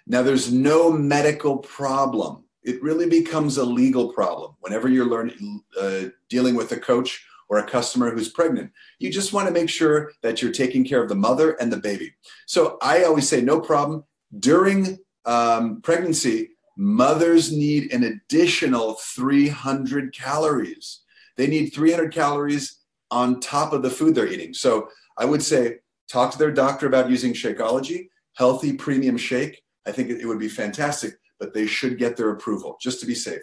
Now, 0.06 0.22
there's 0.22 0.50
no 0.52 0.90
medical 0.90 1.58
problem 1.58 2.44
it 2.68 2.82
really 2.82 3.08
becomes 3.08 3.56
a 3.56 3.64
legal 3.64 4.12
problem 4.12 4.54
whenever 4.60 4.88
you're 4.88 5.06
learning 5.06 5.62
uh, 5.80 6.04
dealing 6.28 6.54
with 6.54 6.70
a 6.72 6.76
coach 6.76 7.24
or 7.48 7.58
a 7.58 7.66
customer 7.66 8.10
who's 8.10 8.28
pregnant. 8.28 8.70
You 8.98 9.10
just 9.10 9.32
want 9.32 9.48
to 9.48 9.54
make 9.54 9.70
sure 9.70 10.12
that 10.22 10.42
you're 10.42 10.52
taking 10.52 10.84
care 10.84 11.02
of 11.02 11.08
the 11.08 11.14
mother 11.14 11.52
and 11.52 11.72
the 11.72 11.78
baby. 11.78 12.12
So 12.46 12.76
I 12.82 13.04
always 13.04 13.26
say, 13.26 13.40
no 13.40 13.58
problem. 13.58 14.04
During 14.36 14.98
um, 15.24 15.80
pregnancy, 15.82 16.50
mothers 16.76 17.52
need 17.52 17.92
an 17.92 18.04
additional 18.04 18.94
300 18.94 20.14
calories. 20.14 21.00
They 21.36 21.46
need 21.46 21.70
300 21.70 22.12
calories 22.12 22.78
on 23.10 23.40
top 23.40 23.72
of 23.72 23.82
the 23.82 23.90
food 23.90 24.14
they're 24.14 24.26
eating. 24.26 24.54
So 24.54 24.88
I 25.16 25.24
would 25.24 25.42
say, 25.42 25.78
talk 26.10 26.32
to 26.32 26.38
their 26.38 26.50
doctor 26.50 26.86
about 26.86 27.10
using 27.10 27.32
Shakeology, 27.32 28.08
healthy 28.34 28.72
premium 28.72 29.16
shake. 29.16 29.62
I 29.86 29.92
think 29.92 30.10
it 30.10 30.26
would 30.26 30.38
be 30.38 30.48
fantastic 30.48 31.14
but 31.38 31.54
they 31.54 31.66
should 31.66 31.96
get 31.96 32.16
their 32.16 32.30
approval 32.30 32.76
just 32.80 33.00
to 33.00 33.06
be 33.06 33.14
safe. 33.14 33.42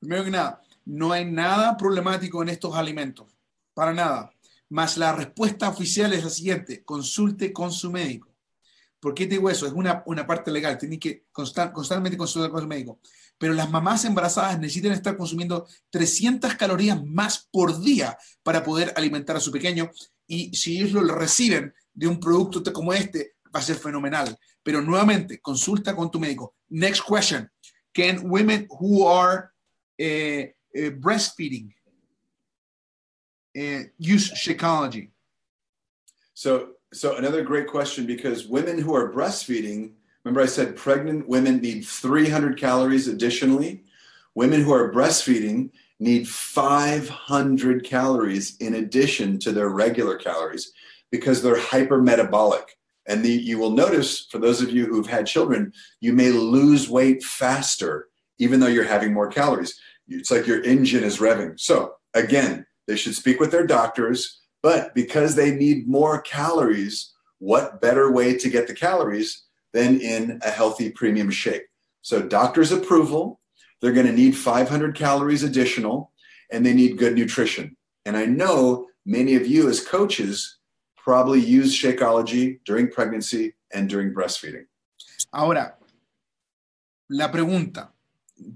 Primero 0.00 0.24
que 0.24 0.30
nada, 0.30 0.60
no 0.86 1.12
hay 1.12 1.24
nada 1.24 1.76
problemático 1.76 2.42
en 2.42 2.48
estos 2.48 2.74
alimentos, 2.74 3.26
para 3.74 3.92
nada. 3.92 4.30
Más 4.70 4.96
la 4.96 5.12
respuesta 5.12 5.68
oficial 5.68 6.12
es 6.12 6.24
la 6.24 6.30
siguiente, 6.30 6.84
consulte 6.84 7.52
con 7.52 7.72
su 7.72 7.90
médico. 7.90 8.27
¿Por 9.00 9.14
qué 9.14 9.26
te 9.26 9.36
digo 9.36 9.48
eso? 9.48 9.66
Es 9.66 9.72
una, 9.72 10.02
una 10.06 10.26
parte 10.26 10.50
legal, 10.50 10.76
tiene 10.76 10.98
que 10.98 11.24
constantemente 11.30 12.16
consultar 12.16 12.50
con 12.50 12.60
su 12.60 12.66
médico. 12.66 13.00
Pero 13.38 13.54
las 13.54 13.70
mamás 13.70 14.04
embarazadas 14.04 14.58
necesitan 14.58 14.92
estar 14.92 15.16
consumiendo 15.16 15.66
300 15.90 16.54
calorías 16.56 17.04
más 17.04 17.48
por 17.52 17.80
día 17.80 18.18
para 18.42 18.64
poder 18.64 18.92
alimentar 18.96 19.36
a 19.36 19.40
su 19.40 19.52
pequeño. 19.52 19.90
Y 20.26 20.54
si 20.56 20.80
ellos 20.80 21.04
lo 21.04 21.14
reciben 21.14 21.72
de 21.94 22.08
un 22.08 22.18
producto 22.18 22.72
como 22.72 22.92
este, 22.92 23.36
va 23.54 23.60
a 23.60 23.62
ser 23.62 23.76
fenomenal. 23.76 24.36
Pero 24.62 24.82
nuevamente, 24.82 25.40
consulta 25.40 25.94
con 25.94 26.10
tu 26.10 26.18
médico. 26.18 26.56
Next 26.68 27.02
question. 27.08 27.48
Can 27.94 28.28
women 28.28 28.66
who 28.68 29.06
are 29.06 29.52
uh, 30.00 30.44
uh, 30.76 30.90
breastfeeding 30.98 31.72
uh, 33.56 33.84
use 33.98 34.32
Shakeology? 34.34 35.10
So, 36.34 36.77
so 36.92 37.16
another 37.16 37.42
great 37.42 37.66
question 37.66 38.06
because 38.06 38.46
women 38.46 38.78
who 38.78 38.94
are 38.94 39.12
breastfeeding, 39.12 39.92
remember 40.24 40.40
I 40.40 40.46
said 40.46 40.76
pregnant 40.76 41.28
women 41.28 41.60
need 41.60 41.84
300 41.84 42.58
calories 42.58 43.08
additionally. 43.08 43.84
Women 44.34 44.62
who 44.62 44.72
are 44.72 44.92
breastfeeding 44.92 45.70
need 46.00 46.28
500 46.28 47.84
calories 47.84 48.56
in 48.58 48.74
addition 48.74 49.38
to 49.40 49.52
their 49.52 49.68
regular 49.68 50.16
calories 50.16 50.72
because 51.10 51.42
they're 51.42 51.56
hypermetabolic. 51.56 52.64
And 53.06 53.24
the, 53.24 53.30
you 53.30 53.58
will 53.58 53.70
notice, 53.70 54.26
for 54.26 54.38
those 54.38 54.60
of 54.60 54.70
you 54.70 54.86
who've 54.86 55.06
had 55.06 55.26
children, 55.26 55.72
you 56.00 56.12
may 56.12 56.30
lose 56.30 56.88
weight 56.88 57.22
faster, 57.22 58.08
even 58.38 58.60
though 58.60 58.66
you're 58.66 58.84
having 58.84 59.14
more 59.14 59.28
calories. 59.28 59.80
It's 60.08 60.30
like 60.30 60.46
your 60.46 60.62
engine 60.62 61.04
is 61.04 61.18
revving. 61.18 61.58
So, 61.58 61.94
again, 62.14 62.66
they 62.86 62.96
should 62.96 63.14
speak 63.14 63.40
with 63.40 63.50
their 63.50 63.66
doctors, 63.66 64.40
but 64.62 64.94
because 64.94 65.34
they 65.34 65.50
need 65.50 65.88
more 65.88 66.20
calories, 66.20 67.12
what 67.38 67.80
better 67.80 68.10
way 68.10 68.36
to 68.36 68.48
get 68.48 68.66
the 68.66 68.74
calories 68.74 69.44
than 69.72 70.00
in 70.00 70.40
a 70.44 70.50
healthy 70.50 70.90
premium 70.90 71.30
shake? 71.30 71.62
So, 72.02 72.22
doctor's 72.22 72.72
approval, 72.72 73.40
they're 73.80 73.92
going 73.92 74.06
to 74.06 74.12
need 74.12 74.36
500 74.36 74.94
calories 74.94 75.42
additional, 75.42 76.12
and 76.50 76.64
they 76.64 76.74
need 76.74 76.98
good 76.98 77.14
nutrition. 77.14 77.76
And 78.04 78.16
I 78.16 78.24
know 78.24 78.86
many 79.04 79.34
of 79.34 79.46
you 79.46 79.68
as 79.68 79.80
coaches 79.84 80.58
probably 80.96 81.40
use 81.40 81.78
Shakeology 81.78 82.60
during 82.64 82.90
pregnancy 82.90 83.54
and 83.72 83.88
during 83.88 84.12
breastfeeding. 84.12 84.66
Ahora, 85.32 85.76
la 87.08 87.30
pregunta, 87.30 87.92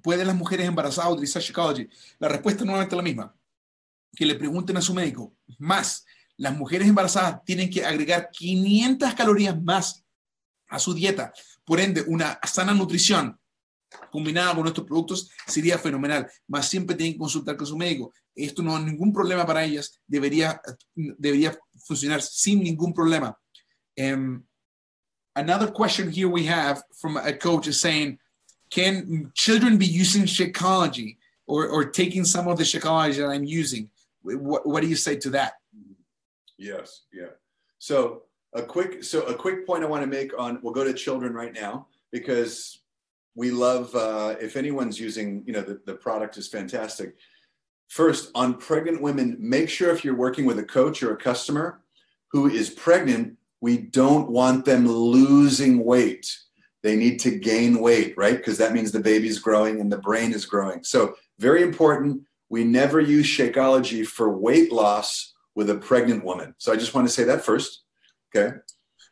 ¿pueden 0.03 0.27
las 0.27 0.37
mujeres 0.37 0.67
embarazadas 0.67 1.13
utilizar 1.13 1.43
Shakeology? 1.43 1.89
La 2.19 2.29
respuesta 2.29 2.65
nuevamente 2.65 2.95
es 2.95 2.97
la 2.97 3.03
misma. 3.03 3.35
Que 4.15 4.27
le 4.27 4.35
pregunten 4.35 4.77
a 4.77 4.83
su 4.83 4.95
médico. 4.95 5.35
Más, 5.59 6.05
las 6.37 6.57
mujeres 6.57 6.89
embarazadas 6.89 7.43
tienen 7.45 7.71
que 7.71 7.85
agregar 7.85 8.31
500 8.31 9.15
calorías 9.15 9.61
más 9.63 10.05
a 10.69 10.79
su 10.79 10.95
dieta. 10.95 11.33
Por 11.65 11.81
ende, 11.81 12.03
una 12.07 12.39
sana 12.43 12.75
nutrición 12.75 13.39
combinada 14.11 14.55
con 14.55 14.63
nuestros 14.63 14.87
productos 14.87 15.31
sería 15.47 15.79
fenomenal. 15.79 16.31
Más 16.49 16.69
siempre 16.69 16.97
tienen 16.97 17.15
que 17.15 17.19
consultar 17.19 17.57
con 17.57 17.67
su 17.67 17.77
médico. 17.77 18.13
Esto 18.35 18.63
no 18.63 18.77
es 18.77 18.85
ningún 18.85 19.13
problema 19.13 19.47
para 19.47 19.65
ellas. 19.65 20.01
Debería, 20.07 20.61
debería 20.95 21.57
funcionar 21.85 22.23
sin 22.23 22.63
ningún 22.63 22.93
problema. 22.93 23.37
Um, 23.99 24.45
another 25.35 25.71
question 25.71 26.11
here 26.11 26.29
we 26.29 26.47
have 26.47 26.83
from 26.99 27.17
a 27.19 27.33
coach 27.33 27.69
is 27.69 27.81
saying, 27.81 28.19
can 28.71 29.31
children 29.35 29.77
be 29.77 29.87
using 29.87 30.25
Shakeology 30.25 31.19
or, 31.47 31.67
or 31.69 31.91
taking 31.91 32.25
some 32.25 32.49
of 32.49 32.57
the 32.57 32.65
Shakeology 32.65 33.19
that 33.19 33.31
I'm 33.31 33.45
using? 33.45 33.91
What, 34.23 34.67
what 34.67 34.83
do 34.83 34.89
you 34.89 34.97
say 34.97 35.17
to 35.17 35.31
that? 35.31 35.55
Yes, 36.59 37.03
yeah. 37.13 37.31
So 37.79 38.23
a 38.55 38.63
quick, 38.63 39.03
so 39.03 39.23
a 39.23 39.35
quick 39.35 39.67
point 39.67 39.83
I 39.83 39.87
want 39.87 40.03
to 40.03 40.07
make 40.07 40.39
on, 40.39 40.61
we'll 40.63 40.75
go 40.75 40.85
to 40.85 40.95
children 40.95 41.35
right 41.35 41.53
now 41.53 41.87
because 42.13 42.83
we 43.35 43.51
love, 43.51 43.95
uh, 43.95 44.37
if 44.41 44.57
anyone's 44.57 45.01
using, 45.01 45.43
you 45.47 45.53
know, 45.53 45.63
the, 45.63 45.81
the 45.87 45.95
product 45.95 46.37
is 46.37 46.49
fantastic. 46.49 47.17
First, 47.89 48.31
on 48.35 48.55
pregnant 48.55 49.03
women, 49.03 49.37
make 49.39 49.69
sure 49.69 49.91
if 49.91 50.05
you're 50.05 50.17
working 50.17 50.45
with 50.45 50.59
a 50.59 50.65
coach 50.65 51.03
or 51.03 51.13
a 51.13 51.17
customer 51.17 51.83
who 52.31 52.49
is 52.49 52.71
pregnant, 52.71 53.37
we 53.61 53.79
don't 53.79 54.31
want 54.31 54.65
them 54.65 54.87
losing 54.87 55.85
weight. 55.85 56.37
They 56.83 56.97
need 56.97 57.21
to 57.21 57.39
gain 57.39 57.81
weight, 57.81 58.15
right? 58.17 58.37
Because 58.37 58.59
that 58.59 58.73
means 58.73 58.93
the 58.93 59.01
baby's 59.01 59.39
growing 59.39 59.81
and 59.81 59.91
the 59.91 59.99
brain 59.99 60.33
is 60.33 60.47
growing. 60.47 60.83
So, 60.83 61.15
very 61.39 61.63
important. 61.63 62.23
We 62.53 62.65
never 62.65 63.01
use 63.01 63.27
Shakeology 63.27 64.07
for 64.07 64.29
weight 64.29 64.71
loss 64.71 65.33
with 65.55 65.71
a 65.71 65.77
pregnant 65.77 66.23
woman. 66.23 66.55
So, 66.59 66.71
I 66.71 66.77
just 66.77 66.93
want 66.95 67.09
to 67.09 67.13
say 67.13 67.25
that 67.25 67.43
first. 67.43 67.85
Okay. 68.29 68.59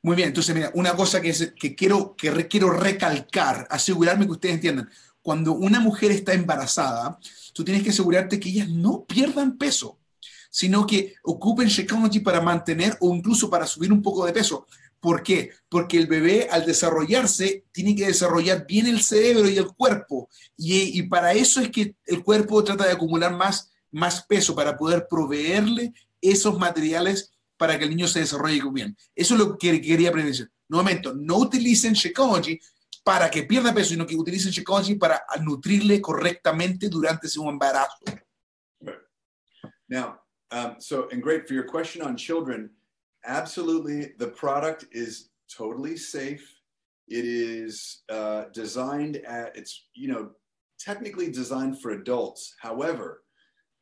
Muy 0.03 0.15
bien, 0.15 0.29
entonces 0.29 0.55
mira, 0.55 0.71
una 0.75 0.95
cosa 0.95 1.23
que, 1.23 1.31
es, 1.31 1.53
que, 1.59 1.75
quiero, 1.75 2.15
que 2.17 2.49
quiero 2.49 2.71
recalcar, 2.71 3.67
asegurarme 3.71 4.27
que 4.27 4.33
ustedes 4.33 4.57
entiendan, 4.57 4.91
cuando 5.23 5.53
una 5.53 5.81
mujer 5.81 6.11
está 6.11 6.35
embarazada, 6.35 7.19
tú 7.55 7.65
tienes 7.65 7.83
que 7.83 7.91
asegurarte 7.91 8.39
que 8.39 8.51
ellas 8.51 8.69
no 8.69 9.05
pierdan 9.05 9.57
peso, 9.57 9.99
sino 10.51 10.87
que 10.87 11.15
ocupen 11.23 11.69
Shakeology 11.69 12.21
para 12.21 12.43
mantener 12.43 12.99
o 13.01 13.15
incluso 13.15 13.49
para 13.49 13.67
subir 13.67 13.91
un 13.91 14.03
poco 14.03 14.27
de 14.27 14.35
peso. 14.35 14.67
¿Por 15.01 15.23
qué? 15.23 15.51
Porque 15.69 15.97
el 15.97 16.07
bebé 16.07 16.49
al 16.51 16.67
desarrollarse 16.67 17.65
tiene 17.73 17.97
que 17.97 18.07
desarrollar 18.07 18.67
bien 18.67 18.87
el 18.87 19.01
cerebro 19.03 19.49
y 19.49 19.57
el 19.57 19.69
cuerpo. 19.69 20.29
Y, 20.57 20.99
y 20.99 21.03
para 21.05 21.33
eso 21.33 21.61
es 21.61 21.71
que 21.71 21.97
el 22.07 22.23
cuerpo 22.23 22.63
trata 22.63 22.85
de 22.85 22.93
acumular 22.93 23.35
más, 23.35 23.73
más 23.91 24.25
peso 24.27 24.55
para 24.55 24.77
poder 24.77 25.07
proveerle 25.09 25.95
esos 26.21 26.59
materiales 26.59 27.33
para 27.57 27.79
que 27.79 27.85
el 27.85 27.91
niño 27.91 28.09
se 28.09 28.21
desarrolle 28.21 28.63
bien. 28.73 28.97
Eso 29.15 29.35
es 29.35 29.41
lo 29.41 29.59
que 29.59 29.81
quería 29.81 30.09
aprender. 30.09 30.51
Nuevamente, 30.69 31.11
no 31.15 31.37
utilicen 31.39 31.95
Shakeology 31.95 32.59
para 33.03 33.31
que 33.31 33.43
pierda 33.43 33.75
peso, 33.75 33.91
sino 33.91 34.07
que 34.07 34.17
utilicen 34.17 34.53
Shakeology 34.53 34.95
para 34.95 35.23
nutrirle 35.43 36.01
correctamente 36.01 36.89
durante 36.89 37.29
su 37.29 37.49
embarazo. 37.49 37.99
Now, 39.89 40.21
um, 40.53 40.77
so, 40.79 41.09
and 41.11 41.21
great 41.21 41.47
for 41.47 41.55
your 41.55 41.67
question 41.67 42.03
on 42.03 42.17
children, 42.17 42.71
absolutely, 43.25 44.13
the 44.19 44.29
product 44.29 44.87
is 44.93 45.31
totally 45.55 45.97
safe. 45.97 46.57
It 47.09 47.25
is 47.25 48.03
uh, 48.09 48.45
designed 48.53 49.17
at, 49.19 49.57
it's, 49.57 49.87
you 49.95 50.09
know, 50.09 50.31
technically 50.79 51.31
designed 51.31 51.81
for 51.81 51.91
adults. 51.91 52.55
However, 52.61 53.23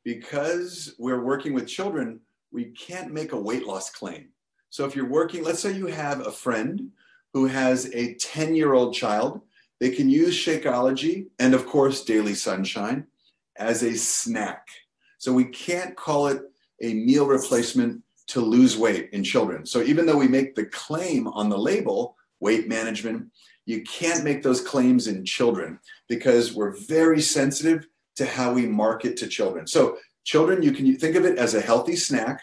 because 0.04 0.94
we're 0.98 1.22
working 1.22 1.52
with 1.52 1.66
children, 1.68 2.20
we 2.52 2.66
can't 2.66 3.12
make 3.12 3.32
a 3.32 3.40
weight 3.40 3.66
loss 3.66 3.90
claim. 3.90 4.28
So 4.70 4.84
if 4.84 4.96
you're 4.96 5.08
working, 5.08 5.44
let's 5.44 5.60
say 5.60 5.72
you 5.72 5.86
have 5.86 6.26
a 6.26 6.32
friend 6.32 6.90
who 7.32 7.46
has 7.46 7.92
a 7.94 8.14
10 8.14 8.54
year 8.54 8.72
old 8.74 8.94
child, 8.94 9.42
they 9.80 9.90
can 9.90 10.08
use 10.08 10.34
Shakeology 10.34 11.26
and, 11.38 11.54
of 11.54 11.66
course, 11.66 12.04
Daily 12.04 12.34
Sunshine 12.34 13.06
as 13.56 13.82
a 13.82 13.94
snack. 13.94 14.66
So 15.18 15.32
we 15.32 15.44
can't 15.44 15.96
call 15.96 16.28
it 16.28 16.42
a 16.80 16.94
meal 16.94 17.26
replacement 17.26 18.02
to 18.28 18.40
lose 18.40 18.76
weight 18.76 19.10
in 19.12 19.24
children. 19.24 19.66
So 19.66 19.82
even 19.82 20.06
though 20.06 20.16
we 20.16 20.28
make 20.28 20.54
the 20.54 20.66
claim 20.66 21.26
on 21.28 21.48
the 21.48 21.58
label, 21.58 22.16
weight 22.40 22.68
management, 22.68 23.26
you 23.66 23.82
can't 23.82 24.24
make 24.24 24.42
those 24.42 24.60
claims 24.60 25.06
in 25.06 25.24
children 25.24 25.78
because 26.08 26.54
we're 26.54 26.76
very 26.88 27.20
sensitive 27.20 27.86
to 28.16 28.26
how 28.26 28.52
we 28.52 28.66
market 28.66 29.16
to 29.18 29.28
children. 29.28 29.66
So 29.66 29.98
Children, 30.28 30.62
you 30.62 30.72
can 30.72 30.94
think 30.96 31.16
of 31.16 31.24
it 31.24 31.38
as 31.38 31.54
a 31.54 31.60
healthy 31.62 31.96
snack. 31.96 32.42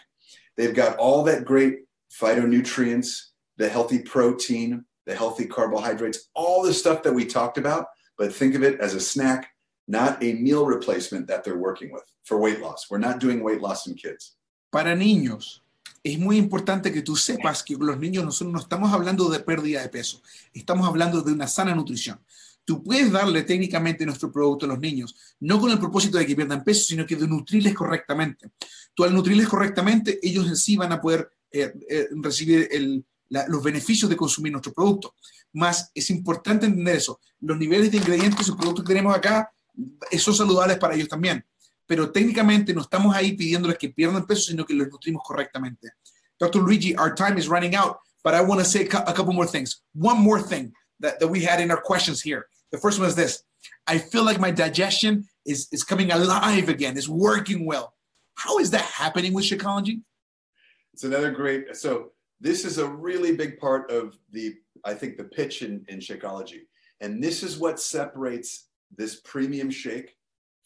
They've 0.56 0.74
got 0.74 0.96
all 0.96 1.22
that 1.22 1.44
great 1.44 1.84
phytonutrients, 2.20 3.26
the 3.58 3.68
healthy 3.68 4.00
protein, 4.00 4.84
the 5.06 5.14
healthy 5.14 5.46
carbohydrates, 5.46 6.28
all 6.34 6.64
the 6.64 6.74
stuff 6.74 7.04
that 7.04 7.12
we 7.12 7.24
talked 7.24 7.58
about, 7.58 7.86
but 8.18 8.34
think 8.34 8.56
of 8.56 8.64
it 8.64 8.80
as 8.80 8.94
a 8.94 9.00
snack, 9.00 9.50
not 9.86 10.20
a 10.20 10.32
meal 10.32 10.66
replacement 10.66 11.28
that 11.28 11.44
they're 11.44 11.58
working 11.58 11.92
with 11.92 12.02
for 12.24 12.40
weight 12.40 12.60
loss. 12.60 12.86
We're 12.90 12.98
not 12.98 13.20
doing 13.20 13.40
weight 13.40 13.60
loss 13.60 13.86
in 13.86 13.94
kids. 13.94 14.34
Para 14.72 14.96
niños, 14.96 15.60
es 16.12 16.20
muy 16.20 16.36
importante 16.36 16.92
que 16.92 17.02
tú 17.02 17.16
sepas 17.16 17.64
que 17.64 17.74
los 17.74 17.98
niños 17.98 18.24
nosotros 18.24 18.52
no 18.52 18.60
estamos 18.60 18.92
hablando 18.92 19.28
de 19.28 19.40
pérdida 19.40 19.82
de 19.82 19.88
peso, 19.88 20.22
estamos 20.54 20.86
hablando 20.86 21.20
de 21.20 21.32
una 21.32 21.48
sana 21.48 21.74
nutrición. 21.74 22.20
Tú 22.64 22.82
puedes 22.82 23.10
darle 23.10 23.42
técnicamente 23.42 24.06
nuestro 24.06 24.30
producto 24.30 24.66
a 24.66 24.68
los 24.68 24.78
niños, 24.78 25.16
no 25.40 25.60
con 25.60 25.70
el 25.70 25.80
propósito 25.80 26.18
de 26.18 26.26
que 26.26 26.36
pierdan 26.36 26.62
peso, 26.62 26.84
sino 26.84 27.04
que 27.04 27.16
de 27.16 27.26
nutrirles 27.26 27.74
correctamente. 27.74 28.50
Tú 28.94 29.02
al 29.02 29.12
nutrirles 29.12 29.48
correctamente, 29.48 30.20
ellos 30.22 30.46
en 30.46 30.56
sí 30.56 30.76
van 30.76 30.92
a 30.92 31.00
poder 31.00 31.28
eh, 31.50 31.72
eh, 31.88 32.08
recibir 32.22 32.68
los 33.28 33.62
beneficios 33.62 34.08
de 34.08 34.16
consumir 34.16 34.52
nuestro 34.52 34.72
producto. 34.72 35.14
Más 35.54 35.90
es 35.92 36.10
importante 36.10 36.66
entender 36.66 36.96
eso. 36.96 37.20
Los 37.40 37.58
niveles 37.58 37.90
de 37.90 37.96
ingredientes 37.96 38.46
y 38.46 38.52
productos 38.52 38.84
que 38.84 38.94
tenemos 38.94 39.14
acá 39.14 39.50
son 40.16 40.34
saludables 40.34 40.78
para 40.78 40.94
ellos 40.94 41.08
también. 41.08 41.44
Pero 41.86 42.10
técnicamente 42.10 42.74
no 42.74 42.82
estamos 42.82 43.14
ahí 43.14 43.36
pidiéndoles 43.36 43.78
que 43.78 43.88
pierdan 43.88 44.26
peso, 44.26 44.50
sino 44.50 44.64
que 44.64 44.74
los 44.74 44.88
nutrimos 44.88 45.22
correctamente. 45.24 45.90
Dr. 46.38 46.60
Luigi, 46.60 46.96
our 46.96 47.14
time 47.14 47.38
is 47.38 47.48
running 47.48 47.74
out, 47.74 47.98
but 48.22 48.34
I 48.34 48.40
want 48.42 48.60
to 48.60 48.64
say 48.64 48.82
a 48.84 49.12
couple 49.12 49.32
more 49.32 49.46
things. 49.46 49.82
One 49.94 50.18
more 50.18 50.40
thing 50.40 50.72
that, 51.00 51.20
that 51.20 51.28
we 51.28 51.42
had 51.42 51.60
in 51.60 51.70
our 51.70 51.80
questions 51.80 52.20
here. 52.20 52.48
The 52.72 52.78
first 52.78 52.98
one 52.98 53.08
is 53.08 53.14
this 53.14 53.42
I 53.86 53.98
feel 53.98 54.24
like 54.24 54.40
my 54.40 54.50
digestion 54.50 55.24
is, 55.44 55.68
is 55.72 55.84
coming 55.84 56.10
alive 56.10 56.68
again, 56.68 56.96
is 56.96 57.08
working 57.08 57.64
well. 57.64 57.94
How 58.34 58.58
is 58.58 58.70
that 58.72 58.82
happening 58.82 59.32
with 59.32 59.44
Shakeology? 59.44 60.02
It's 60.92 61.04
another 61.04 61.30
great. 61.30 61.76
So 61.76 62.12
this 62.40 62.64
is 62.64 62.78
a 62.78 62.86
really 62.86 63.34
big 63.34 63.58
part 63.58 63.90
of 63.90 64.18
the, 64.32 64.54
I 64.84 64.94
think, 64.94 65.16
the 65.16 65.24
pitch 65.24 65.62
in, 65.62 65.84
in 65.88 66.00
Shakeology. 66.00 66.62
And 67.00 67.22
this 67.22 67.42
is 67.42 67.58
what 67.58 67.80
separates 67.80 68.68
this 68.94 69.20
premium 69.20 69.70
shake 69.70 70.16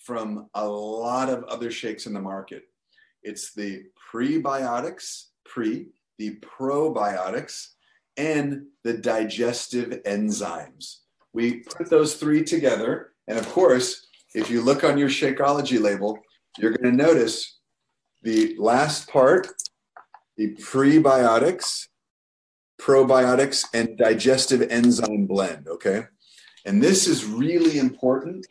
from 0.00 0.48
a 0.54 0.66
lot 0.66 1.28
of 1.28 1.44
other 1.44 1.70
shakes 1.70 2.06
in 2.06 2.12
the 2.12 2.20
market. 2.20 2.64
It's 3.22 3.52
the 3.52 3.84
prebiotics, 4.12 5.26
pre, 5.44 5.88
the 6.18 6.36
probiotics, 6.36 7.68
and 8.16 8.66
the 8.82 8.94
digestive 8.94 10.02
enzymes. 10.04 10.96
We 11.32 11.60
put 11.60 11.90
those 11.90 12.14
three 12.14 12.42
together. 12.42 13.12
And 13.28 13.38
of 13.38 13.48
course, 13.50 14.06
if 14.34 14.50
you 14.50 14.62
look 14.62 14.84
on 14.84 14.98
your 14.98 15.08
Shakeology 15.08 15.80
label, 15.80 16.18
you're 16.58 16.72
going 16.72 16.96
to 16.96 17.04
notice 17.04 17.58
the 18.22 18.56
last 18.58 19.08
part, 19.08 19.48
the 20.36 20.54
prebiotics, 20.56 21.88
probiotics, 22.80 23.64
and 23.74 23.96
digestive 23.98 24.62
enzyme 24.70 25.26
blend. 25.26 25.68
Okay. 25.68 26.04
And 26.66 26.82
this 26.82 27.06
is 27.06 27.24
really 27.24 27.78
important 27.78 28.46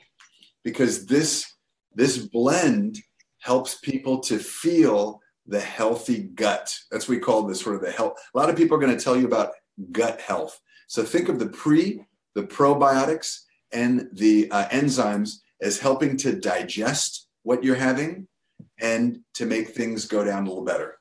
because 0.63 1.05
this, 1.05 1.53
this 1.93 2.17
blend 2.17 2.99
helps 3.39 3.75
people 3.75 4.19
to 4.19 4.37
feel 4.37 5.21
the 5.45 5.59
healthy 5.59 6.23
gut. 6.23 6.77
That's 6.91 7.07
what 7.07 7.15
we 7.15 7.21
call 7.21 7.43
this 7.43 7.61
sort 7.61 7.75
of 7.75 7.81
the 7.81 7.91
health. 7.91 8.19
A 8.33 8.37
lot 8.37 8.49
of 8.49 8.55
people 8.55 8.77
are 8.77 8.81
going 8.81 8.95
to 8.95 9.03
tell 9.03 9.17
you 9.17 9.25
about 9.25 9.51
gut 9.91 10.21
health. 10.21 10.59
So 10.87 11.03
think 11.03 11.29
of 11.29 11.39
the 11.39 11.47
pre, 11.47 12.05
the 12.35 12.43
probiotics, 12.43 13.41
and 13.71 14.09
the 14.13 14.49
uh, 14.51 14.67
enzymes 14.69 15.39
as 15.61 15.79
helping 15.79 16.17
to 16.17 16.39
digest 16.39 17.27
what 17.43 17.63
you're 17.63 17.75
having 17.75 18.27
and 18.79 19.19
to 19.35 19.45
make 19.45 19.69
things 19.69 20.05
go 20.05 20.23
down 20.23 20.45
a 20.45 20.49
little 20.49 20.63
better. 20.63 20.95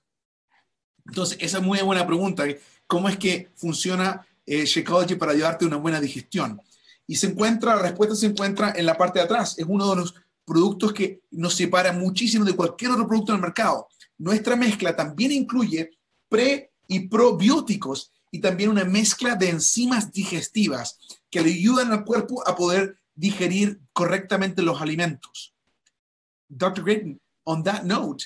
Entonces, 1.09 1.39
esa 1.41 1.59
es 1.59 1.65
muy 1.65 1.81
buena 1.81 2.07
pregunta. 2.07 2.45
¿Cómo 2.87 3.09
es 3.09 3.17
que 3.17 3.49
funciona 3.55 4.27
eh, 4.47 4.67
Shakeology 4.67 5.17
para 5.17 5.33
ayudarte 5.33 5.65
a 5.65 5.69
una 5.69 5.77
buena 5.79 6.01
digestión? 6.01 6.61
Y 7.09 7.17
se 7.17 7.27
encuentra, 7.27 7.75
la 7.75 7.83
respuesta 7.83 8.15
se 8.15 8.27
encuentra 8.27 8.73
en 8.77 8.87
la 8.87 8.97
parte 8.97 9.19
de 9.19 9.25
atrás. 9.25 9.59
Es 9.59 9.67
uno 9.67 9.91
de 9.91 9.97
los 9.97 10.15
productos 10.45 10.93
que 10.93 11.23
nos 11.33 11.55
separa 11.55 11.93
muchísimo 11.93 12.45
de 12.45 12.55
cualquier 12.55 12.93
otro 12.93 13.09
producto 13.09 13.33
en 13.33 13.37
el 13.37 13.43
mercado. 13.43 13.89
Nuestra 14.19 14.55
mezcla 14.55 14.95
también 14.95 15.33
incluye 15.33 15.91
pre 16.29 16.71
y 16.87 17.09
probióticos 17.09 18.13
y 18.31 18.41
también 18.41 18.71
una 18.71 18.85
mezcla 18.85 19.35
de 19.35 19.49
enzimas 19.49 20.13
digestivas 20.13 20.99
que 21.31 21.41
le 21.41 21.51
ayudan 21.51 21.93
al 21.93 22.05
cuerpo 22.05 22.47
a 22.47 22.55
poder 22.55 22.99
digerir 23.15 23.81
correctamente 23.93 24.63
los 24.63 24.81
alimentos. 24.81 25.55
Dr. 26.49 26.83
Grayton, 26.83 27.21
on 27.45 27.63
that 27.65 27.85
note, 27.85 28.25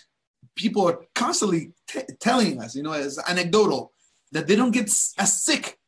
people 0.55 0.87
are 0.89 0.99
constantly 1.15 1.73
telling 2.21 2.61
us, 2.61 2.75
you 2.75 2.83
know, 2.83 2.93
as 2.93 3.19
anecdotal, 3.27 3.93
that 4.33 4.47
they 4.47 4.57
don't 4.57 4.75
get 4.75 4.85
as 5.19 5.43
sick 5.43 5.79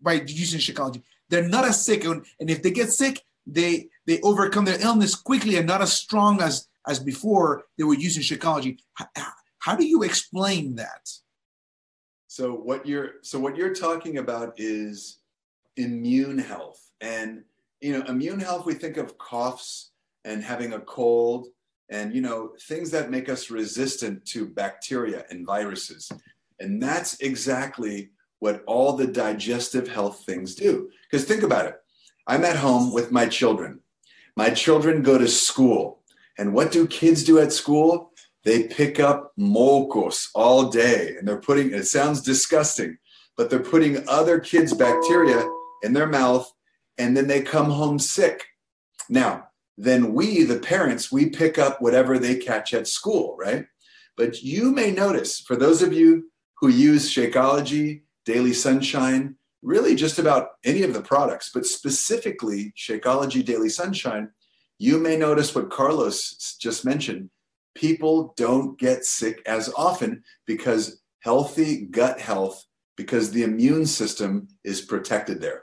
by 0.00 0.14
using 0.14 0.60
Shakeology. 0.60 1.02
They're 1.30 1.48
not 1.48 1.64
as 1.64 1.84
sick, 1.84 2.04
and, 2.04 2.24
if 2.38 2.62
they 2.62 2.70
get 2.70 2.90
sick, 2.92 3.22
they 3.46 3.88
they 4.06 4.20
overcome 4.20 4.64
their 4.64 4.80
illness 4.80 5.14
quickly 5.14 5.56
and 5.56 5.66
not 5.66 5.80
as 5.80 5.92
strong 5.92 6.42
as 6.42 6.68
as 6.86 6.98
before 6.98 7.64
they 7.78 7.84
were 7.84 7.94
using 7.94 8.22
Shakeology. 8.22 8.78
How, 8.94 9.06
how 9.58 9.76
do 9.76 9.86
you 9.86 10.02
explain 10.02 10.76
that? 10.76 11.08
So 12.26 12.52
what 12.54 12.86
you're 12.86 13.14
so 13.22 13.38
what 13.38 13.56
you're 13.56 13.74
talking 13.74 14.18
about 14.18 14.54
is 14.56 15.18
immune 15.76 16.38
health. 16.38 16.90
And 17.00 17.44
you 17.80 17.92
know, 17.92 18.04
immune 18.06 18.40
health 18.40 18.66
we 18.66 18.74
think 18.74 18.96
of 18.96 19.18
coughs 19.18 19.90
and 20.24 20.42
having 20.42 20.72
a 20.72 20.80
cold 20.80 21.48
and 21.88 22.14
you 22.14 22.20
know, 22.20 22.52
things 22.68 22.90
that 22.92 23.10
make 23.10 23.28
us 23.28 23.50
resistant 23.50 24.24
to 24.26 24.46
bacteria 24.46 25.24
and 25.30 25.46
viruses. 25.46 26.10
And 26.60 26.82
that's 26.82 27.18
exactly 27.20 28.10
what 28.40 28.62
all 28.66 28.94
the 28.94 29.06
digestive 29.06 29.88
health 29.88 30.24
things 30.26 30.54
do. 30.54 30.90
Because 31.08 31.24
think 31.24 31.42
about 31.42 31.66
it. 31.66 31.76
I'm 32.26 32.44
at 32.44 32.56
home 32.56 32.92
with 32.92 33.12
my 33.12 33.26
children. 33.26 33.80
My 34.36 34.50
children 34.50 35.02
go 35.02 35.16
to 35.16 35.28
school. 35.28 36.02
And 36.38 36.52
what 36.54 36.72
do 36.72 36.86
kids 36.86 37.24
do 37.24 37.38
at 37.38 37.52
school? 37.52 38.10
they 38.44 38.64
pick 38.64 38.98
up 38.98 39.32
mocos 39.38 40.28
all 40.34 40.68
day 40.70 41.14
and 41.18 41.26
they're 41.26 41.40
putting 41.40 41.72
it 41.72 41.84
sounds 41.84 42.22
disgusting 42.22 42.96
but 43.36 43.48
they're 43.50 43.60
putting 43.60 44.06
other 44.08 44.38
kids 44.38 44.72
bacteria 44.72 45.48
in 45.82 45.92
their 45.92 46.06
mouth 46.06 46.50
and 46.98 47.16
then 47.16 47.26
they 47.26 47.42
come 47.42 47.70
home 47.70 47.98
sick 47.98 48.44
now 49.08 49.46
then 49.76 50.12
we 50.12 50.42
the 50.44 50.58
parents 50.58 51.12
we 51.12 51.28
pick 51.28 51.58
up 51.58 51.80
whatever 51.80 52.18
they 52.18 52.36
catch 52.36 52.72
at 52.74 52.88
school 52.88 53.36
right 53.38 53.66
but 54.16 54.42
you 54.42 54.70
may 54.72 54.90
notice 54.90 55.40
for 55.40 55.56
those 55.56 55.82
of 55.82 55.92
you 55.92 56.30
who 56.56 56.68
use 56.68 57.12
shakeology 57.12 58.02
daily 58.24 58.52
sunshine 58.52 59.34
really 59.62 59.94
just 59.94 60.18
about 60.18 60.48
any 60.64 60.82
of 60.82 60.94
the 60.94 61.02
products 61.02 61.50
but 61.52 61.66
specifically 61.66 62.72
shakeology 62.76 63.44
daily 63.44 63.68
sunshine 63.68 64.30
you 64.78 64.98
may 64.98 65.16
notice 65.16 65.54
what 65.54 65.70
carlos 65.70 66.56
just 66.60 66.84
mentioned 66.84 67.30
people 67.74 68.34
don't 68.36 68.78
get 68.78 69.04
sick 69.04 69.42
as 69.46 69.72
often 69.76 70.22
because 70.46 71.00
healthy 71.20 71.86
gut 71.86 72.20
health, 72.20 72.64
because 72.96 73.30
the 73.30 73.42
immune 73.42 73.86
system 73.86 74.48
is 74.64 74.80
protected 74.80 75.40
there. 75.40 75.62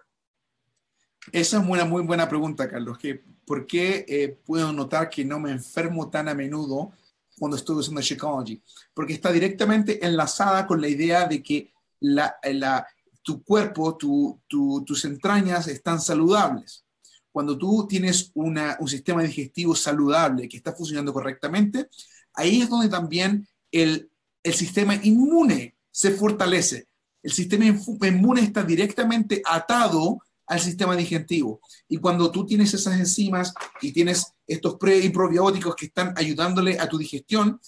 Esa 1.33 1.57
es 1.57 1.63
una 1.67 1.85
muy 1.85 2.03
buena 2.03 2.27
pregunta, 2.29 2.69
Carlos. 2.69 2.97
Que, 2.97 3.21
¿Por 3.45 3.67
qué 3.67 4.05
eh, 4.07 4.37
puedo 4.45 4.71
notar 4.71 5.09
que 5.09 5.25
no 5.25 5.39
me 5.39 5.51
enfermo 5.51 6.09
tan 6.09 6.29
a 6.29 6.33
menudo 6.33 6.93
cuando 7.37 7.57
estoy 7.57 7.75
usando 7.75 7.99
Shakeology? 8.01 8.61
Porque 8.93 9.13
está 9.13 9.31
directamente 9.31 10.05
enlazada 10.05 10.65
con 10.65 10.79
la 10.79 10.87
idea 10.87 11.27
de 11.27 11.43
que 11.43 11.71
la, 11.99 12.85
tu 13.21 13.43
cuerpo, 13.43 13.97
tu, 13.97 14.41
tu, 14.47 14.83
tus 14.85 15.05
entrañas 15.05 15.67
están 15.67 15.99
saludables. 15.99 16.85
cuando 17.31 17.57
tú 17.57 17.85
tienes 17.87 18.31
un 18.33 18.87
sistema 18.87 19.21
digestivo 19.21 19.75
saludable 19.75 20.47
que 20.49 20.57
está 20.57 20.73
funcionando 20.73 21.13
correctamente, 21.13 21.87
ahí 22.33 22.61
es 22.61 22.69
donde 22.69 22.89
también 22.89 23.47
el, 23.71 24.09
el 24.41 24.53
sistema 24.53 24.95
inmune 24.95 25.75
se 25.91 26.11
fortalece. 26.11 26.87
El 27.21 27.31
sistema 27.31 27.65
inmune 27.65 28.41
está 28.41 28.63
directamente 28.63 29.41
atado 29.45 30.19
al 30.47 30.59
sistema 30.59 30.95
digestivo. 30.95 31.59
Y 31.89 31.97
cuando 31.97 32.31
tú 32.31 32.45
tienes 32.45 32.73
esas 32.73 32.97
enzimas 32.97 33.53
y 33.81 33.91
tienes 33.91 34.33
estos 34.47 34.75
pre 34.75 34.97
y 34.97 35.09
probióticos 35.09 35.75
que 35.75 35.87
están 35.87 36.13
ayudándole 36.15 36.79
a 36.79 36.87
tu 36.87 36.97
digestión, 36.97 37.59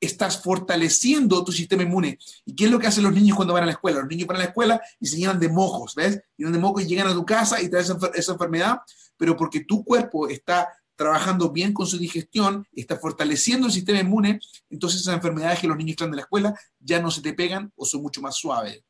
estás 0.00 0.42
fortaleciendo 0.42 1.44
tu 1.44 1.52
sistema 1.52 1.82
inmune. 1.82 2.18
¿Y 2.44 2.54
qué 2.54 2.64
es 2.64 2.70
lo 2.70 2.78
que 2.78 2.86
hacen 2.86 3.04
los 3.04 3.12
niños 3.12 3.36
cuando 3.36 3.54
van 3.54 3.64
a 3.64 3.66
la 3.66 3.72
escuela? 3.72 4.00
Los 4.00 4.08
niños 4.08 4.26
van 4.26 4.36
a 4.36 4.40
la 4.40 4.46
escuela 4.46 4.80
y 4.98 5.06
se 5.06 5.18
llenan 5.18 5.38
de 5.38 5.48
mojos, 5.48 5.94
¿ves? 5.94 6.22
Llenan 6.36 6.54
de 6.54 6.58
mojos 6.58 6.82
y 6.82 6.86
llegan 6.86 7.08
a 7.08 7.12
tu 7.12 7.24
casa 7.26 7.60
y 7.60 7.68
te 7.68 7.78
esa, 7.78 8.32
enfermedad 8.32 8.80
pero 9.16 9.36
porque 9.36 9.64
tu 9.64 9.84
cuerpo 9.84 10.28
está 10.28 10.72
trabajando 10.96 11.50
bien 11.50 11.74
con 11.74 11.86
su 11.86 11.98
digestión, 11.98 12.66
está 12.72 12.98
fortaleciendo 12.98 13.66
el 13.66 13.72
sistema 13.72 14.00
inmune, 14.00 14.40
entonces 14.70 15.02
esas 15.02 15.14
enfermedades 15.14 15.60
que 15.60 15.66
los 15.66 15.76
niños 15.76 15.96
traen 15.96 16.10
de 16.10 16.16
la 16.16 16.22
escuela 16.22 16.58
ya 16.78 17.02
no 17.02 17.10
se 17.10 17.20
te 17.20 17.34
pegan 17.34 17.70
o 17.76 17.84
son 17.84 18.00
mucho 18.00 18.22
más 18.22 18.36
suaves. 18.36 18.82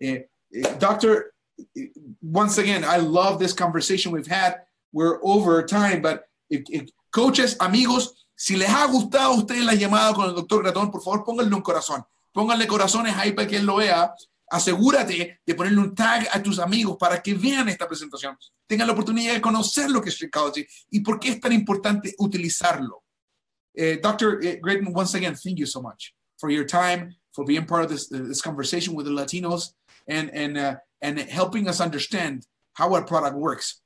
Eh, 0.00 0.30
eh, 0.50 0.62
doctor, 0.80 1.34
once 2.22 2.58
again, 2.58 2.82
I 2.82 2.98
love 2.98 3.38
this 3.38 3.54
conversation 3.54 4.12
we've 4.12 4.30
had. 4.30 4.56
We're 4.92 5.18
over 5.22 5.64
time, 5.64 6.00
but 6.00 6.24
coaches, 7.10 7.56
amigos, 7.60 8.23
si 8.34 8.56
les 8.56 8.68
ha 8.68 8.86
gustado 8.86 9.32
a 9.32 9.36
ustedes 9.36 9.64
la 9.64 9.74
llamada 9.74 10.12
con 10.14 10.28
el 10.28 10.34
doctor 10.34 10.62
Gratón, 10.62 10.90
por 10.90 11.02
favor 11.02 11.24
pónganle 11.24 11.54
un 11.54 11.62
corazón. 11.62 12.04
Pónganle 12.32 12.66
corazones 12.66 13.14
ahí 13.16 13.32
para 13.32 13.46
que 13.46 13.56
él 13.56 13.66
lo 13.66 13.76
vea 13.76 14.12
asegúrate 14.50 15.40
de 15.44 15.54
ponerle 15.54 15.80
un 15.80 15.94
tag 15.94 16.28
a 16.32 16.42
tus 16.42 16.58
amigos 16.58 16.96
para 16.98 17.20
que 17.20 17.34
vean 17.34 17.68
esta 17.68 17.88
presentación, 17.88 18.36
tengan 18.66 18.86
la 18.86 18.92
oportunidad 18.92 19.34
de 19.34 19.40
conocer 19.40 19.90
lo 19.90 20.00
que 20.00 20.10
es 20.10 20.16
Shakeology 20.16 20.66
y 20.90 21.00
por 21.00 21.18
qué 21.18 21.30
es 21.30 21.40
tan 21.40 21.52
importante 21.52 22.14
utilizarlo. 22.18 23.02
Uh, 23.76 23.98
Dr. 24.00 24.38
Eh, 24.44 24.60
once 24.92 25.14
again, 25.16 25.34
thank 25.34 25.58
you 25.58 25.66
so 25.66 25.82
much 25.82 26.14
for 26.38 26.50
your 26.50 26.64
time, 26.64 27.16
for 27.32 27.44
being 27.44 27.66
part 27.66 27.84
of 27.84 27.90
this, 27.90 28.08
this 28.08 28.40
conversation 28.40 28.94
with 28.94 29.06
the 29.06 29.12
Latinos 29.12 29.72
and, 30.06 30.30
and, 30.32 30.56
uh, 30.56 30.76
and 31.02 31.18
helping 31.18 31.68
us 31.68 31.80
understand 31.80 32.46
how 32.74 32.94
our 32.94 33.04
product 33.04 33.34
works. 33.36 33.80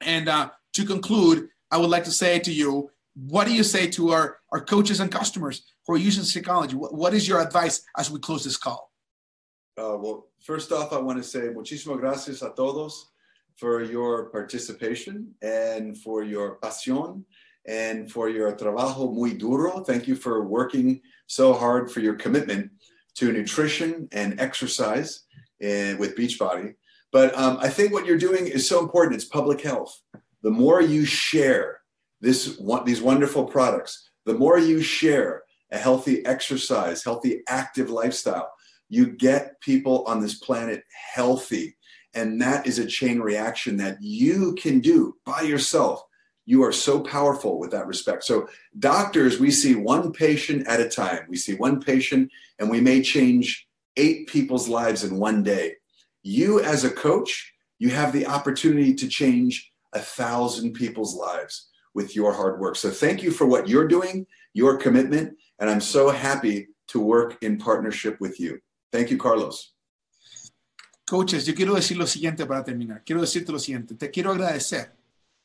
And 0.00 0.28
uh, 0.28 0.50
to 0.72 0.84
conclude, 0.84 1.48
I 1.70 1.76
would 1.76 1.90
like 1.90 2.04
to 2.04 2.10
say 2.10 2.40
to 2.40 2.52
you, 2.52 2.90
what 3.26 3.46
do 3.46 3.52
you 3.52 3.62
say 3.64 3.86
to 3.88 4.10
our, 4.10 4.38
our 4.52 4.60
coaches 4.60 5.00
and 5.00 5.12
customers 5.12 5.62
who 5.86 5.94
are 5.94 5.98
using 5.98 6.24
Shakeology? 6.24 6.74
What, 6.74 6.94
what 6.94 7.14
is 7.14 7.28
your 7.28 7.40
advice 7.40 7.82
as 7.96 8.10
we 8.10 8.18
close 8.18 8.44
this 8.44 8.56
call? 8.56 8.90
Uh, 9.76 9.96
well, 9.98 10.28
first 10.44 10.72
off, 10.72 10.92
I 10.92 10.98
want 10.98 11.18
to 11.18 11.24
say 11.24 11.40
muchísimas 11.48 12.00
gracias 12.00 12.42
a 12.42 12.52
todos 12.56 13.10
for 13.56 13.82
your 13.82 14.30
participation 14.30 15.34
and 15.42 15.96
for 15.98 16.22
your 16.22 16.58
pasión 16.60 17.24
and 17.66 18.10
for 18.10 18.28
your 18.28 18.52
trabajo 18.56 19.12
muy 19.12 19.34
duro. 19.34 19.80
Thank 19.80 20.08
you 20.08 20.16
for 20.16 20.46
working 20.46 21.00
so 21.26 21.52
hard 21.52 21.90
for 21.90 22.00
your 22.00 22.14
commitment 22.14 22.70
to 23.16 23.32
nutrition 23.32 24.08
and 24.12 24.40
exercise 24.40 25.24
and 25.60 25.98
with 25.98 26.16
Beachbody. 26.16 26.74
But 27.12 27.36
um, 27.36 27.58
I 27.60 27.68
think 27.68 27.92
what 27.92 28.06
you're 28.06 28.18
doing 28.18 28.46
is 28.46 28.68
so 28.68 28.80
important. 28.80 29.16
It's 29.16 29.24
public 29.24 29.60
health. 29.60 29.94
The 30.42 30.50
more 30.50 30.80
you 30.80 31.04
share 31.04 31.79
this 32.20 32.58
one, 32.58 32.84
these 32.84 33.02
wonderful 33.02 33.44
products, 33.44 34.10
the 34.26 34.34
more 34.34 34.58
you 34.58 34.82
share 34.82 35.42
a 35.72 35.78
healthy 35.78 36.24
exercise, 36.26 37.02
healthy 37.02 37.42
active 37.48 37.90
lifestyle, 37.90 38.50
you 38.88 39.06
get 39.06 39.60
people 39.60 40.04
on 40.06 40.20
this 40.20 40.34
planet 40.34 40.82
healthy. 41.14 41.76
And 42.14 42.40
that 42.42 42.66
is 42.66 42.78
a 42.78 42.86
chain 42.86 43.20
reaction 43.20 43.76
that 43.76 43.98
you 44.00 44.54
can 44.60 44.80
do 44.80 45.16
by 45.24 45.42
yourself. 45.42 46.02
You 46.44 46.64
are 46.64 46.72
so 46.72 47.00
powerful 47.00 47.60
with 47.60 47.70
that 47.70 47.86
respect. 47.86 48.24
So, 48.24 48.48
doctors, 48.78 49.38
we 49.38 49.52
see 49.52 49.76
one 49.76 50.12
patient 50.12 50.66
at 50.66 50.80
a 50.80 50.88
time. 50.88 51.26
We 51.28 51.36
see 51.36 51.54
one 51.54 51.80
patient, 51.80 52.30
and 52.58 52.68
we 52.68 52.80
may 52.80 53.02
change 53.02 53.68
eight 53.96 54.26
people's 54.26 54.68
lives 54.68 55.04
in 55.04 55.18
one 55.18 55.44
day. 55.44 55.74
You, 56.24 56.60
as 56.60 56.82
a 56.82 56.90
coach, 56.90 57.52
you 57.78 57.90
have 57.90 58.12
the 58.12 58.26
opportunity 58.26 58.94
to 58.94 59.06
change 59.06 59.70
a 59.92 60.00
thousand 60.00 60.72
people's 60.72 61.14
lives 61.14 61.69
with 61.94 62.14
your 62.14 62.32
hard 62.32 62.60
work. 62.60 62.76
So, 62.76 62.90
thank 62.90 63.22
you 63.22 63.30
for 63.30 63.46
what 63.46 63.68
you're 63.68 63.88
doing, 63.88 64.26
your 64.52 64.76
commitment, 64.76 65.36
and 65.58 65.70
I'm 65.70 65.80
so 65.80 66.10
happy 66.10 66.68
to 66.88 67.00
work 67.00 67.38
in 67.42 67.58
partnership 67.58 68.20
with 68.20 68.40
you. 68.40 68.60
Thank 68.92 69.10
you, 69.10 69.18
Carlos. 69.18 69.74
Coaches, 71.06 71.44
yo 71.44 71.54
quiero 71.54 71.74
decir 71.74 71.96
lo 71.96 72.06
siguiente 72.06 72.46
para 72.46 72.62
terminar. 72.64 73.02
Quiero 73.04 73.20
decirte 73.20 73.50
lo 73.50 73.58
siguiente. 73.58 73.94
Te 73.96 74.10
quiero 74.10 74.30
agradecer 74.30 74.92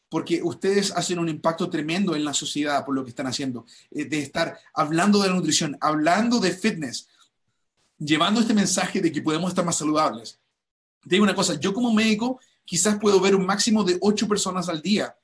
porque 0.09 0.41
ustedes 0.43 0.91
hacen 0.91 1.19
un 1.19 1.29
impacto 1.29 1.69
tremendo 1.69 2.15
en 2.15 2.23
la 2.23 2.33
sociedad 2.33 2.85
por 2.85 2.95
lo 2.95 3.03
que 3.03 3.09
están 3.09 3.27
haciendo, 3.27 3.65
eh, 3.91 4.05
de 4.05 4.19
estar 4.19 4.59
hablando 4.73 5.19
de 5.19 5.29
la 5.29 5.35
nutrición, 5.35 5.77
hablando 5.81 6.39
de 6.39 6.51
fitness, 6.51 7.07
llevando 7.97 8.39
este 8.39 8.53
mensaje 8.53 9.01
de 9.01 9.11
que 9.11 9.21
podemos 9.21 9.49
estar 9.49 9.65
más 9.65 9.77
saludables. 9.77 10.39
Te 11.01 11.09
digo 11.09 11.23
una 11.23 11.35
cosa, 11.35 11.55
yo 11.59 11.73
como 11.73 11.93
médico 11.93 12.39
quizás 12.63 12.97
puedo 12.99 13.19
ver 13.19 13.35
un 13.35 13.45
máximo 13.45 13.83
de 13.83 13.97
ocho 14.01 14.27
personas 14.27 14.69
al 14.69 14.81
día 14.81 15.15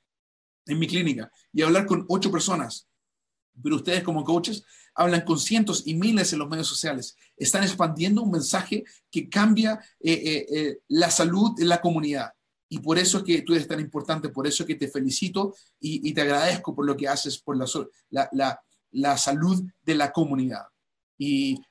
en 0.65 0.79
mi 0.79 0.87
clínica 0.87 1.31
y 1.53 1.61
hablar 1.61 1.85
con 1.85 2.05
ocho 2.07 2.31
personas, 2.31 2.87
pero 3.61 3.77
ustedes 3.77 4.03
como 4.03 4.23
coaches 4.23 4.63
hablan 4.95 5.21
con 5.21 5.39
cientos 5.39 5.83
y 5.85 5.93
miles 5.95 6.33
en 6.33 6.39
los 6.39 6.49
medios 6.49 6.67
sociales. 6.67 7.15
Están 7.37 7.63
expandiendo 7.63 8.21
un 8.21 8.31
mensaje 8.31 8.83
que 9.09 9.29
cambia 9.29 9.79
eh, 9.99 10.13
eh, 10.13 10.45
eh, 10.51 10.77
la 10.89 11.09
salud 11.09 11.59
en 11.59 11.69
la 11.69 11.81
comunidad. 11.81 12.31
Y 12.69 12.79
por 12.79 12.97
eso 12.97 13.19
es 13.19 13.23
que 13.23 13.41
tú 13.41 13.53
eres 13.53 13.67
tan 13.67 13.79
importante, 13.79 14.29
por 14.29 14.47
eso 14.47 14.63
es 14.63 14.67
que 14.67 14.75
te 14.75 14.87
felicito 14.87 15.55
y, 15.79 16.07
y 16.07 16.13
te 16.13 16.21
agradezco 16.21 16.73
por 16.73 16.85
lo 16.85 16.95
que 16.95 17.07
haces 17.07 17.37
por 17.37 17.57
la, 17.57 17.65
la, 18.31 18.61
la, 18.91 19.17
salud 19.17 19.61
de 19.81 19.95
la 19.95 20.11
comunidad. 20.11 20.63
Y 21.17 21.61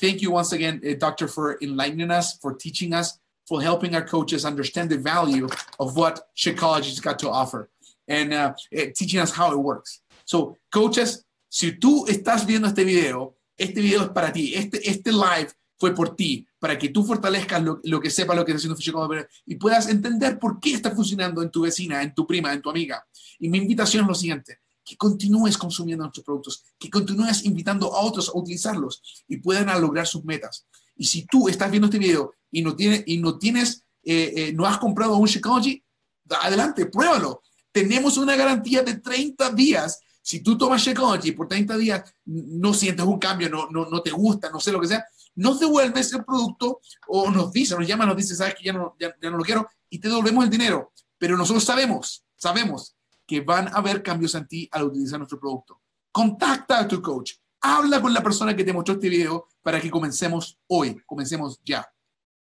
thank 0.00 0.20
you 0.20 0.32
once 0.32 0.54
again, 0.54 0.80
Doctor, 0.98 1.28
for 1.28 1.58
enlightening 1.60 2.10
us, 2.10 2.38
for 2.40 2.56
teaching 2.56 2.94
us, 2.94 3.20
for 3.46 3.62
helping 3.62 3.94
our 3.94 4.06
coaches 4.06 4.46
understand 4.46 4.88
the 4.88 4.96
value 4.96 5.46
of 5.78 5.94
what 5.94 6.26
Shakeology's 6.34 7.00
got 7.00 7.18
to 7.18 7.28
offer 7.28 7.68
and 8.06 8.32
uh, 8.32 8.52
teaching 8.94 9.20
us 9.20 9.30
how 9.30 9.52
it 9.52 9.58
works. 9.58 10.02
So, 10.24 10.56
coaches, 10.70 11.24
si 11.48 11.72
tú 11.72 12.06
estás 12.08 12.46
viendo 12.46 12.68
este 12.68 12.84
video, 12.84 13.36
este 13.56 13.80
video 13.80 14.02
es 14.02 14.08
para 14.08 14.32
ti, 14.32 14.54
este, 14.54 14.88
este 14.88 15.12
live 15.12 15.52
fue 15.78 15.94
por 15.94 16.16
ti, 16.16 16.46
para 16.58 16.78
que 16.78 16.88
tú 16.88 17.04
fortalezcas 17.04 17.62
lo, 17.62 17.80
lo 17.84 18.00
que 18.00 18.10
sepa 18.10 18.34
lo 18.34 18.44
que 18.44 18.52
está 18.52 18.72
haciendo 18.72 19.26
y 19.46 19.56
puedas 19.56 19.88
entender 19.88 20.38
por 20.38 20.58
qué 20.60 20.72
está 20.72 20.90
funcionando 20.90 21.42
en 21.42 21.50
tu 21.50 21.62
vecina, 21.62 22.02
en 22.02 22.14
tu 22.14 22.26
prima, 22.26 22.52
en 22.52 22.62
tu 22.62 22.70
amiga. 22.70 23.04
Y 23.38 23.48
mi 23.48 23.58
invitación 23.58 24.04
es 24.04 24.08
lo 24.08 24.14
siguiente, 24.14 24.60
que 24.84 24.96
continúes 24.96 25.58
consumiendo 25.58 26.04
nuestros 26.04 26.24
productos, 26.24 26.64
que 26.78 26.90
continúes 26.90 27.44
invitando 27.44 27.94
a 27.94 28.00
otros 28.00 28.28
a 28.28 28.38
utilizarlos 28.38 29.24
y 29.28 29.38
puedan 29.38 29.66
lograr 29.80 30.06
sus 30.06 30.24
metas. 30.24 30.66
Y 30.96 31.04
si 31.04 31.26
tú 31.26 31.48
estás 31.48 31.70
viendo 31.70 31.86
este 31.86 31.98
video 31.98 32.34
y 32.50 32.62
no, 32.62 32.74
tiene, 32.74 33.02
y 33.06 33.18
no 33.18 33.38
tienes, 33.38 33.82
eh, 34.04 34.32
eh, 34.36 34.52
no 34.52 34.66
has 34.66 34.78
comprado 34.78 35.16
un 35.16 35.26
Shakeology, 35.26 35.82
adelante, 36.30 36.86
pruébalo. 36.86 37.42
Tenemos 37.74 38.16
una 38.18 38.36
garantía 38.36 38.84
de 38.84 38.94
30 38.94 39.50
días 39.50 40.00
si 40.24 40.40
tú 40.40 40.56
tomas 40.56 40.80
Shakeology 40.80 41.32
por 41.32 41.46
30 41.46 41.76
días, 41.76 42.14
no 42.24 42.72
sientes 42.72 43.04
un 43.04 43.18
cambio, 43.18 43.50
no, 43.50 43.68
no, 43.70 43.84
no 43.84 44.00
te 44.00 44.10
gusta, 44.10 44.48
no 44.48 44.58
sé 44.58 44.72
lo 44.72 44.80
que 44.80 44.88
sea, 44.88 45.04
nos 45.34 45.60
devuelves 45.60 46.14
el 46.14 46.24
producto 46.24 46.80
o 47.08 47.30
nos 47.30 47.52
dice, 47.52 47.76
nos 47.76 47.86
llama, 47.86 48.06
nos 48.06 48.16
dice, 48.16 48.34
sabes 48.34 48.54
que 48.54 48.64
ya 48.64 48.72
no, 48.72 48.96
ya, 48.98 49.14
no 49.20 49.36
lo 49.36 49.44
quiero 49.44 49.68
y 49.90 49.98
te 49.98 50.08
devolvemos 50.08 50.44
el 50.44 50.50
dinero. 50.50 50.92
Pero 51.18 51.36
nosotros 51.36 51.62
sabemos, 51.62 52.24
sabemos 52.36 52.96
que 53.26 53.42
van 53.42 53.68
a 53.68 53.72
haber 53.72 54.02
cambios 54.02 54.34
en 54.34 54.48
ti 54.48 54.66
al 54.72 54.84
utilizar 54.84 55.18
nuestro 55.18 55.38
producto. 55.38 55.82
Contacta 56.10 56.78
a 56.78 56.88
tu 56.88 57.02
coach, 57.02 57.32
habla 57.60 58.00
con 58.00 58.14
la 58.14 58.22
persona 58.22 58.56
que 58.56 58.64
te 58.64 58.72
mostró 58.72 58.94
este 58.94 59.10
video 59.10 59.48
para 59.62 59.78
que 59.78 59.90
comencemos 59.90 60.58
hoy, 60.68 61.02
comencemos 61.04 61.60
ya. 61.62 61.86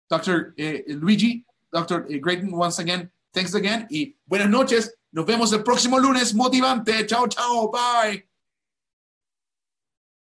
Dr. 0.09 0.55
Eh, 0.57 0.85
Luigi, 0.87 1.45
Dr. 1.72 2.07
Eh, 2.09 2.20
Grayton, 2.22 2.51
once 2.55 2.80
again, 2.80 3.11
thanks 3.33 3.57
again 3.57 3.89
y 3.91 4.16
buenas 4.24 4.49
noches. 4.49 4.95
Nos 5.12 5.26
vemos 5.26 5.52
el 5.52 5.62
próximo 5.62 5.98
lunes 5.98 6.34
motivante. 6.34 7.06
Chao, 7.06 7.28
chao, 7.28 7.70
bye. 7.70 8.32